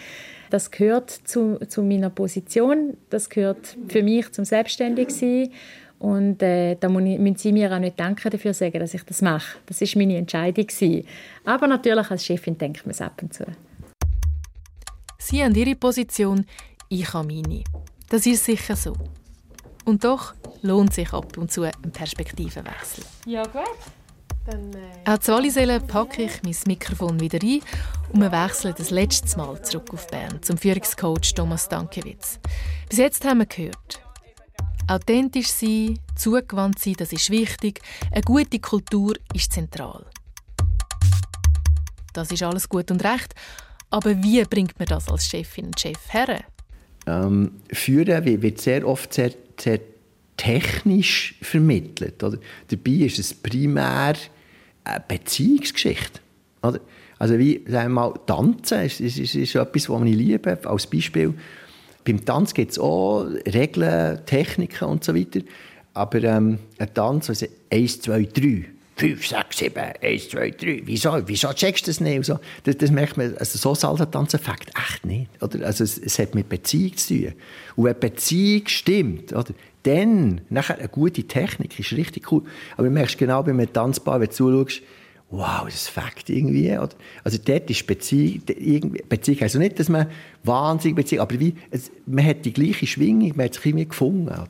Das 0.50 0.70
gehört 0.70 1.11
zu, 1.11 1.59
zu 1.68 1.83
meiner 1.83 2.11
Position, 2.11 2.96
das 3.11 3.28
gehört 3.28 3.76
für 3.88 4.02
mich 4.02 4.30
zum 4.33 4.44
Selbstständigsein 4.44 5.50
und 5.98 6.42
äh, 6.42 6.76
da 6.76 6.88
müssen 6.88 7.37
Sie 7.37 7.52
mir 7.52 7.72
auch 7.72 7.78
nicht 7.78 7.98
Danke 7.98 8.28
dafür 8.28 8.52
sagen, 8.52 8.78
dass 8.78 8.92
ich 8.92 9.04
das 9.04 9.22
mache. 9.22 9.59
Das 9.66 9.80
ist 9.80 9.96
meine 9.96 10.16
Entscheidung. 10.18 10.66
Gewesen. 10.66 11.07
Aber 11.44 11.66
natürlich 11.66 12.11
als 12.11 12.24
Chefin 12.26 12.59
denkt 12.59 12.85
man 12.85 12.90
es 12.90 13.00
ab 13.00 13.20
und 13.22 13.33
zu. 13.33 13.44
Sie 15.18 15.42
haben 15.42 15.54
Ihre 15.54 15.74
Position, 15.74 16.44
ich 16.90 17.11
habe 17.14 17.26
meine. 17.26 17.64
Das 18.11 18.26
ist 18.26 18.44
sicher 18.44 18.76
so. 18.76 18.94
Und 19.87 20.04
doch 20.04 20.35
lohnt 20.61 20.92
sich 20.92 21.12
ab 21.12 21.38
und 21.38 21.50
zu 21.50 21.62
ein 21.62 21.72
Perspektivenwechsel. 21.92 23.04
Ja, 23.26 23.42
gut. 23.44 23.62
Auch 25.07 25.18
zu 25.18 25.33
Wallisellen 25.33 25.87
packe 25.87 26.24
ich 26.24 26.42
mein 26.42 26.54
Mikrofon 26.66 27.18
wieder 27.18 27.38
ein 27.42 27.61
und 28.12 28.20
wir 28.20 28.30
wechseln 28.30 28.74
das 28.76 28.90
letzte 28.90 29.38
Mal 29.38 29.62
zurück 29.62 29.92
auf 29.94 30.07
Bern 30.09 30.42
zum 30.42 30.59
Führungscoach 30.59 31.35
Thomas 31.35 31.68
Dankewitz. 31.68 32.38
Bis 32.88 32.98
jetzt 32.98 33.24
haben 33.24 33.38
wir 33.38 33.46
gehört, 33.46 34.02
authentisch 34.87 35.48
sein, 35.48 35.98
zugewandt 36.14 36.78
sein, 36.78 36.94
das 36.98 37.12
ist 37.12 37.30
wichtig. 37.30 37.80
Eine 38.12 38.20
gute 38.22 38.59
Kultur 38.59 39.14
ist 39.33 39.52
zentral. 39.52 40.04
Das 42.12 42.30
ist 42.30 42.42
alles 42.42 42.68
gut 42.68 42.90
und 42.90 43.02
recht, 43.02 43.35
aber 43.88 44.22
wie 44.22 44.42
bringt 44.44 44.78
man 44.78 44.87
das 44.87 45.09
als 45.09 45.26
Chefin 45.26 45.66
und 45.66 45.80
Chef 45.80 46.12
her? 46.12 46.44
Ähm, 47.07 47.62
führen 47.72 48.42
wird 48.42 48.61
sehr 48.61 48.87
oft 48.87 49.12
sehr, 49.14 49.33
sehr 49.59 49.80
technisch 50.37 51.37
vermittelt. 51.40 52.22
Oder? 52.22 52.38
Dabei 52.68 52.90
ist 52.90 53.18
es 53.18 53.35
primär 53.35 54.14
eine 54.85 55.05
Beziehungsgeschichte. 55.07 56.20
Oder? 56.62 56.81
Also 57.18 57.38
wie, 57.38 57.64
sagen 57.66 57.94
wir 57.94 58.01
mal, 58.01 58.14
Tanzen 58.27 58.83
ist, 58.83 59.01
ist, 59.01 59.18
ist, 59.18 59.35
ist 59.35 59.55
etwas, 59.55 59.88
was 59.88 60.03
ich 60.03 60.14
liebe. 60.14 60.59
Als 60.64 60.87
Beispiel, 60.87 61.35
beim 62.05 62.25
Tanz 62.25 62.53
gibt 62.55 62.73
es 62.73 62.79
auch 62.79 63.27
Regeln, 63.47 64.20
Techniken 64.27 64.85
und 64.85 65.05
so 65.05 65.14
weiter. 65.14 65.40
Aber 65.94 66.23
ähm, 66.23 66.59
ein 66.79 66.92
Tanz, 66.92 67.31
also 67.31 67.47
1, 67.70 68.01
2, 68.03 68.25
3, 68.25 68.64
5, 68.97 69.27
6, 69.27 69.59
7, 69.59 69.83
1, 70.03 70.29
2, 70.29 70.51
3. 70.51 70.83
Wieso, 70.85 71.23
wieso 71.27 71.53
checkst 71.53 71.87
du 71.87 71.90
das 71.90 72.01
nicht? 72.01 72.25
So, 72.25 72.38
das, 72.64 72.77
das 72.79 72.90
merkt 72.90 73.16
man, 73.16 73.37
also 73.37 73.59
so 73.59 73.75
Salsa-Tanz-Effekt 73.75 74.70
echt 74.77 75.05
nicht. 75.05 75.31
Oder? 75.42 75.66
Also 75.66 75.85
es, 75.85 75.99
es, 75.99 76.18
hat 76.18 76.35
mit 76.35 76.49
Beziehung 76.49 76.97
zu 76.97 77.14
tun. 77.14 77.33
Und 77.77 77.85
wenn 77.85 77.99
Beziehung 77.99 78.66
stimmt, 78.66 79.33
oder, 79.33 79.55
dann, 79.85 80.40
nachher 80.51 80.79
eine 80.79 80.88
gute 80.88 81.25
Technik, 81.25 81.79
ist 81.79 81.92
richtig 81.92 82.31
cool. 82.33 82.42
Aber 82.77 82.87
du 82.87 82.92
merkst 82.92 83.16
genau 83.18 83.42
bei 83.42 83.51
einem 83.51 83.73
Tanzbar, 83.73 84.20
wenn 84.20 84.29
du 84.29 84.33
zuschaust, 84.33 84.83
wow, 85.31 85.64
das 85.64 85.88
Fakt 85.88 86.31
irgendwie. 86.31 86.70
Oder? 86.73 86.90
Also 87.23 87.38
dort 87.42 87.70
ist 87.70 87.87
Beziehung, 87.87 88.42
Beziehung 89.09 89.42
also 89.42 89.59
nicht, 89.59 89.79
dass 89.79 89.88
man 89.88 90.09
wahnsinnig 90.42 90.97
Beziehung, 90.97 91.23
aber 91.23 91.38
wie, 91.38 91.55
es, 91.70 91.90
man 92.07 92.25
hat 92.25 92.44
die 92.44 92.53
gleiche 92.53 92.87
Schwingung, 92.87 93.33
man 93.37 93.47
hat 93.47 93.55
sich 93.55 93.66
irgendwie 93.66 93.88
gefunden. 93.88 94.29
Oder? 94.29 94.49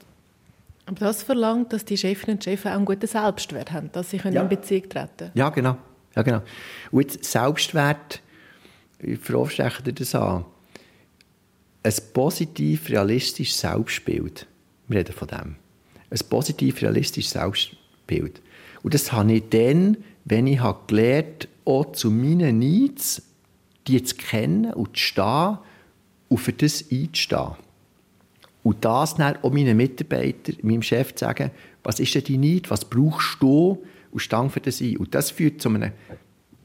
Aber 0.86 1.00
das 1.00 1.22
verlangt, 1.22 1.72
dass 1.72 1.84
die 1.84 1.96
Chefinnen 1.96 2.36
und 2.36 2.44
Chefs 2.44 2.66
auch 2.66 2.72
einen 2.72 2.84
guten 2.84 3.06
Selbstwert 3.06 3.72
haben, 3.72 3.90
dass 3.92 4.10
sie 4.10 4.18
ja. 4.18 4.42
in 4.42 4.48
Beziehung 4.48 4.88
treten 4.88 5.08
können. 5.16 5.30
Ja, 5.34 5.50
genau. 5.50 5.76
Ja, 6.14 6.22
genau. 6.22 6.42
Und 6.90 7.02
jetzt 7.02 7.24
Selbstwert, 7.24 8.20
wie 9.00 9.18
steche 9.48 9.82
dir 9.82 9.92
das 9.92 10.14
an? 10.14 10.44
Ein 11.82 11.94
positiv 12.12 12.88
realistisches 12.88 13.60
Selbstbild 13.60 14.46
wir 14.88 14.98
reden 14.98 15.12
von 15.12 15.28
dem. 15.28 15.56
Ein 16.10 16.28
positiv 16.28 16.82
realistisches 16.82 17.32
Selbstbild. 17.32 18.40
Und 18.82 18.94
das 18.94 19.12
habe 19.12 19.32
ich 19.32 19.48
dann, 19.50 19.96
wenn 20.24 20.46
ich 20.46 20.60
habe 20.60 20.80
gelernt 20.86 21.48
auch 21.64 21.92
zu 21.92 22.10
meinen 22.10 22.58
Needs, 22.58 23.22
die 23.86 24.02
zu 24.02 24.16
kennen 24.16 24.72
und 24.72 24.96
zu 24.96 25.02
stehen 25.02 25.58
und 26.28 26.38
für 26.38 26.52
das 26.52 26.84
einzustehen. 26.90 27.56
Und 28.62 28.84
das 28.84 29.16
dann 29.16 29.36
auch 29.42 29.52
meinen 29.52 29.76
Mitarbeitern, 29.76 30.56
meinem 30.62 30.82
Chef 30.82 31.14
zu 31.14 31.24
sagen, 31.24 31.50
was 31.82 32.00
ist 32.00 32.14
denn 32.14 32.24
dein 32.24 32.40
Need, 32.40 32.70
was 32.70 32.84
brauchst 32.84 33.36
du 33.40 33.82
und 34.10 34.20
stang 34.20 34.48
für 34.48 34.60
das 34.60 34.80
ein. 34.80 34.96
Und 34.96 35.14
das 35.14 35.30
führt 35.30 35.60
zu 35.60 35.68
einem 35.68 35.92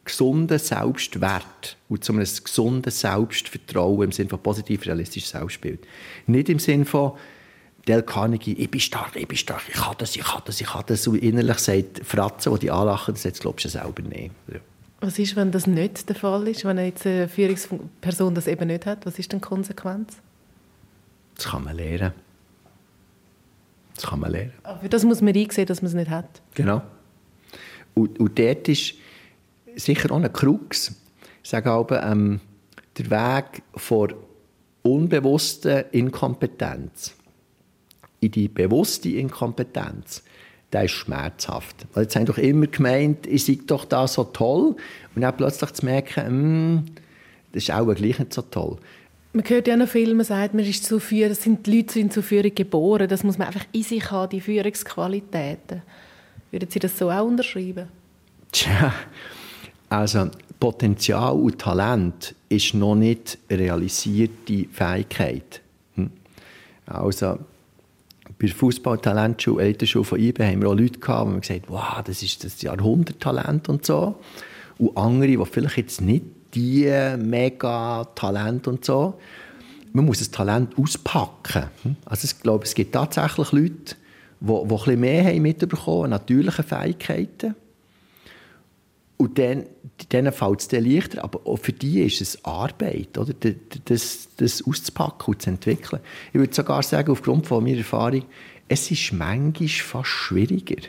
gesunden 0.06 0.58
Selbstwert 0.58 1.78
und 1.90 2.04
zu 2.04 2.14
einem 2.14 2.26
gesunden 2.26 2.92
Selbstvertrauen 2.92 4.04
im 4.04 4.12
Sinne 4.12 4.30
von 4.30 4.40
positiv 4.40 4.86
realistisches 4.86 5.32
Selbstbild. 5.32 5.86
Nicht 6.26 6.50
im 6.50 6.60
Sinne 6.60 6.86
von, 6.86 7.14
Del 7.88 8.04
Carnegie, 8.04 8.54
ich 8.54 8.70
bin 8.70 8.80
stark, 8.80 9.16
ich 9.16 9.28
bin 9.28 9.38
stark, 9.38 9.64
ich 9.68 9.76
kann 9.76 9.96
das, 9.98 10.16
ich 10.16 10.24
kann 10.24 10.42
das, 10.46 10.62
ich 10.62 10.68
kann 10.68 10.84
das. 10.86 11.08
Und 11.08 11.18
innerlich 11.18 11.60
sagt 11.60 12.06
Fratze, 12.06 12.52
die 12.52 12.60
die 12.60 12.72
anlachen, 12.72 13.14
das 13.14 13.24
jetzt 13.24 13.42
glaubst 13.42 13.66
du 13.66 13.70
selber 13.70 14.02
nicht. 14.04 14.32
Ja. 14.52 14.60
Was 15.02 15.18
ist, 15.18 15.36
wenn 15.36 15.52
das 15.52 15.66
nicht 15.66 16.10
der 16.10 16.16
Fall 16.16 16.48
ist, 16.48 16.66
wenn 16.66 16.78
jetzt 16.78 17.06
eine 17.06 17.30
Führungsperson 17.30 18.36
das 18.36 18.48
eben 18.48 18.68
nicht 18.68 18.86
hat? 18.86 19.06
Was 19.06 19.18
ist 19.18 19.32
denn 19.32 19.40
die 19.40 19.48
Konsequenz? 19.48 20.18
Das 21.36 21.46
kann 21.46 21.64
man 21.64 21.78
lernen. 21.78 22.12
Das 23.96 24.06
kann 24.06 24.20
man 24.20 24.32
lernen. 24.32 24.54
Aber 24.64 24.80
für 24.82 24.90
das 24.90 25.06
muss 25.06 25.22
man 25.22 25.36
einsehen, 25.36 25.66
dass 25.66 25.82
man 25.82 25.88
es 25.88 25.96
nicht 25.96 26.10
hat. 26.10 26.42
Genau. 26.54 26.82
Und, 27.94 28.20
und 28.20 28.38
dort 28.38 28.68
ist 28.68 28.96
sicher 29.76 30.12
auch 30.12 30.22
ein 30.22 30.32
Krux. 30.34 30.94
Ich 31.44 31.50
sage 31.50 31.72
aber, 31.72 32.04
ähm, 32.04 32.42
der 32.98 33.10
Weg 33.10 33.64
vor 33.76 34.10
unbewussten 34.82 35.86
Inkompetenz 35.92 37.16
in 38.20 38.32
die 38.32 38.48
bewusste 38.48 39.10
Inkompetenz, 39.10 40.24
der 40.72 40.86
ist 40.86 40.92
schmerzhaft. 40.92 41.88
Weil 41.94 42.04
jetzt 42.04 42.16
haben 42.16 42.26
doch 42.26 42.38
immer 42.38 42.68
gemeint, 42.68 43.26
ich 43.28 43.46
sei 43.46 43.60
doch 43.66 43.86
da 43.86 44.08
so 44.08 44.24
toll. 44.24 44.76
Und 45.16 45.22
dann 45.22 45.36
plötzlich 45.36 45.72
zu 45.72 45.86
merken, 45.86 46.76
mm, 46.76 46.86
das 47.54 47.64
ist 47.64 47.72
auch 47.72 47.94
gleich 47.94 48.20
nicht 48.20 48.34
so 48.34 48.42
toll. 48.44 48.78
Man 49.32 49.48
hört 49.48 49.68
ja 49.68 49.78
noch 49.78 49.88
viel, 49.88 50.14
man 50.16 50.26
sagt, 50.26 50.56
man 50.56 50.66
ist 50.66 50.84
zu 50.86 51.00
Führung, 51.00 51.30
das 51.30 51.44
sind 51.44 51.66
die 51.68 51.78
Leute 51.78 51.94
sind 51.94 52.12
zur 52.12 52.24
Führung 52.24 52.54
geboren. 52.54 53.08
Das 53.08 53.24
muss 53.24 53.38
man 53.38 53.48
einfach 53.48 53.66
in 53.72 53.84
sich 53.84 54.10
haben, 54.10 54.30
die 54.30 54.42
Führungsqualitäten. 54.42 55.84
Würden 56.52 56.70
Sie 56.70 56.80
das 56.80 56.98
so 56.98 57.12
auch 57.12 57.26
unterschreiben? 57.26 57.88
Tja, 58.52 58.94
also 59.90 60.30
Potenzial 60.60 61.34
und 61.34 61.60
Talent 61.60 62.36
ist 62.50 62.74
noch 62.74 62.96
nicht 62.96 63.38
realisierte 63.50 64.66
Fähigkeit. 64.72 65.62
Hm? 65.96 66.10
Also 66.88 67.38
bei 68.40 68.48
der 68.48 68.56
Fußballtalentschule, 68.56 69.64
Elternschule 69.64 70.06
von 70.06 70.20
IBE 70.20 70.46
haben 70.46 70.62
wir 70.62 70.70
auch 70.70 70.76
Leute 70.76 71.00
gehabt, 71.00 71.28
die 71.28 71.32
haben 71.34 71.42
gesagt 71.42 71.66
wow, 71.68 72.02
das 72.04 72.24
ist 72.24 72.44
das 72.44 72.62
Jahrhunderttalent 72.62 73.68
und 73.68 73.86
so. 73.86 74.16
Und 74.78 74.96
andere, 74.96 75.28
die 75.28 75.46
vielleicht 75.46 75.78
jetzt 75.78 76.02
nicht 76.02 76.24
die 76.54 76.90
mega 77.18 78.06
Talent 78.16 78.68
und 78.68 78.86
so. 78.86 79.20
Man 79.92 80.06
muss 80.06 80.20
das 80.20 80.32
Talent 80.32 80.78
auspacken. 80.78 81.66
Also 82.06 82.26
ich 82.26 82.42
glaube, 82.42 82.64
es 82.64 82.74
gibt 82.76 82.94
tatsächlich 82.94 83.52
Leute, 83.52 83.96
die, 84.40 84.46
die 84.46 84.54
ein 84.54 84.68
bisschen 84.68 85.00
mehr 85.00 85.26
haben 85.26 85.42
mitbekommen, 85.42 86.12
natürliche 86.12 86.64
Fähigkeiten. 86.64 87.56
Und 89.22 89.38
dann, 89.38 89.66
denen 90.14 90.32
fällt 90.32 90.62
es 90.62 90.70
dann 90.70 90.86
leichter, 90.86 91.26
aber 91.26 91.46
auch 91.46 91.58
für 91.58 91.74
die 91.74 92.04
ist 92.04 92.22
es 92.22 92.46
Arbeit, 92.46 93.18
oder? 93.18 93.34
Das, 93.84 94.30
das 94.38 94.66
auszupacken 94.66 95.34
und 95.34 95.42
zu 95.42 95.50
entwickeln. 95.50 96.02
Ich 96.32 96.40
würde 96.40 96.54
sogar 96.54 96.82
sagen, 96.84 97.12
aufgrund 97.12 97.46
von 97.46 97.62
meiner 97.62 97.80
Erfahrung, 97.80 98.24
es 98.70 98.90
ist 98.90 99.12
manchmal 99.12 99.68
fast 99.68 100.08
schwieriger. 100.08 100.82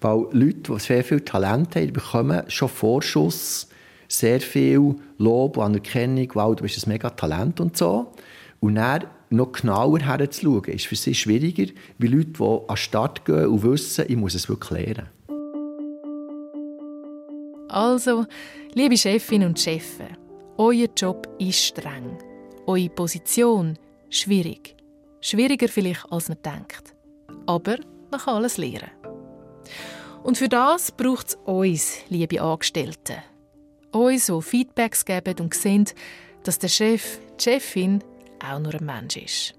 Weil 0.00 0.26
Leute, 0.32 0.72
die 0.72 0.78
sehr 0.78 1.04
viel 1.04 1.20
Talent 1.20 1.76
haben, 1.76 1.92
bekommen 1.92 2.44
schon 2.48 2.70
Vorschuss, 2.70 3.68
sehr 4.08 4.40
viel 4.40 4.94
Lob 5.18 5.58
und 5.58 5.64
Anerkennung, 5.64 6.30
wow, 6.32 6.56
du 6.56 6.62
bist 6.62 6.86
ein 6.86 6.90
mega 6.90 7.10
Talent 7.10 7.60
und 7.60 7.76
so. 7.76 8.14
Und 8.60 8.76
dann 8.76 9.04
noch 9.28 9.52
genauer 9.52 10.00
herzuschauen, 10.00 10.64
ist 10.64 10.86
für 10.86 10.96
sie 10.96 11.14
schwieriger, 11.14 11.70
wie 11.98 12.06
Leute, 12.06 12.30
die 12.38 12.42
an 12.42 12.66
den 12.68 12.76
Start 12.78 13.26
gehen 13.26 13.48
und 13.48 13.62
wissen, 13.62 14.06
ich 14.08 14.16
muss 14.16 14.34
es 14.34 14.48
wirklich 14.48 14.86
lernen. 14.86 15.19
Also, 17.70 18.26
liebe 18.74 18.96
Chefinnen 18.96 19.48
und 19.48 19.60
Chefs, 19.60 19.98
euer 20.56 20.88
Job 20.96 21.28
ist 21.38 21.64
streng. 21.64 22.18
Eure 22.66 22.88
Position 22.88 23.78
schwierig. 24.08 24.74
Schwieriger 25.20 25.68
vielleicht, 25.68 26.10
als 26.10 26.28
man 26.28 26.38
denkt. 26.42 26.94
Aber 27.46 27.76
man 28.10 28.20
kann 28.20 28.36
alles 28.36 28.56
lernen. 28.58 28.90
Und 30.24 30.36
für 30.36 30.48
das 30.48 30.90
braucht 30.90 31.28
es 31.28 31.34
uns, 31.44 31.98
liebe 32.08 32.42
Angestellte. 32.42 33.22
Uns, 33.92 34.26
die 34.26 34.42
Feedbacks 34.42 35.04
geben 35.04 35.36
und 35.40 35.54
sehen, 35.54 35.86
dass 36.42 36.58
der 36.58 36.68
Chef, 36.68 37.18
die 37.38 37.44
Chefin 37.44 38.02
auch 38.44 38.58
nur 38.58 38.74
ein 38.74 38.84
Mensch 38.84 39.16
ist. 39.16 39.54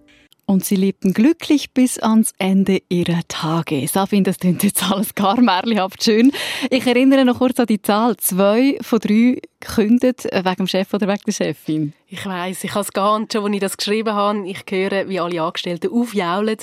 Und 0.51 0.65
sie 0.65 0.75
lebten 0.75 1.13
glücklich 1.13 1.71
bis 1.71 1.97
ans 1.97 2.33
Ende 2.37 2.81
ihrer 2.89 3.21
Tage. 3.29 3.87
Sabine, 3.87 4.23
das 4.23 4.37
klingt 4.37 4.63
jetzt 4.63 4.83
alles 4.83 5.15
gar 5.15 5.39
märchenhaft 5.39 6.03
schön. 6.03 6.33
Ich 6.69 6.85
erinnere 6.85 7.23
noch 7.23 7.37
kurz 7.37 7.57
an 7.57 7.67
die 7.67 7.81
Zahl. 7.81 8.17
Zwei 8.17 8.77
von 8.81 8.99
drei 8.99 9.39
kündet 9.61 10.25
wegen 10.25 10.55
dem 10.57 10.67
Chef 10.67 10.93
oder 10.93 11.07
wegen 11.07 11.21
der 11.25 11.31
Chefin. 11.31 11.93
Ich 12.07 12.25
weiß, 12.25 12.65
ich 12.65 12.71
habe 12.71 12.81
es 12.81 12.91
geahnt, 12.91 13.31
schon 13.31 13.45
als 13.45 13.53
ich 13.53 13.59
das 13.61 13.77
geschrieben 13.77 14.13
habe. 14.13 14.45
Ich 14.45 14.65
höre, 14.69 15.07
wie 15.07 15.21
alle 15.21 15.41
Angestellten 15.41 15.89
aufjaulen. 15.89 16.57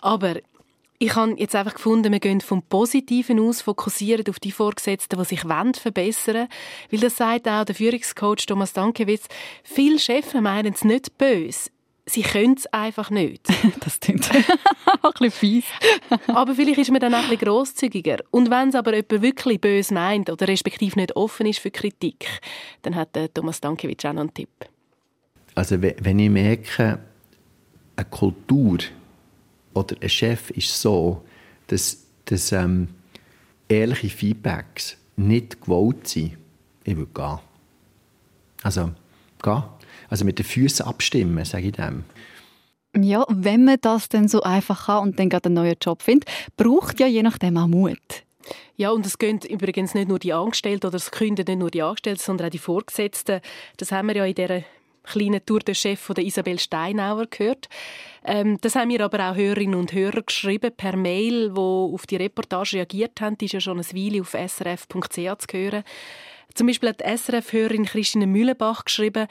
Aber 0.00 0.34
ich 0.98 1.14
habe 1.14 1.36
jetzt 1.38 1.54
einfach 1.54 1.74
gefunden, 1.74 2.10
wir 2.10 2.18
gehen 2.18 2.40
vom 2.40 2.64
Positiven 2.64 3.38
aus, 3.38 3.62
fokussieren 3.62 4.26
auf 4.28 4.40
die 4.40 4.50
Vorgesetzten, 4.50 5.16
die 5.16 5.24
sich 5.26 5.42
verbessern 5.42 6.34
wollen. 6.34 6.48
Weil 6.90 7.00
das 7.00 7.18
sagt 7.18 7.46
auch 7.46 7.64
der 7.64 7.76
Führungscoach 7.76 8.46
Thomas 8.46 8.72
Dankewitz, 8.72 9.28
viele 9.62 10.00
Chefs 10.00 10.34
meinen 10.34 10.74
es 10.74 10.82
nicht 10.82 11.16
böse. 11.18 11.70
Sie 12.04 12.22
können 12.22 12.54
es 12.54 12.66
einfach 12.66 13.10
nicht. 13.10 13.48
das 13.80 14.00
klingt 14.00 14.28
ein 14.34 14.44
bisschen 15.02 15.30
fies. 15.30 15.64
aber 16.26 16.54
vielleicht 16.54 16.78
ist 16.78 16.90
man 16.90 17.00
dann 17.00 17.14
auch 17.14 17.18
ein 17.18 17.30
bisschen 17.30 17.46
grosszügiger. 17.46 18.18
Und 18.30 18.50
wenn 18.50 18.70
es 18.70 18.74
aber 18.74 18.94
jemand 18.94 19.22
wirklich 19.22 19.60
böse 19.60 19.94
meint 19.94 20.28
oder 20.28 20.48
respektive 20.48 20.98
nicht 20.98 21.14
offen 21.16 21.46
ist 21.46 21.60
für 21.60 21.70
Kritik, 21.70 22.26
dann 22.82 22.96
hat 22.96 23.16
Thomas 23.34 23.60
Dankewitz 23.60 24.04
auch 24.04 24.12
noch 24.12 24.22
einen 24.22 24.34
Tipp. 24.34 24.50
Also 25.54 25.80
wenn 25.80 26.18
ich 26.18 26.30
merke, 26.30 26.98
eine 27.96 28.06
Kultur 28.06 28.78
oder 29.74 29.96
ein 30.00 30.08
Chef 30.08 30.50
ist 30.50 30.80
so, 30.80 31.24
dass, 31.68 32.04
dass 32.24 32.52
ähm, 32.52 32.88
ehrliche 33.68 34.08
Feedbacks 34.08 34.96
nicht 35.16 35.60
gewollt 35.60 36.08
sind, 36.08 36.36
ich 36.84 36.96
würde 36.96 37.12
gehen. 37.12 37.38
Also, 38.62 38.90
gehen. 39.42 39.62
Also 40.12 40.26
mit 40.26 40.38
den 40.38 40.44
Füßen 40.44 40.84
abstimmen, 40.84 41.42
sage 41.46 41.68
ich 41.68 41.72
dem. 41.72 42.04
Ja, 42.94 43.24
wenn 43.30 43.64
man 43.64 43.78
das 43.80 44.10
dann 44.10 44.28
so 44.28 44.42
einfach 44.42 44.84
kann 44.84 45.04
und 45.04 45.18
dann 45.18 45.30
gerade 45.30 45.46
einen 45.46 45.54
neuen 45.54 45.76
Job 45.80 46.02
findet, 46.02 46.28
braucht 46.58 47.00
ja 47.00 47.06
je 47.06 47.22
nachdem 47.22 47.56
auch 47.56 47.66
Mut. 47.66 47.96
Ja, 48.76 48.90
und 48.90 49.06
es 49.06 49.16
gehen 49.16 49.40
übrigens 49.48 49.94
nicht 49.94 50.08
nur 50.08 50.18
die 50.18 50.34
Angestellten 50.34 50.88
oder 50.88 50.96
es 50.96 51.12
künden 51.12 51.46
nicht 51.46 51.58
nur 51.58 51.70
die 51.70 51.80
Angestellten, 51.80 52.20
sondern 52.20 52.48
auch 52.48 52.50
die 52.50 52.58
Vorgesetzten. 52.58 53.40
Das 53.78 53.90
haben 53.90 54.08
wir 54.08 54.16
ja 54.16 54.26
in 54.26 54.34
dieser 54.34 54.64
kleinen 55.02 55.46
Tour 55.46 55.60
de 55.60 55.74
Chef 55.74 55.98
von 55.98 56.16
Isabel 56.16 56.58
Steinauer 56.58 57.24
gehört. 57.28 57.70
Ähm, 58.22 58.58
das 58.60 58.76
haben 58.76 58.88
mir 58.88 59.02
aber 59.02 59.30
auch 59.30 59.34
Hörerinnen 59.34 59.80
und 59.80 59.94
Hörer 59.94 60.20
geschrieben 60.20 60.72
per 60.76 60.94
Mail, 60.94 61.56
wo 61.56 61.90
auf 61.94 62.06
die 62.06 62.16
Reportage 62.16 62.76
reagiert 62.76 63.22
haben. 63.22 63.38
Die 63.38 63.46
ist 63.46 63.52
ja 63.52 63.60
schon 63.60 63.80
eine 63.80 63.86
Weile 63.86 64.20
auf 64.20 64.32
srf.ch 64.32 65.14
zu 65.14 65.58
hören. 65.58 65.84
Zum 66.54 66.66
Beispiel 66.66 66.90
hat 66.90 67.00
die 67.00 67.16
SRF-Hörerin 67.16 67.86
Christine 67.86 68.26
Mühlenbach 68.26 68.84
geschrieben, 68.84 69.26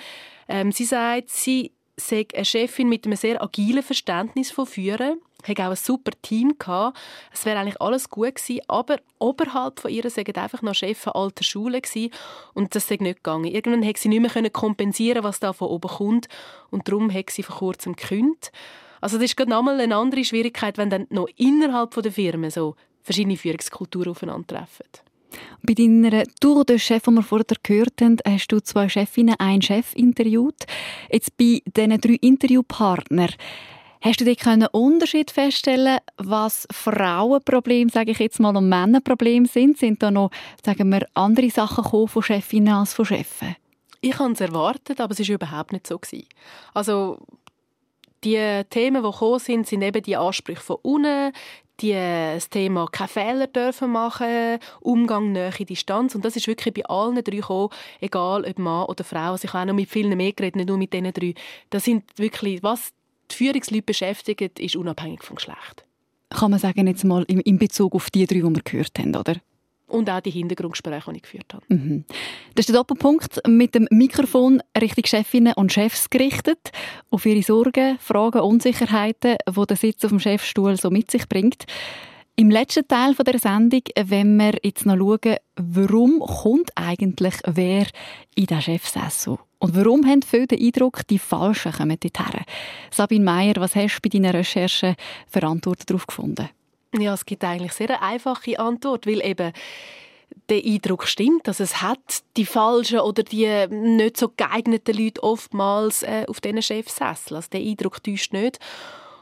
ähm, 0.52 0.72
sie 0.72 0.86
sagt, 0.86 1.30
sie 1.30 1.72
sei 1.97 2.28
eine 2.34 2.45
Chefin 2.45 2.89
mit 2.89 3.06
einem 3.06 3.16
sehr 3.16 3.41
agilen 3.41 3.84
Verständnis 3.84 4.52
von 4.52 4.66
Führen 4.66 5.20
hat 5.47 5.60
auch 5.60 5.72
ein 5.72 5.76
super 5.76 6.12
Team 6.22 6.56
gehabt. 6.58 6.97
Es 7.34 7.45
wäre 7.45 7.60
eigentlich 7.60 7.82
alles 7.82 8.10
gut 8.10 8.36
gewesen, 8.36 8.62
aber 8.68 8.97
oberhalb 9.20 9.80
von 9.80 9.91
ihr 9.91 10.08
sind 10.10 10.38
einfach 10.38 10.62
noch 10.62 10.76
Chefs 10.76 11.08
alter 11.08 11.43
Schule 11.43 11.82
gewesen, 11.82 12.12
und 12.54 12.76
das 12.76 12.88
sei 12.88 12.97
nicht 12.99 13.18
gegangen. 13.18 13.45
Irgendwann 13.45 13.86
hat 13.86 13.97
sie 13.97 14.10
nicht 14.10 14.22
mehr 14.22 14.49
kompensieren, 14.49 15.24
was 15.24 15.39
da 15.39 15.54
von 15.54 15.70
oben 15.70 15.89
kommt 15.89 16.28
und 16.70 16.88
darum 16.88 17.12
hat 17.12 17.30
sie 17.30 17.43
vor 17.43 17.58
kurzem 17.58 17.95
gekündigt. 17.95 18.52
Also 18.99 19.18
das 19.18 19.26
ist 19.26 19.38
gerade 19.38 19.49
nochmal 19.49 19.80
eine 19.80 19.95
andere 19.95 20.24
Schwierigkeit, 20.24 20.78
wenn 20.78 20.89
dann 20.89 21.08
noch 21.10 21.28
innerhalb 21.38 21.91
der 21.91 22.12
Firmen 22.12 22.52
so 22.52 22.76
verschiedene 23.02 23.38
Führungskulturen 23.38 24.12
aufeinandertreffen. 24.12 24.86
Bei 25.64 25.74
deiner 25.74 26.24
Tour 26.40 26.66
de 26.66 26.78
Chef, 26.78 27.04
die 27.04 27.12
wir 27.12 27.24
vorher 27.24 27.46
gehört 27.64 28.02
haben, 28.02 28.18
hast 28.28 28.48
du 28.48 28.60
zwei 28.62 28.90
Chefinnen, 28.90 29.36
einen 29.40 29.62
Chef 29.62 29.96
interviewt. 29.96 30.66
Jetzt 31.12 31.38
bei 31.38 31.62
diesen 31.66 32.02
drei 32.02 32.18
Interviewpartnern 32.22 33.32
Hast 34.04 34.20
du 34.20 34.26
dich 34.26 34.44
einen 34.48 34.68
Unterschied 34.72 35.30
feststellen, 35.30 36.00
was 36.18 36.68
Frauenprobleme, 36.72 37.92
sage 37.92 38.12
ich 38.12 38.18
jetzt 38.18 38.40
mal, 38.40 38.58
und 38.58 38.68
Männerprobleme 38.68 39.46
sind? 39.46 39.78
Sind 39.78 40.02
da 40.02 40.10
noch, 40.10 40.32
sagen 40.66 40.90
wir, 40.90 41.06
andere 41.14 41.52
Sachen 41.52 41.84
gekommen 41.84 42.08
von 42.08 42.24
Chefinnen 42.24 42.74
als 42.74 42.96
von 42.96 43.06
Chefen? 43.06 43.56
Ich 44.02 44.18
habe 44.18 44.34
es 44.34 44.42
erwartet, 44.42 45.00
aber 45.00 45.12
es 45.12 45.20
war 45.20 45.36
überhaupt 45.36 45.72
nicht 45.72 45.86
so. 45.86 46.00
Also 46.74 47.20
die 48.24 48.64
Themen, 48.72 49.04
die 49.04 49.12
gekommen 49.12 49.40
sind, 49.40 49.68
sind 49.68 49.84
eben 49.84 50.02
die 50.02 50.18
Ansprüche 50.18 50.62
von 50.62 50.78
unten, 50.82 51.32
die, 51.82 51.94
das 51.94 52.50
Thema 52.50 52.88
keine 52.92 53.08
Fehler 53.08 53.48
dürfen 53.48 53.92
machen, 53.92 54.60
Umgang, 54.80 55.32
Nähe, 55.32 55.52
Distanz. 55.52 56.16
Und 56.16 56.26
das 56.26 56.36
ist 56.36 56.48
wirklich 56.48 56.74
bei 56.74 56.86
allen 56.86 57.16
drei 57.16 57.38
gekommen, 57.38 57.70
egal 58.00 58.46
ob 58.46 58.60
Mann 58.60 58.86
oder 58.86 59.04
Frau. 59.04 59.32
Also 59.32 59.46
ich 59.46 59.54
habe 59.54 59.64
auch 59.64 59.68
noch 59.68 59.74
mit 59.74 59.90
vielen 59.90 60.16
mehr 60.16 60.34
geredet, 60.34 60.56
nicht 60.56 60.70
nur 60.70 60.78
mit 60.78 60.94
diesen 60.94 61.12
drei. 61.12 61.34
Das 61.70 61.84
sind 61.84 62.04
wirklich, 62.18 62.64
was 62.64 62.92
die 63.32 63.36
Führungsleute 63.36 63.84
beschäftigt, 63.84 64.60
ist 64.60 64.76
unabhängig 64.76 65.24
vom 65.24 65.36
Geschlecht. 65.36 65.86
Kann 66.30 66.52
man 66.52 66.60
sagen, 66.60 66.88
jetzt 66.88 67.04
mal 67.04 67.24
in 67.24 67.58
Bezug 67.58 67.94
auf 67.94 68.10
die 68.10 68.26
drei, 68.26 68.36
die 68.36 68.44
wir 68.44 68.62
gehört 68.64 68.98
haben, 69.00 69.16
oder? 69.16 69.36
Und 69.92 70.10
auch 70.10 70.22
die 70.22 70.32
Hintergrundgespräche, 70.32 71.12
die 71.12 71.18
ich 71.18 71.24
geführt 71.24 71.54
habe. 71.54 71.66
Mhm. 71.68 72.06
Das 72.56 72.64
ist 72.64 72.70
der 72.70 72.78
Doppelpunkt 72.78 73.42
mit 73.46 73.76
dem 73.76 73.88
Mikrofon 73.92 74.62
Richtung 74.80 75.04
Chefinnen 75.06 75.54
und 75.54 75.74
Chefs 75.74 76.10
gerichtet. 76.10 76.72
Auf 77.10 77.26
ihre 77.26 77.44
Sorgen, 77.44 77.98
Fragen, 78.00 78.39
Unsicherheiten, 78.39 79.36
die 79.50 79.66
der 79.66 79.78
Sitz 79.78 80.06
auf 80.06 80.12
dem 80.12 80.20
Chefstuhl 80.20 80.78
so 80.78 80.89
mit 80.89 81.12
sich 81.12 81.28
bringt. 81.28 81.66
Im 82.38 82.50
letzten 82.50 82.88
Teil 82.88 83.14
der 83.14 83.38
Sendung, 83.38 83.82
wenn 84.06 84.38
wir 84.38 84.54
jetzt 84.64 84.86
noch 84.86 84.98
schauen, 84.98 85.36
warum 85.58 86.20
kommt 86.20 86.72
eigentlich 86.76 87.36
wer 87.46 87.86
in 88.36 88.46
den 88.46 88.62
Chefsessel? 88.62 89.38
Und 89.60 89.76
warum 89.76 90.08
haben 90.08 90.22
viele 90.22 90.48
den 90.48 90.66
Eindruck, 90.66 91.06
die 91.08 91.20
Falschen 91.20 91.74
kommen 91.74 92.00
dorthin? 92.00 92.46
Sabine 92.89 93.26
Meier, 93.26 93.56
was 93.58 93.76
hast 93.76 93.98
du 93.98 94.02
bei 94.02 94.10
deinen 94.10 94.32
Recherchen 94.32 94.96
für 95.28 95.44
Antworten 95.44 95.84
darauf 95.86 96.08
gefunden? 96.08 96.50
Ja, 96.98 97.14
es 97.14 97.26
gibt 97.26 97.44
eigentlich 97.44 97.74
sehr 97.74 97.89
eine 97.89 98.02
einfache 98.02 98.60
Antwort, 98.60 99.08
weil 99.08 99.26
eben 99.26 99.54
der 100.50 100.64
Eindruck 100.64 101.08
stimmt, 101.08 101.48
dass 101.48 101.60
es 101.60 101.82
hat 101.82 102.00
die 102.38 102.46
falschen 102.46 103.00
oder 103.00 103.24
die 103.24 103.68
nicht 103.70 104.18
so 104.18 104.32
geeigneten 104.36 104.98
Leute 104.98 105.24
oftmals 105.24 106.04
äh, 106.04 106.26
auf 106.28 106.42
diesen 106.42 106.62
Chefsessel. 106.62 107.36
Also 107.38 107.50
der 107.52 107.62
Eindruck 107.62 108.04
täuscht 108.04 108.34
nicht. 108.34 108.60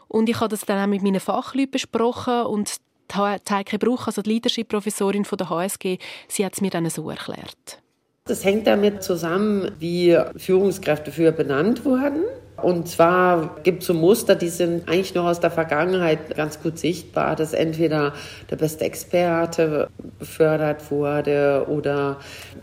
Und 0.08 0.30
ich 0.30 0.40
habe 0.40 0.50
das 0.50 0.62
dann 0.62 0.82
auch 0.82 0.88
mit 0.88 1.04
meinen 1.04 1.20
Fachleuten 1.20 1.72
besprochen 1.72 2.46
und 2.46 2.78
Heike 3.16 3.80
Bruch, 3.80 4.08
also 4.08 4.22
die 4.22 4.32
Leadership-Professorin 4.32 5.24
der 5.24 5.50
HSG, 5.50 5.98
sie 6.28 6.46
hat 6.46 6.54
es 6.54 6.62
mir 6.62 6.70
dann 6.70 6.88
so 6.90 7.10
erklärt. 7.10 7.82
Das 8.26 8.46
hängt 8.46 8.68
damit 8.68 9.02
zusammen, 9.02 9.72
wie 9.80 10.16
Führungskräfte 10.38 11.12
für 11.12 11.32
benannt 11.32 11.86
wurden. 11.86 12.24
Und 12.64 12.88
zwar 12.88 13.58
gibt 13.64 13.82
es 13.82 13.88
so 13.88 13.94
Muster, 13.94 14.36
die 14.36 14.50
sind 14.50 14.88
eigentlich 14.88 15.16
noch 15.16 15.26
aus 15.26 15.40
der 15.40 15.52
Vergangenheit 15.52 16.36
ganz 16.36 16.62
gut 16.62 16.78
sichtbar, 16.78 17.36
dass 17.36 17.54
entweder 17.54 18.14
der 18.50 18.56
beste 18.56 18.86
Experte 18.86 19.90
befördert 20.18 20.92
wurde 20.92 21.66
oder 21.70 22.18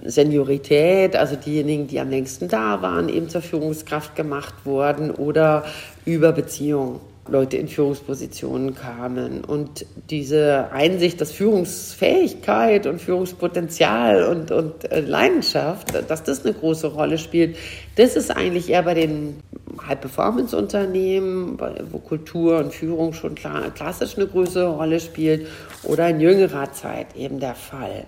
Seniorität, 0.05 1.17
also 1.17 1.37
diejenigen, 1.37 1.87
die 1.87 2.01
am 2.01 2.11
längsten 2.11 2.49
da 2.49 2.83
waren, 2.83 3.09
eben 3.09 3.29
zur 3.29 3.43
Führungskraft 3.43 4.17
gemacht 4.17 4.55
wurden 4.65 5.11
oder 5.11 5.65
über 6.05 6.33
Beziehungen. 6.33 7.01
Leute 7.29 7.57
in 7.57 7.69
Führungspositionen 7.69 8.75
kamen. 8.75 9.45
Und 9.45 9.87
diese 10.11 10.71
Einsicht, 10.73 11.21
dass 11.21 11.33
Führungsfähigkeit 11.33 12.87
und 12.87 13.01
Führungspotenzial 13.01 14.25
und, 14.25 14.51
und 14.51 14.91
äh, 14.91 15.01
Leidenschaft, 15.01 15.93
dass 16.09 16.23
das 16.23 16.45
eine 16.45 16.55
große 16.55 16.89
Rolle 16.89 17.19
spielt, 17.19 17.57
das 17.97 18.17
ist 18.17 18.31
eigentlich 18.31 18.71
eher 18.71 18.83
bei 18.83 18.95
den 18.95 19.41
High-Performance-Unternehmen, 19.87 21.59
wo 21.91 21.99
Kultur 21.99 22.59
und 22.59 22.73
Führung 22.73 23.13
schon 23.13 23.35
klassisch 23.35 24.17
eine 24.17 24.27
größere 24.27 24.69
Rolle 24.69 25.01
spielt, 25.01 25.49
oder 25.83 26.09
in 26.09 26.21
jüngerer 26.21 26.73
Zeit 26.73 27.17
eben 27.17 27.41
der 27.41 27.55
Fall. 27.55 28.07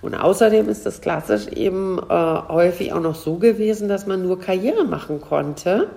Und 0.00 0.14
außerdem 0.14 0.68
ist 0.68 0.86
das 0.86 1.00
klassisch 1.00 1.48
eben 1.48 1.98
äh, 1.98 2.12
häufig 2.48 2.92
auch 2.92 3.00
noch 3.00 3.16
so 3.16 3.34
gewesen, 3.34 3.88
dass 3.88 4.06
man 4.06 4.22
nur 4.22 4.38
Karriere 4.38 4.84
machen 4.84 5.20
konnte 5.20 5.88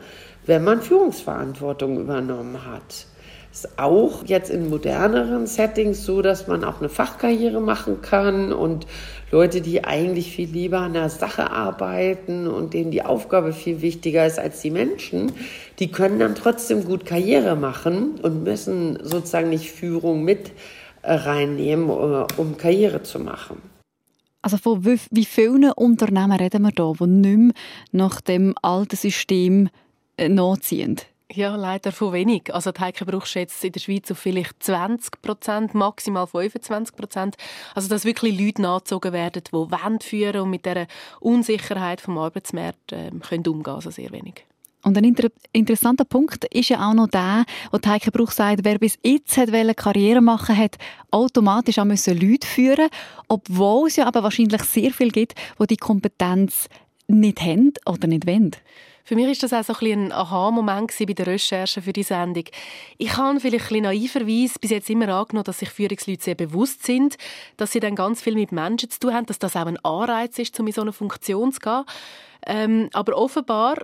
wenn 0.46 0.64
man 0.64 0.82
Führungsverantwortung 0.82 2.00
übernommen 2.00 2.66
hat. 2.66 3.06
Ist 3.52 3.78
auch 3.78 4.24
jetzt 4.26 4.50
in 4.50 4.70
moderneren 4.70 5.46
Settings 5.46 6.06
so, 6.06 6.22
dass 6.22 6.48
man 6.48 6.64
auch 6.64 6.80
eine 6.80 6.88
Fachkarriere 6.88 7.60
machen 7.60 8.02
kann 8.02 8.54
und 8.54 8.88
Leute, 9.32 9.62
die 9.62 9.86
eigentlich 9.86 10.32
viel 10.36 10.50
lieber 10.50 10.80
an 10.80 10.94
der 10.94 11.10
Sache 11.10 11.52
arbeiten 11.52 12.48
und 12.48 12.74
denen 12.74 12.92
die 12.92 13.04
Aufgabe 13.04 13.54
viel 13.54 13.82
wichtiger 13.82 14.26
ist 14.26 14.40
als 14.40 14.62
die 14.62 14.72
Menschen, 14.72 15.32
die 15.80 15.90
können 15.90 16.20
dann 16.20 16.36
trotzdem 16.36 16.84
gut 16.84 17.06
Karriere 17.06 17.56
machen 17.56 18.20
und 18.22 18.44
müssen 18.44 19.00
sozusagen 19.02 19.50
nicht 19.50 19.72
Führung 19.72 20.24
mit 20.24 20.52
äh, 21.02 21.14
reinnehmen, 21.14 21.90
äh, 21.90 22.26
um 22.36 22.58
Karriere 22.58 23.04
zu 23.04 23.20
machen. 23.20 23.62
Also 24.42 24.58
von 24.58 24.84
wie 24.84 25.26
vielen 25.26 25.72
Unternehmen 25.72 26.34
reden 26.34 26.64
wir 26.64 26.72
da, 26.72 26.92
die 27.00 27.08
nicht 27.08 27.38
mehr 27.38 27.54
nach 27.92 28.22
dem 28.22 28.54
alten 28.62 28.96
System 28.96 29.70
äh, 30.18 30.28
nachziehend? 30.28 31.06
Ja, 31.34 31.56
leider 31.56 31.92
von 31.94 32.12
wenig. 32.12 32.54
Also 32.54 32.72
die 32.72 32.82
Heike 32.82 33.06
Bruch 33.06 33.26
schätzt 33.26 33.64
in 33.64 33.72
der 33.72 33.80
Schweiz 33.80 34.12
auf 34.12 34.20
vielleicht 34.20 34.62
20 34.62 35.22
Prozent, 35.22 35.74
maximal 35.74 36.28
25 36.28 36.96
Prozent. 36.96 37.36
Also 37.74 37.88
dass 37.88 38.04
wirklich 38.04 38.38
Leute 38.38 38.62
nachgezogen 38.62 39.14
werden, 39.14 39.44
die 39.48 39.54
Wände 39.54 40.06
führen 40.06 40.42
und 40.42 40.50
mit 40.50 40.66
dieser 40.66 40.88
Unsicherheit 41.22 42.02
vom 42.02 42.18
Arbeitsmarkt 42.18 42.92
äh, 42.92 43.12
können 43.22 43.48
umgehen, 43.48 43.74
also 43.74 43.90
sehr 43.92 44.12
wenig. 44.12 44.46
Und 44.84 44.98
ein 44.98 45.04
inter 45.04 45.30
interessanter 45.54 46.06
Punkt 46.06 46.44
ist 46.46 46.70
ja 46.70 46.90
auch 46.90 46.94
noch 46.94 47.08
der, 47.08 47.46
wo 47.72 47.78
Heike 47.86 48.12
Bruch 48.12 48.32
sagt, 48.32 48.66
wer 48.66 48.80
bis 48.80 48.98
jetzt 49.04 49.38
hat 49.38 49.52
Karriere 49.76 50.22
machen 50.22 50.58
hat 50.58 50.78
automatisch 51.12 51.78
auch 51.78 51.86
müssen 51.86 52.20
Leute 52.20 52.48
führen, 52.48 52.90
obwohl 53.28 53.88
es 53.88 53.96
ja 53.96 54.08
aber 54.08 54.24
wahrscheinlich 54.24 54.64
sehr 54.64 54.92
viel 54.92 55.12
gibt, 55.12 55.36
wo 55.58 55.66
die 55.66 55.78
Kompetenz 55.78 56.68
nicht 57.08 57.42
haben 57.42 57.74
oder 57.86 58.08
nicht 58.08 58.26
wollen. 58.26 58.56
Für 59.12 59.16
mich 59.16 59.28
ist 59.28 59.44
das 59.44 59.52
auch 59.52 59.78
so 59.78 59.86
ein, 59.86 60.14
Aha-Moment 60.14 60.94
bei 60.98 61.14
der 61.14 61.28
Recherche 61.28 61.82
für 61.82 61.92
die 61.92 62.02
Sendung. 62.02 62.46
Ich 62.98 63.18
habe 63.18 63.42
vielleicht 63.42 63.70
ein 63.70 63.82
naiverweise 63.82 64.58
bis 64.58 64.72
jetzt 64.72 64.90
immer 64.90 65.10
angenommen, 65.10 65.44
dass 65.44 65.60
sich 65.60 65.70
Führungsleute 65.70 66.24
sehr 66.24 66.36
bewusst 66.36 66.86
sind, 66.86 67.18
dass 67.58 67.74
sie 67.74 67.82
dann 67.82 67.96
ganz 67.96 68.22
viel 68.22 68.36
mit 68.36 68.54
Menschen 68.54 68.90
zu 68.90 69.02
tun 69.02 69.14
haben, 69.14 69.26
dass 69.26 69.38
das 69.38 69.58
auch 69.58 69.66
ein 69.66 69.78
Anreiz 69.84 70.40
ist, 70.40 70.58
um 70.62 70.68
in 70.68 70.72
so 70.72 70.80
eine 70.80 70.94
Funktion 70.94 71.52
zu 71.52 71.60
gehen. 71.60 71.84
Ähm, 72.48 72.90
aber 72.94 73.18
offenbar 73.18 73.80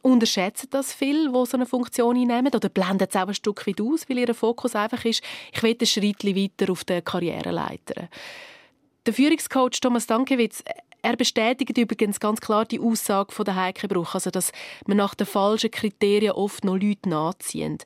unterschätzen 0.00 0.68
das 0.70 0.94
viel, 0.94 1.26
die 1.30 1.46
so 1.46 1.58
eine 1.58 1.66
Funktion 1.66 2.16
einnehmen 2.16 2.54
oder 2.54 2.70
blenden 2.70 3.08
es 3.10 3.14
auch 3.14 3.28
ein 3.28 3.34
Stück 3.34 3.66
weit 3.66 3.78
aus, 3.78 4.08
weil 4.08 4.20
ihr 4.20 4.34
Fokus 4.34 4.74
einfach 4.74 5.04
ist, 5.04 5.22
ich 5.52 5.62
will 5.62 5.76
einen 5.78 5.86
Schritt 5.86 6.24
weiter 6.24 6.72
auf 6.72 6.84
der 6.84 7.02
Karriereleiter. 7.02 8.08
Der 9.04 9.12
Führungscoach 9.12 9.80
Thomas 9.82 10.06
Dankewitz, 10.06 10.64
er 11.02 11.16
bestätigt 11.16 11.76
übrigens 11.76 12.20
ganz 12.20 12.40
klar 12.40 12.64
die 12.64 12.80
Aussage 12.80 13.32
von 13.32 13.44
der 13.44 13.56
Heike 13.56 13.88
Bruch, 13.88 14.14
also 14.14 14.30
dass 14.30 14.52
man 14.86 14.96
nach 14.96 15.14
den 15.14 15.26
falschen 15.26 15.70
Kriterien 15.70 16.32
oft 16.32 16.64
noch 16.64 16.76
Leute 16.76 17.08
nachzieht. 17.08 17.84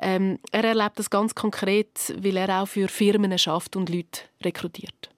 Ähm, 0.00 0.38
er 0.52 0.64
erlebt 0.64 0.98
das 0.98 1.10
ganz 1.10 1.34
konkret, 1.34 2.14
weil 2.22 2.36
er 2.36 2.62
auch 2.62 2.68
für 2.68 2.88
Firmen 2.88 3.36
schafft 3.38 3.74
und 3.74 3.88
Leute 3.88 4.20
rekrutiert. 4.42 5.10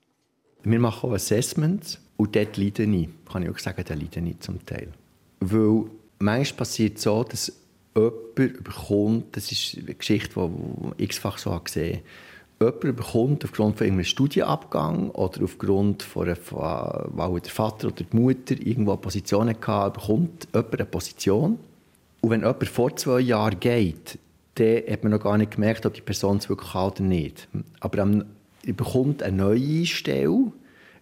Wir 0.62 0.78
machen 0.78 1.10
auch 1.10 1.14
Assessments 1.14 2.00
und 2.16 2.36
dort 2.36 2.56
leide 2.56 2.84
ich. 2.84 3.08
Kann 3.30 3.42
ich 3.42 3.50
auch 3.50 3.58
sagen, 3.58 3.82
da 3.86 3.94
leide 3.94 4.20
ich 4.20 4.40
zum 4.40 4.64
Teil. 4.64 4.92
Weil 5.40 5.84
manchmal 6.18 6.58
passiert 6.58 6.98
es 6.98 7.04
so, 7.04 7.24
dass 7.24 7.52
jemand 7.96 8.64
bekommt, 8.64 9.36
das 9.36 9.50
ist 9.50 9.78
eine 9.78 9.94
Geschichte, 9.94 10.34
die 10.38 11.02
ich 11.02 11.10
x-fach 11.10 11.38
so 11.38 11.58
gesehen 11.58 11.96
habe, 11.96 12.04
jemand 12.62 12.96
bekommt 12.96 13.44
aufgrund 13.44 13.78
von 13.78 13.86
einem 13.86 14.04
Studienabgang 14.04 15.10
oder 15.12 15.44
aufgrund 15.44 16.02
von 16.02 16.28
einer, 16.28 16.36
weil 16.50 17.40
der 17.40 17.50
Vater 17.50 17.88
oder 17.88 18.04
die 18.04 18.16
Mutter 18.16 18.54
irgendwo 18.54 18.92
eine 18.92 19.00
Position 19.00 19.48
hatte, 19.48 19.98
bekommt 19.98 20.46
jemand 20.52 20.74
eine 20.74 20.84
Position. 20.84 21.58
Und 22.20 22.30
wenn 22.30 22.40
jemand 22.40 22.68
vor 22.68 22.94
zwei 22.96 23.20
Jahren 23.20 23.58
geht, 23.58 24.18
dann 24.56 24.82
hat 24.90 25.02
man 25.02 25.12
noch 25.12 25.22
gar 25.22 25.38
nicht 25.38 25.52
gemerkt, 25.52 25.86
ob 25.86 25.94
die 25.94 26.02
Person 26.02 26.36
es 26.36 26.50
wirklich 26.50 26.72
kann 26.72 26.90
oder 26.90 27.02
nicht. 27.02 27.48
Aber 27.80 27.98
er 27.98 28.72
bekommt 28.74 29.22
eine 29.22 29.36
neue 29.38 29.86
Stelle, 29.86 30.52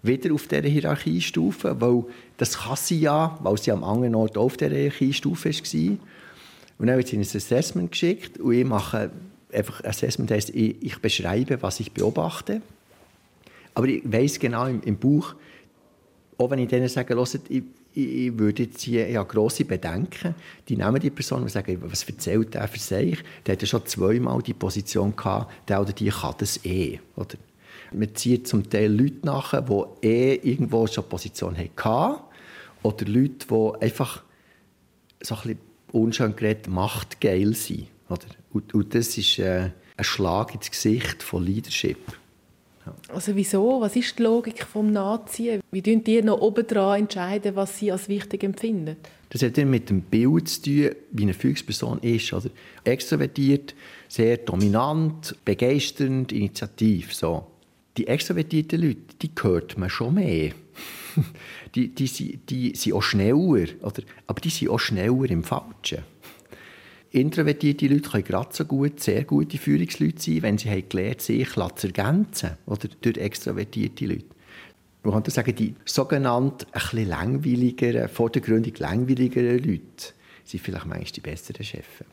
wieder 0.01 0.33
auf 0.33 0.47
dieser 0.47 0.63
Hierarchiestufe, 0.63 1.81
weil 1.81 2.05
das 2.37 2.57
kann 2.59 2.77
sie 2.77 3.01
ja, 3.01 3.37
weil 3.43 3.59
sie 3.59 3.73
am 3.73 3.83
anderen 3.83 4.15
Ort 4.15 4.39
auf 4.39 4.57
dieser 4.57 4.77
Hierarchiestufe 4.77 5.51
war. 5.51 5.97
Und 6.79 6.87
dann 6.87 6.97
wird 6.97 7.09
sie 7.09 7.17
in 7.17 7.23
ein 7.23 7.27
Assessment 7.27 7.91
geschickt 7.91 8.39
und 8.39 8.53
ich 8.53 8.65
mache 8.65 9.11
einfach 9.53 9.85
Assessment 9.85 10.31
heisst, 10.31 10.51
ich, 10.51 10.83
ich, 10.83 10.99
beschreibe, 10.99 11.61
was 11.63 11.81
ich 11.81 11.93
beobachte. 11.93 12.63
Aber 13.75 13.87
ich 13.87 14.03
weiß 14.05 14.39
genau 14.39 14.67
im, 14.67 14.83
im 14.83 14.97
Buch, 14.97 15.35
auch 16.37 16.51
wenn 16.51 16.59
ich 16.59 16.69
denen 16.69 16.89
sage, 16.89 17.15
hört, 17.15 17.41
ich, 17.49 17.63
ich 17.95 18.39
würde 18.39 18.65
jetzt 18.65 18.83
hier 18.83 19.09
ja, 19.11 19.23
grosse 19.23 19.65
Bedenken, 19.65 20.35
die 20.69 20.77
nehmen 20.77 21.01
die 21.01 21.11
Person 21.11 21.43
und 21.43 21.51
sagen, 21.51 21.79
was 21.83 22.05
erzählt 22.05 22.55
der 22.55 22.69
für 22.69 22.79
sich? 22.79 23.19
Der 23.45 23.55
hat 23.55 23.63
ja 23.63 23.67
schon 23.67 23.87
zweimal 23.87 24.43
die 24.43 24.55
Position 24.55 25.17
gehabt, 25.17 25.69
der 25.69 25.81
oder 25.81 25.93
die 25.93 26.11
kann 26.11 26.35
das 26.39 26.65
eh. 26.65 27.01
Oder? 27.17 27.37
Man 27.93 28.15
zieht 28.15 28.47
zum 28.47 28.69
Teil 28.69 28.93
Leute 28.93 29.25
nach, 29.25 29.55
die 29.65 30.07
eh 30.07 30.35
irgendwo 30.35 30.87
schon 30.87 31.09
Position 31.09 31.57
hatten. 31.57 32.23
Oder 32.83 33.07
Leute, 33.07 33.47
die 33.51 33.83
einfach 33.83 34.23
so 35.21 35.35
ein 35.35 35.41
bisschen 35.41 35.59
unschön 35.93 36.37
geredet 36.37 36.69
machtgeil 36.69 37.55
sind. 37.55 37.89
Oder? 38.09 38.27
Und, 38.53 38.75
und 38.75 38.95
das 38.95 39.17
ist 39.19 39.39
äh, 39.39 39.71
ein 39.97 40.05
Schlag 40.05 40.55
ins 40.55 40.71
Gesicht 40.71 41.23
von 41.23 41.45
Leadership. 41.45 41.99
Ja. 42.87 42.95
Also 43.15 43.35
wieso? 43.37 43.81
Was 43.81 43.97
ist 43.97 44.19
die 44.19 44.23
Logik 44.23 44.65
vom 44.65 44.93
Nachziehen? 44.93 45.61
Wie 45.71 45.83
entscheiden 45.83 46.05
die 46.05 46.23
noch 46.23 46.41
obendran 46.41 47.01
entscheiden, 47.01 47.55
was 47.57 47.79
sie 47.79 47.93
als 47.93 48.09
wichtig 48.09 48.45
empfinden? 48.45 48.97
Das 49.31 49.43
hat 49.43 49.59
mit 49.59 49.91
dem 49.91 50.01
Bild 50.03 50.49
zu 50.49 50.63
tun, 50.63 50.91
wie 51.13 51.23
eine 51.23 51.35
Führungsperson 51.35 51.99
ist. 51.99 52.33
Oder? 52.33 52.51
Extrovertiert, 52.85 53.75
sehr 54.09 54.39
dominant, 54.39 55.37
begeisternd, 55.45 56.33
initiativ. 56.33 57.15
So. 57.15 57.47
Die 57.99 58.07
extrovertierten 58.07 58.81
Leute, 58.81 59.01
die 59.21 59.31
hört 59.43 59.77
man 59.77 59.91
schon 59.91 60.15
mehr. 60.15 60.53
die, 61.75 61.89
die, 61.89 62.07
die, 62.07 62.37
die 62.39 62.75
sind 62.75 62.93
auch 62.95 63.03
schneller, 63.03 63.67
oder? 63.83 64.03
aber 64.27 64.41
die 64.41 64.51
sind 64.51 64.71
auch 64.71 64.79
schneller 64.79 65.31
im 65.31 65.45
Falschen. 65.45 66.05
Introvertierte 67.11 67.89
Leute 67.89 68.11
können 68.11 68.25
gerade 68.25 68.51
so 68.53 68.65
gut, 68.65 69.01
sehr 69.01 69.25
gute 69.25 69.57
Führungsleute 69.57 70.21
sein, 70.21 70.43
wenn 70.43 70.59
sie 70.59 70.71
haben 70.71 70.89
gelernt 70.89 71.23
sich 71.23 71.49
zu 71.49 71.87
ergänzen 71.87 72.51
oder 72.67 72.89
durch 73.01 73.17
extrovertierte 73.17 74.07
Leute. 74.07 74.27
Man 75.03 75.15
könnte 75.15 75.31
sagen, 75.31 75.55
die 75.55 75.75
sogenannten 75.87 76.67
ein 76.73 77.09
langweiligeren, 77.09 78.09
vordergründig 78.09 78.79
langweiligeren 78.79 79.59
Leute 79.59 80.13
sind 80.45 80.63
vielleicht 80.63 80.87
meist 80.87 81.17
die 81.17 81.21
besseren 81.21 81.65
Chefs. 81.65 82.05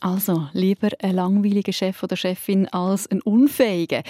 Also 0.00 0.48
lieber 0.52 0.88
ein 1.00 1.14
langweiliger 1.14 1.72
Chef 1.72 2.02
oder 2.02 2.16
Chefin 2.16 2.68
als 2.68 3.10
ein 3.10 3.22
unfähiger, 3.22 4.02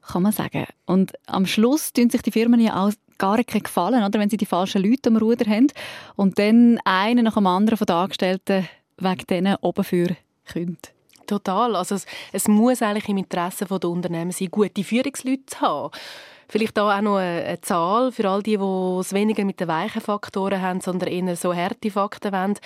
kann 0.00 0.22
man 0.22 0.32
sagen. 0.32 0.64
Und 0.86 1.12
am 1.26 1.44
Schluss 1.44 1.92
tun 1.92 2.08
sich 2.08 2.22
die 2.22 2.30
Firmen 2.30 2.60
ja 2.60 2.86
auch 2.86 2.92
gar 3.18 3.42
keinen 3.44 3.64
Gefallen, 3.64 4.02
oder, 4.02 4.18
wenn 4.18 4.30
sie 4.30 4.36
die 4.36 4.46
falschen 4.46 4.82
Leute 4.82 5.10
am 5.10 5.16
Ruder 5.16 5.44
haben 5.44 5.66
und 6.16 6.38
dann 6.38 6.78
einen 6.84 7.24
nach 7.24 7.34
dem 7.34 7.46
anderen 7.46 7.76
von 7.76 7.86
den 7.86 7.96
Angestellten 7.96 8.66
wegen 9.00 9.26
diesen 9.28 9.56
oben 9.60 9.84
für 9.84 10.16
könnt. 10.46 10.92
Total. 11.26 11.76
Also 11.76 11.94
es, 11.94 12.06
es, 12.32 12.48
muss 12.48 12.82
eigentlich 12.82 13.08
im 13.08 13.18
Interesse 13.18 13.64
der 13.64 13.88
Unternehmen 13.88 14.32
sein, 14.32 14.48
gute 14.50 14.82
Führungsleute 14.82 15.46
zu 15.46 15.60
haben. 15.60 15.90
Vielleicht 16.48 16.76
da 16.76 16.98
auch 16.98 17.00
noch 17.00 17.18
eine, 17.18 17.44
eine, 17.44 17.60
Zahl 17.60 18.10
für 18.10 18.28
all 18.28 18.42
die, 18.42 18.56
die 18.56 18.98
es 19.00 19.12
weniger 19.12 19.44
mit 19.44 19.60
den 19.60 19.68
weichen 19.68 20.00
Faktoren 20.00 20.60
haben, 20.60 20.80
sondern 20.80 21.08
eher 21.08 21.36
so 21.36 21.54
harte 21.54 21.90
Fakten 21.90 22.32
wollen. 22.32 22.58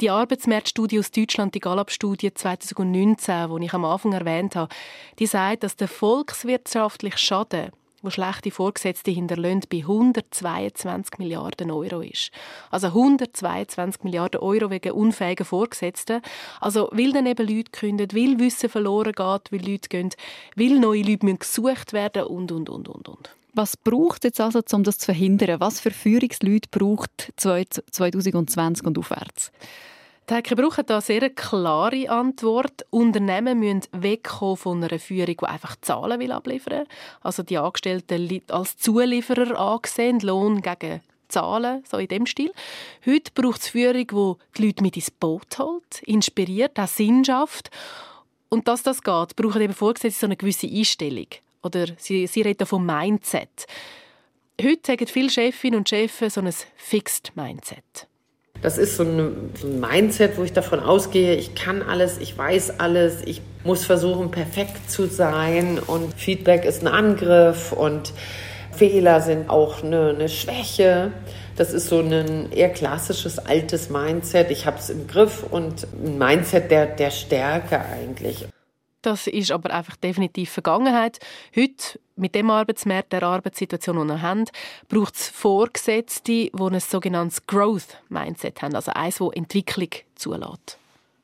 Die 0.00 0.08
Arbeitsmarktstudie 0.08 1.00
aus 1.00 1.10
Deutschland, 1.10 1.54
die 1.54 1.60
Gallup-Studie 1.60 2.32
2019, 2.32 3.56
die 3.58 3.66
ich 3.66 3.74
am 3.74 3.84
Anfang 3.84 4.12
erwähnt 4.12 4.56
habe, 4.56 4.74
die 5.18 5.26
sagt, 5.26 5.64
dass 5.64 5.76
der 5.76 5.88
volkswirtschaftliche 5.88 7.18
Schaden 7.18 7.72
wo 8.02 8.10
schlechte 8.10 8.50
Vorgesetzte 8.50 9.10
hinterlassen, 9.10 9.62
bei 9.70 9.78
122 9.78 11.18
Milliarden 11.18 11.70
Euro 11.70 12.00
ist. 12.00 12.30
Also 12.70 12.88
122 12.88 14.04
Milliarden 14.04 14.40
Euro 14.40 14.70
wegen 14.70 14.92
unfähigen 14.92 15.44
Vorgesetzten. 15.44 16.22
Also 16.60 16.88
weil 16.92 17.12
dann 17.12 17.26
eben 17.26 17.46
Leute 17.46 17.70
kündigen, 17.70 18.16
weil 18.16 18.38
Wissen 18.38 18.68
verloren 18.68 19.12
geht, 19.12 19.52
weil 19.52 19.70
Leute 19.70 19.88
gehen, 19.88 20.10
weil 20.56 20.78
neue 20.78 21.02
Leute 21.02 21.26
müssen 21.26 21.40
gesucht 21.40 21.92
werden 21.92 22.24
und, 22.24 22.52
und, 22.52 22.68
und, 22.68 22.88
und, 22.88 23.08
und. 23.08 23.30
Was 23.54 23.76
braucht 23.76 24.24
es 24.24 24.28
jetzt 24.28 24.40
also, 24.40 24.60
um 24.72 24.84
das 24.84 24.98
zu 24.98 25.06
verhindern? 25.06 25.58
Was 25.58 25.80
für 25.80 25.90
Führungsleute 25.90 26.68
braucht 26.70 27.32
2020 27.36 28.86
und 28.86 28.98
aufwärts? 28.98 29.50
Heike 30.30 30.56
Bruch 30.56 30.76
hat 30.76 30.90
da 30.90 30.96
eine 30.96 31.02
sehr 31.02 31.30
klare 31.30 32.10
Antwort. 32.10 32.84
Unternehmen 32.90 33.60
müssen 33.60 33.84
wegkommen 33.92 34.58
von 34.58 34.84
einer 34.84 34.98
Führung, 34.98 35.36
die 35.40 35.46
einfach 35.46 35.76
Zahlen 35.80 36.20
will 36.20 36.32
abliefern 36.32 36.80
will. 36.80 36.86
Also 37.22 37.42
die 37.42 37.56
Angestellten 37.56 38.42
als 38.48 38.76
Zulieferer 38.76 39.58
angesehen, 39.58 40.20
Lohn 40.20 40.60
gegen 40.60 41.00
Zahlen, 41.28 41.82
so 41.88 41.96
in 41.96 42.08
dem 42.08 42.26
Stil. 42.26 42.52
Heute 43.06 43.30
braucht 43.34 43.62
es 43.62 43.68
Führung, 43.68 44.36
die 44.54 44.58
die 44.58 44.66
Leute 44.66 44.82
mit 44.82 44.96
ins 44.96 45.10
Boot 45.10 45.58
holt, 45.58 46.02
inspiriert, 46.02 46.78
auch 46.78 46.88
Sinn 46.88 47.24
schafft. 47.24 47.70
Und 48.50 48.68
dass 48.68 48.82
das 48.82 49.02
geht, 49.02 49.34
brauchen 49.34 49.62
eben 49.62 49.74
Vorgesetzte 49.74 50.20
so 50.20 50.26
eine 50.26 50.36
gewisse 50.36 50.66
Einstellung. 50.66 51.28
Oder 51.62 51.86
sie, 51.96 52.26
sie 52.26 52.42
reden 52.42 52.66
vom 52.66 52.84
Mindset. 52.84 53.66
Heute 54.60 54.80
sagen 54.84 55.06
viele 55.06 55.30
Chefinnen 55.30 55.78
und 55.78 55.88
Chefs 55.88 56.34
so 56.34 56.40
ein 56.40 56.52
Fixed 56.76 57.34
Mindset. 57.34 58.07
Das 58.60 58.76
ist 58.76 58.96
so, 58.96 59.04
eine, 59.04 59.32
so, 59.54 59.68
ein 59.68 59.80
Mindset, 59.80 60.36
wo 60.36 60.42
ich 60.42 60.52
davon 60.52 60.80
ausgehe, 60.80 61.34
ich 61.36 61.54
kann 61.54 61.82
alles, 61.82 62.18
ich 62.18 62.36
weiß 62.36 62.80
alles, 62.80 63.22
ich 63.24 63.40
muss 63.64 63.84
versuchen, 63.84 64.30
perfekt 64.30 64.90
zu 64.90 65.06
sein 65.06 65.78
und 65.78 66.14
Feedback 66.14 66.64
ist 66.64 66.82
ein 66.82 66.88
Angriff 66.88 67.72
und 67.72 68.12
Fehler 68.72 69.20
sind 69.20 69.48
auch 69.50 69.82
eine, 69.82 70.10
eine 70.10 70.28
Schwäche. 70.28 71.12
Das 71.56 71.72
ist 71.72 71.88
so 71.88 72.00
ein 72.00 72.52
eher 72.52 72.70
klassisches 72.70 73.38
altes 73.40 73.90
Mindset. 73.90 74.50
Ich 74.50 74.66
habe 74.66 74.78
es 74.78 74.90
im 74.90 75.08
Griff 75.08 75.42
und 75.42 75.86
ein 76.04 76.18
Mindset 76.18 76.70
der, 76.70 76.86
der 76.86 77.10
Stärke 77.10 77.80
eigentlich. 77.80 78.46
Das 79.02 79.28
ist 79.28 79.52
aber 79.52 79.72
einfach 79.72 79.96
definitiv 79.96 80.50
Vergangenheit. 80.50 81.18
Heute, 81.54 82.00
mit 82.16 82.34
dem 82.34 82.50
Arbeitsmarkt, 82.50 83.12
der 83.12 83.22
Arbeitssituation, 83.22 83.96
die 84.00 84.14
wir 84.14 84.22
haben, 84.22 84.44
braucht 84.88 85.14
es 85.14 85.28
Vorgesetzte, 85.28 86.22
die 86.22 86.52
ein 86.52 86.80
sogenanntes 86.80 87.46
Growth-Mindset 87.46 88.60
haben, 88.62 88.74
also 88.74 88.92
eins, 88.92 89.18
das 89.18 89.28
Entwicklung 89.34 89.90
zulässt. 90.16 90.78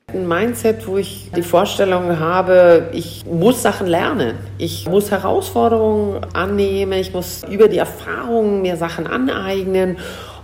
Ein 0.07 0.27
Mindset, 0.27 0.87
wo 0.87 0.97
ich 0.97 1.31
die 1.35 1.41
Vorstellung 1.41 2.19
habe, 2.19 2.91
ich 2.93 3.25
muss 3.25 3.63
Sachen 3.63 3.87
lernen. 3.87 4.37
Ich 4.59 4.87
muss 4.87 5.09
Herausforderungen 5.09 6.23
annehmen. 6.33 6.93
Ich 6.93 7.11
muss 7.11 7.43
über 7.49 7.67
die 7.67 7.79
Erfahrungen 7.79 8.61
mir 8.61 8.77
Sachen 8.77 9.07
aneignen 9.07 9.97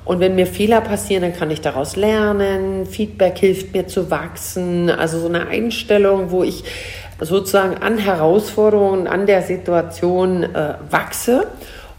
Und 0.03 0.19
wenn 0.19 0.33
mir 0.33 0.47
Fehler 0.47 0.81
passieren, 0.81 1.21
dann 1.21 1.35
kann 1.35 1.51
ich 1.51 1.61
daraus 1.61 1.95
lernen. 1.95 2.87
Feedback 2.87 3.37
hilft 3.37 3.73
mir 3.73 3.87
zu 3.87 4.09
wachsen. 4.09 4.89
Also 4.89 5.19
so 5.19 5.27
eine 5.27 5.47
Einstellung, 5.47 6.31
wo 6.31 6.43
ich 6.43 6.63
sozusagen 7.21 7.77
an 7.77 7.97
Herausforderungen, 7.97 9.07
an 9.07 9.25
der 9.25 9.41
Situation 9.41 10.43
äh, 10.43 10.75
wachse 10.89 11.47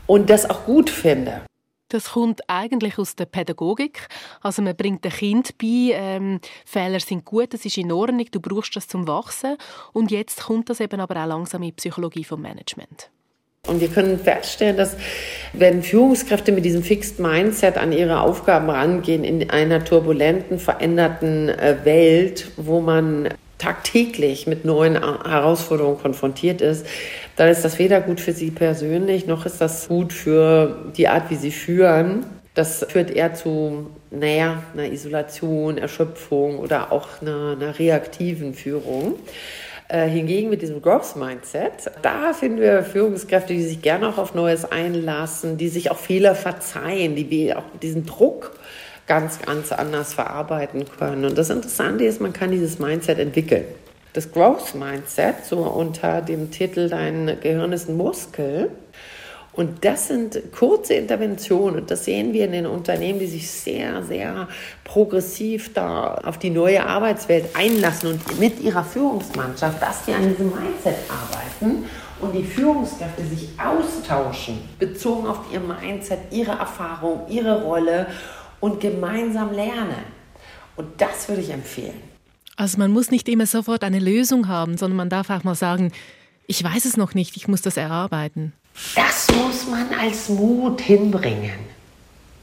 und 0.06 0.30
das 0.30 0.48
auch 0.48 0.64
gut 0.64 0.90
finde. 0.90 1.42
Das 1.88 2.12
kommt 2.12 2.40
eigentlich 2.48 2.98
aus 2.98 3.16
der 3.16 3.26
Pädagogik. 3.26 4.08
Also 4.40 4.62
man 4.62 4.74
bringt 4.74 5.04
dem 5.04 5.12
Kind 5.12 5.58
bei, 5.58 5.92
ähm, 5.92 6.40
Fehler 6.64 7.00
sind 7.00 7.26
gut, 7.26 7.52
das 7.52 7.66
ist 7.66 7.76
in 7.76 7.92
Ordnung, 7.92 8.26
du 8.30 8.40
brauchst 8.40 8.74
das 8.76 8.88
zum 8.88 9.06
Wachsen. 9.06 9.56
Und 9.92 10.10
jetzt 10.10 10.44
kommt 10.44 10.70
das 10.70 10.80
eben 10.80 11.00
aber 11.00 11.22
auch 11.22 11.26
langsam 11.26 11.62
in 11.62 11.68
die 11.68 11.72
Psychologie 11.72 12.24
vom 12.24 12.40
Management. 12.40 13.10
Und 13.68 13.80
wir 13.80 13.88
können 13.88 14.18
feststellen, 14.18 14.76
dass 14.76 14.96
wenn 15.52 15.82
Führungskräfte 15.82 16.50
mit 16.50 16.64
diesem 16.64 16.82
Fixed 16.82 17.20
Mindset 17.20 17.76
an 17.76 17.92
ihre 17.92 18.20
Aufgaben 18.20 18.70
rangehen 18.70 19.22
in 19.22 19.50
einer 19.50 19.84
turbulenten, 19.84 20.58
veränderten 20.58 21.48
äh, 21.50 21.76
Welt, 21.84 22.50
wo 22.56 22.80
man 22.80 23.28
tagtäglich 23.62 24.46
mit 24.46 24.64
neuen 24.64 24.94
Herausforderungen 24.94 25.98
konfrontiert 26.00 26.60
ist, 26.60 26.86
dann 27.36 27.48
ist 27.48 27.64
das 27.64 27.78
weder 27.78 28.00
gut 28.00 28.20
für 28.20 28.32
Sie 28.32 28.50
persönlich, 28.50 29.26
noch 29.26 29.46
ist 29.46 29.60
das 29.60 29.88
gut 29.88 30.12
für 30.12 30.90
die 30.96 31.08
Art, 31.08 31.30
wie 31.30 31.36
Sie 31.36 31.52
führen. 31.52 32.26
Das 32.54 32.84
führt 32.88 33.10
eher 33.10 33.34
zu, 33.34 33.86
naja, 34.10 34.62
einer 34.74 34.90
Isolation, 34.92 35.78
Erschöpfung 35.78 36.58
oder 36.58 36.92
auch 36.92 37.08
einer, 37.22 37.56
einer 37.56 37.78
reaktiven 37.78 38.52
Führung. 38.52 39.14
Äh, 39.88 40.08
hingegen 40.08 40.48
mit 40.48 40.62
diesem 40.62 40.80
Growth 40.80 41.16
Mindset, 41.16 41.90
da 42.00 42.32
finden 42.32 42.60
wir 42.60 42.82
Führungskräfte, 42.82 43.52
die 43.52 43.62
sich 43.62 43.82
gerne 43.82 44.08
auch 44.08 44.16
auf 44.16 44.34
Neues 44.34 44.64
einlassen, 44.64 45.58
die 45.58 45.68
sich 45.68 45.90
auch 45.90 45.98
Fehler 45.98 46.34
verzeihen, 46.34 47.14
die 47.14 47.54
auch 47.54 47.64
diesen 47.82 48.06
Druck 48.06 48.52
ganz, 49.12 49.42
ganz 49.42 49.72
anders 49.72 50.14
verarbeiten 50.14 50.86
können. 50.98 51.26
Und 51.26 51.36
das 51.36 51.50
Interessante 51.50 52.04
ist, 52.04 52.22
man 52.22 52.32
kann 52.32 52.50
dieses 52.50 52.78
Mindset 52.78 53.18
entwickeln. 53.18 53.66
Das 54.14 54.32
Growth 54.32 54.74
Mindset, 54.74 55.44
so 55.44 55.58
unter 55.58 56.22
dem 56.22 56.50
Titel 56.50 56.88
Dein 56.88 57.38
Gehirn 57.42 57.74
ist 57.74 57.90
ein 57.90 57.98
Muskel, 57.98 58.70
und 59.54 59.84
das 59.84 60.08
sind 60.08 60.40
kurze 60.56 60.94
Interventionen. 60.94 61.80
Und 61.80 61.90
das 61.90 62.06
sehen 62.06 62.32
wir 62.32 62.46
in 62.46 62.52
den 62.52 62.66
Unternehmen, 62.66 63.18
die 63.18 63.26
sich 63.26 63.50
sehr, 63.50 64.02
sehr 64.02 64.48
progressiv 64.82 65.74
da 65.74 66.14
auf 66.24 66.38
die 66.38 66.48
neue 66.48 66.86
Arbeitswelt 66.86 67.54
einlassen 67.54 68.12
und 68.12 68.40
mit 68.40 68.60
ihrer 68.62 68.82
Führungsmannschaft, 68.82 69.82
dass 69.82 70.06
die 70.06 70.14
an 70.14 70.26
diesem 70.26 70.46
Mindset 70.46 70.96
arbeiten 71.10 71.84
und 72.22 72.32
die 72.34 72.44
Führungskräfte 72.44 73.24
sich 73.24 73.50
austauschen, 73.58 74.58
bezogen 74.78 75.26
auf 75.26 75.40
ihr 75.52 75.60
Mindset, 75.60 76.20
ihre 76.30 76.52
Erfahrung, 76.52 77.20
ihre 77.28 77.62
Rolle 77.62 78.06
und 78.62 78.80
gemeinsam 78.80 79.52
lernen. 79.52 80.04
Und 80.76 80.88
das 81.00 81.28
würde 81.28 81.42
ich 81.42 81.50
empfehlen. 81.50 82.00
Also 82.56 82.78
man 82.78 82.92
muss 82.92 83.10
nicht 83.10 83.28
immer 83.28 83.44
sofort 83.44 83.82
eine 83.82 83.98
Lösung 83.98 84.46
haben, 84.48 84.78
sondern 84.78 84.96
man 84.96 85.08
darf 85.10 85.28
auch 85.30 85.42
mal 85.42 85.56
sagen, 85.56 85.92
ich 86.46 86.62
weiß 86.62 86.84
es 86.84 86.96
noch 86.96 87.12
nicht, 87.12 87.36
ich 87.36 87.48
muss 87.48 87.60
das 87.60 87.76
erarbeiten. 87.76 88.52
Das 88.94 89.26
muss 89.32 89.66
man 89.66 89.92
als 89.98 90.28
Mut 90.28 90.80
hinbringen. 90.80 91.58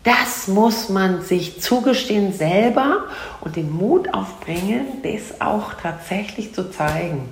Das 0.03 0.47
muss 0.47 0.89
man 0.89 1.23
sich 1.23 1.61
zugestehen 1.61 2.33
selber 2.33 3.05
und 3.41 3.55
den 3.55 3.71
Mut 3.71 4.13
aufbringen, 4.13 4.85
das 5.03 5.39
auch 5.39 5.73
tatsächlich 5.73 6.53
zu 6.53 6.69
zeigen. 6.69 7.29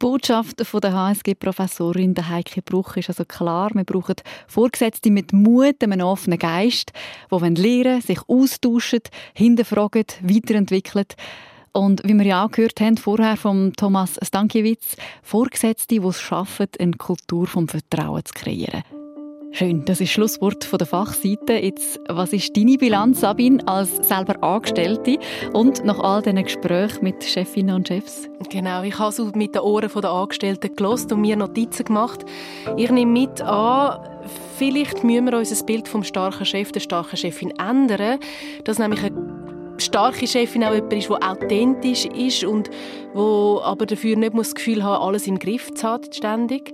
Botschaft 0.00 0.66
von 0.66 0.80
der 0.80 0.94
HSG-Professorin 0.94 2.14
Heike 2.26 2.62
Bruch 2.62 2.96
ist 2.96 3.10
also 3.10 3.26
klar. 3.26 3.70
Wir 3.74 3.84
brauchen 3.84 4.14
Vorgesetzte 4.48 5.10
mit 5.10 5.34
Mut, 5.34 5.82
einem 5.82 6.00
offenen 6.00 6.38
Geist, 6.38 6.92
die 7.30 7.36
lernen, 7.36 8.00
sich 8.00 8.18
austauschen, 8.26 9.02
hinterfragen, 9.34 10.06
weiterentwickeln. 10.22 11.04
Und 11.72 12.00
wie 12.04 12.14
wir 12.14 12.24
ja 12.24 12.46
auch 12.46 12.50
gehört 12.50 12.80
haben 12.80 12.96
vorher 12.96 13.36
von 13.36 13.74
Thomas 13.76 14.18
Stankiewicz, 14.22 14.96
Vorgesetzte, 15.22 16.00
die 16.00 16.06
es 16.06 16.18
schaffen, 16.18 16.68
eine 16.78 16.92
Kultur 16.92 17.46
vom 17.46 17.68
Vertrauen 17.68 18.24
zu 18.24 18.32
kreieren. 18.32 18.82
Schön, 19.52 19.84
das 19.84 20.00
ist 20.00 20.10
Schlusswort 20.10 20.64
von 20.64 20.78
der 20.78 20.86
Fachseite. 20.86 21.54
Jetzt, 21.54 21.98
was 22.08 22.32
ist 22.32 22.56
deine 22.56 22.76
Bilanz, 22.78 23.20
Sabine, 23.20 23.66
als 23.66 23.96
selber 24.06 24.42
Angestellte 24.44 25.18
und 25.52 25.84
nach 25.84 25.98
all 25.98 26.22
diesen 26.22 26.44
Gesprächen 26.44 27.02
mit 27.02 27.24
Chefinnen 27.24 27.74
und 27.74 27.88
Chefs? 27.88 28.28
Genau, 28.48 28.84
ich 28.84 28.98
habe 28.98 29.12
so 29.12 29.26
mit 29.34 29.56
den 29.56 29.62
Ohren 29.62 29.90
der 29.92 30.10
Angestellten 30.10 30.74
gelost 30.76 31.12
und 31.12 31.22
mir 31.22 31.36
Notizen 31.36 31.84
gemacht. 31.84 32.24
Ich 32.76 32.90
nehme 32.90 33.10
mit 33.10 33.42
an, 33.42 33.98
vielleicht 34.56 35.02
müssen 35.02 35.26
wir 35.26 35.36
unser 35.36 35.66
Bild 35.66 35.88
vom 35.88 36.04
starken 36.04 36.46
Chef, 36.46 36.70
der 36.70 36.80
starken 36.80 37.16
Chefin 37.16 37.52
ändern, 37.58 38.20
dass 38.64 38.78
nämlich 38.78 39.02
eine 39.02 39.16
starke 39.78 40.26
Chefin 40.26 40.62
auch 40.62 40.74
jemand 40.74 40.92
ist, 40.92 41.08
der 41.08 41.30
authentisch 41.30 42.06
ist 42.06 42.44
und 42.44 42.70
wo 43.14 43.60
aber 43.64 43.86
dafür 43.86 44.16
nicht 44.16 44.36
das 44.36 44.54
Gefühl 44.54 44.84
haben, 44.84 45.02
alles 45.02 45.26
im 45.26 45.38
Griff 45.38 45.74
zu 45.74 45.88
haben, 45.88 46.04
ständig. 46.12 46.72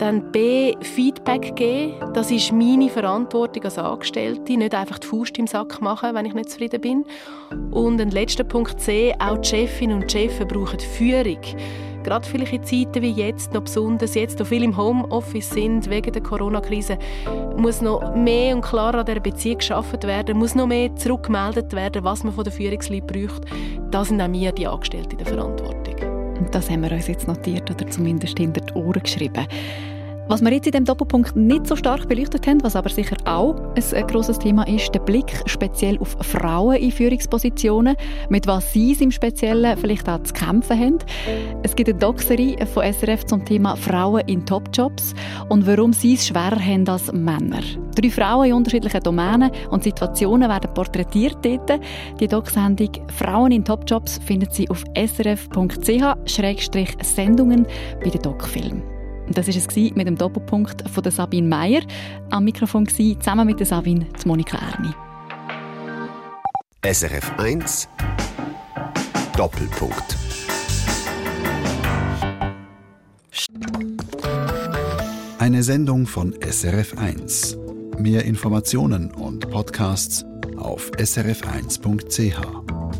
Dann 0.00 0.32
B, 0.32 0.74
Feedback 0.80 1.54
geben. 1.56 1.94
Das 2.14 2.30
ist 2.30 2.52
meine 2.52 2.88
Verantwortung 2.88 3.64
als 3.64 3.78
Angestellte. 3.78 4.56
Nicht 4.56 4.74
einfach 4.74 4.98
die 4.98 5.06
Faust 5.06 5.38
im 5.38 5.46
Sack 5.46 5.82
machen, 5.82 6.14
wenn 6.14 6.24
ich 6.24 6.32
nicht 6.32 6.48
zufrieden 6.48 6.80
bin. 6.80 7.04
Und 7.70 8.00
ein 8.00 8.10
letzter 8.10 8.44
Punkt 8.44 8.80
C, 8.80 9.14
auch 9.18 9.36
die 9.36 9.48
Chefin 9.48 9.92
und 9.92 10.10
Chefs 10.10 10.38
brauchen 10.48 10.80
Führung 10.80 11.38
gerade 12.02 12.26
vielleicht 12.26 12.52
in 12.54 12.64
Zeiten 12.64 13.02
wie 13.02 13.10
jetzt, 13.10 13.52
noch 13.52 13.62
besonders 13.62 14.14
jetzt, 14.14 14.40
wo 14.40 14.44
viele 14.44 14.64
im 14.64 14.76
Homeoffice 14.76 15.50
sind, 15.50 15.90
wegen 15.90 16.12
der 16.12 16.22
Corona-Krise, 16.22 16.98
muss 17.56 17.82
noch 17.82 18.14
mehr 18.14 18.56
und 18.56 18.62
klarer 18.62 19.00
an 19.00 19.04
dieser 19.06 19.20
Beziehung 19.20 19.58
geschaffen 19.58 20.02
werden, 20.04 20.38
muss 20.38 20.54
noch 20.54 20.66
mehr 20.66 20.96
zurückgemeldet 20.96 21.74
werden, 21.74 22.02
was 22.02 22.24
man 22.24 22.32
von 22.32 22.44
der 22.44 22.54
Führungsleute 22.54 23.06
braucht. 23.06 23.42
Da 23.90 24.02
sind 24.02 24.20
auch 24.22 24.32
wir, 24.32 24.52
die 24.52 24.66
Angestellten, 24.66 25.12
in 25.12 25.18
der 25.18 25.26
Verantwortung. 25.26 25.79
Und 26.40 26.54
das 26.54 26.70
haben 26.70 26.82
wir 26.82 26.90
uns 26.90 27.06
jetzt 27.06 27.28
notiert 27.28 27.70
oder 27.70 27.86
zumindest 27.88 28.38
hinter 28.38 28.62
die 28.62 28.72
Ohren 28.72 29.02
geschrieben. 29.02 29.46
Was 30.30 30.40
wir 30.42 30.52
jetzt 30.52 30.66
in 30.66 30.72
dem 30.72 30.84
Doppelpunkt 30.84 31.34
nicht 31.34 31.66
so 31.66 31.74
stark 31.74 32.08
beleuchtet 32.08 32.46
haben, 32.46 32.62
was 32.62 32.76
aber 32.76 32.88
sicher 32.88 33.16
auch 33.24 33.56
ein 33.74 34.06
großes 34.06 34.38
Thema 34.38 34.62
ist, 34.68 34.94
der 34.94 35.00
Blick 35.00 35.42
speziell 35.46 35.98
auf 35.98 36.16
Frauen 36.20 36.76
in 36.76 36.92
Führungspositionen, 36.92 37.96
mit 38.28 38.46
was 38.46 38.72
sie 38.72 38.92
im 39.00 39.10
Speziellen 39.10 39.76
vielleicht 39.76 40.08
auch 40.08 40.22
zu 40.22 40.32
kämpfen 40.32 40.78
haben. 40.78 40.98
Es 41.64 41.74
gibt 41.74 41.88
eine 41.88 41.98
Doxerie 41.98 42.56
von 42.72 42.84
SRF 42.84 43.26
zum 43.26 43.44
Thema 43.44 43.74
Frauen 43.74 44.22
in 44.28 44.46
Topjobs 44.46 45.16
und 45.48 45.66
warum 45.66 45.92
sie 45.92 46.14
es 46.14 46.28
schwerer 46.28 46.60
haben 46.60 46.88
als 46.88 47.12
Männer. 47.12 47.62
Drei 47.96 48.10
Frauen 48.10 48.46
in 48.46 48.54
unterschiedlichen 48.54 49.02
Domänen 49.02 49.50
und 49.70 49.82
Situationen 49.82 50.48
werden 50.48 50.72
porträtiert 50.72 51.44
dort. 51.44 51.80
Die 52.20 52.28
Doc-Sendung 52.28 52.90
Frauen 53.16 53.50
in 53.50 53.64
Topjobs 53.64 54.20
findet 54.24 54.54
Sie 54.54 54.70
auf 54.70 54.84
srf.ch-sendungen 54.94 57.66
bei 58.00 58.10
den 58.10 58.22
Doc-Film. 58.22 58.99
Das 59.32 59.46
war 59.46 59.54
es 59.54 59.94
mit 59.94 60.08
dem 60.08 60.16
Doppelpunkt 60.16 60.88
von 60.90 61.02
der 61.02 61.12
Sabine 61.12 61.46
Meyer. 61.46 61.82
Am 62.30 62.44
Mikrofon 62.44 62.86
war 62.86 63.20
zusammen 63.20 63.46
mit 63.46 63.60
der 63.60 63.66
Sabine 63.66 64.06
Monika 64.24 64.58
Erni. 64.58 64.90
SRF 66.84 67.38
1 67.38 67.88
Doppelpunkt. 69.36 70.16
Eine 75.38 75.62
Sendung 75.62 76.06
von 76.06 76.34
SRF 76.42 76.98
1. 76.98 77.56
Mehr 77.98 78.24
Informationen 78.24 79.12
und 79.12 79.48
Podcasts 79.50 80.24
auf 80.56 80.90
srf1.ch. 80.98 82.99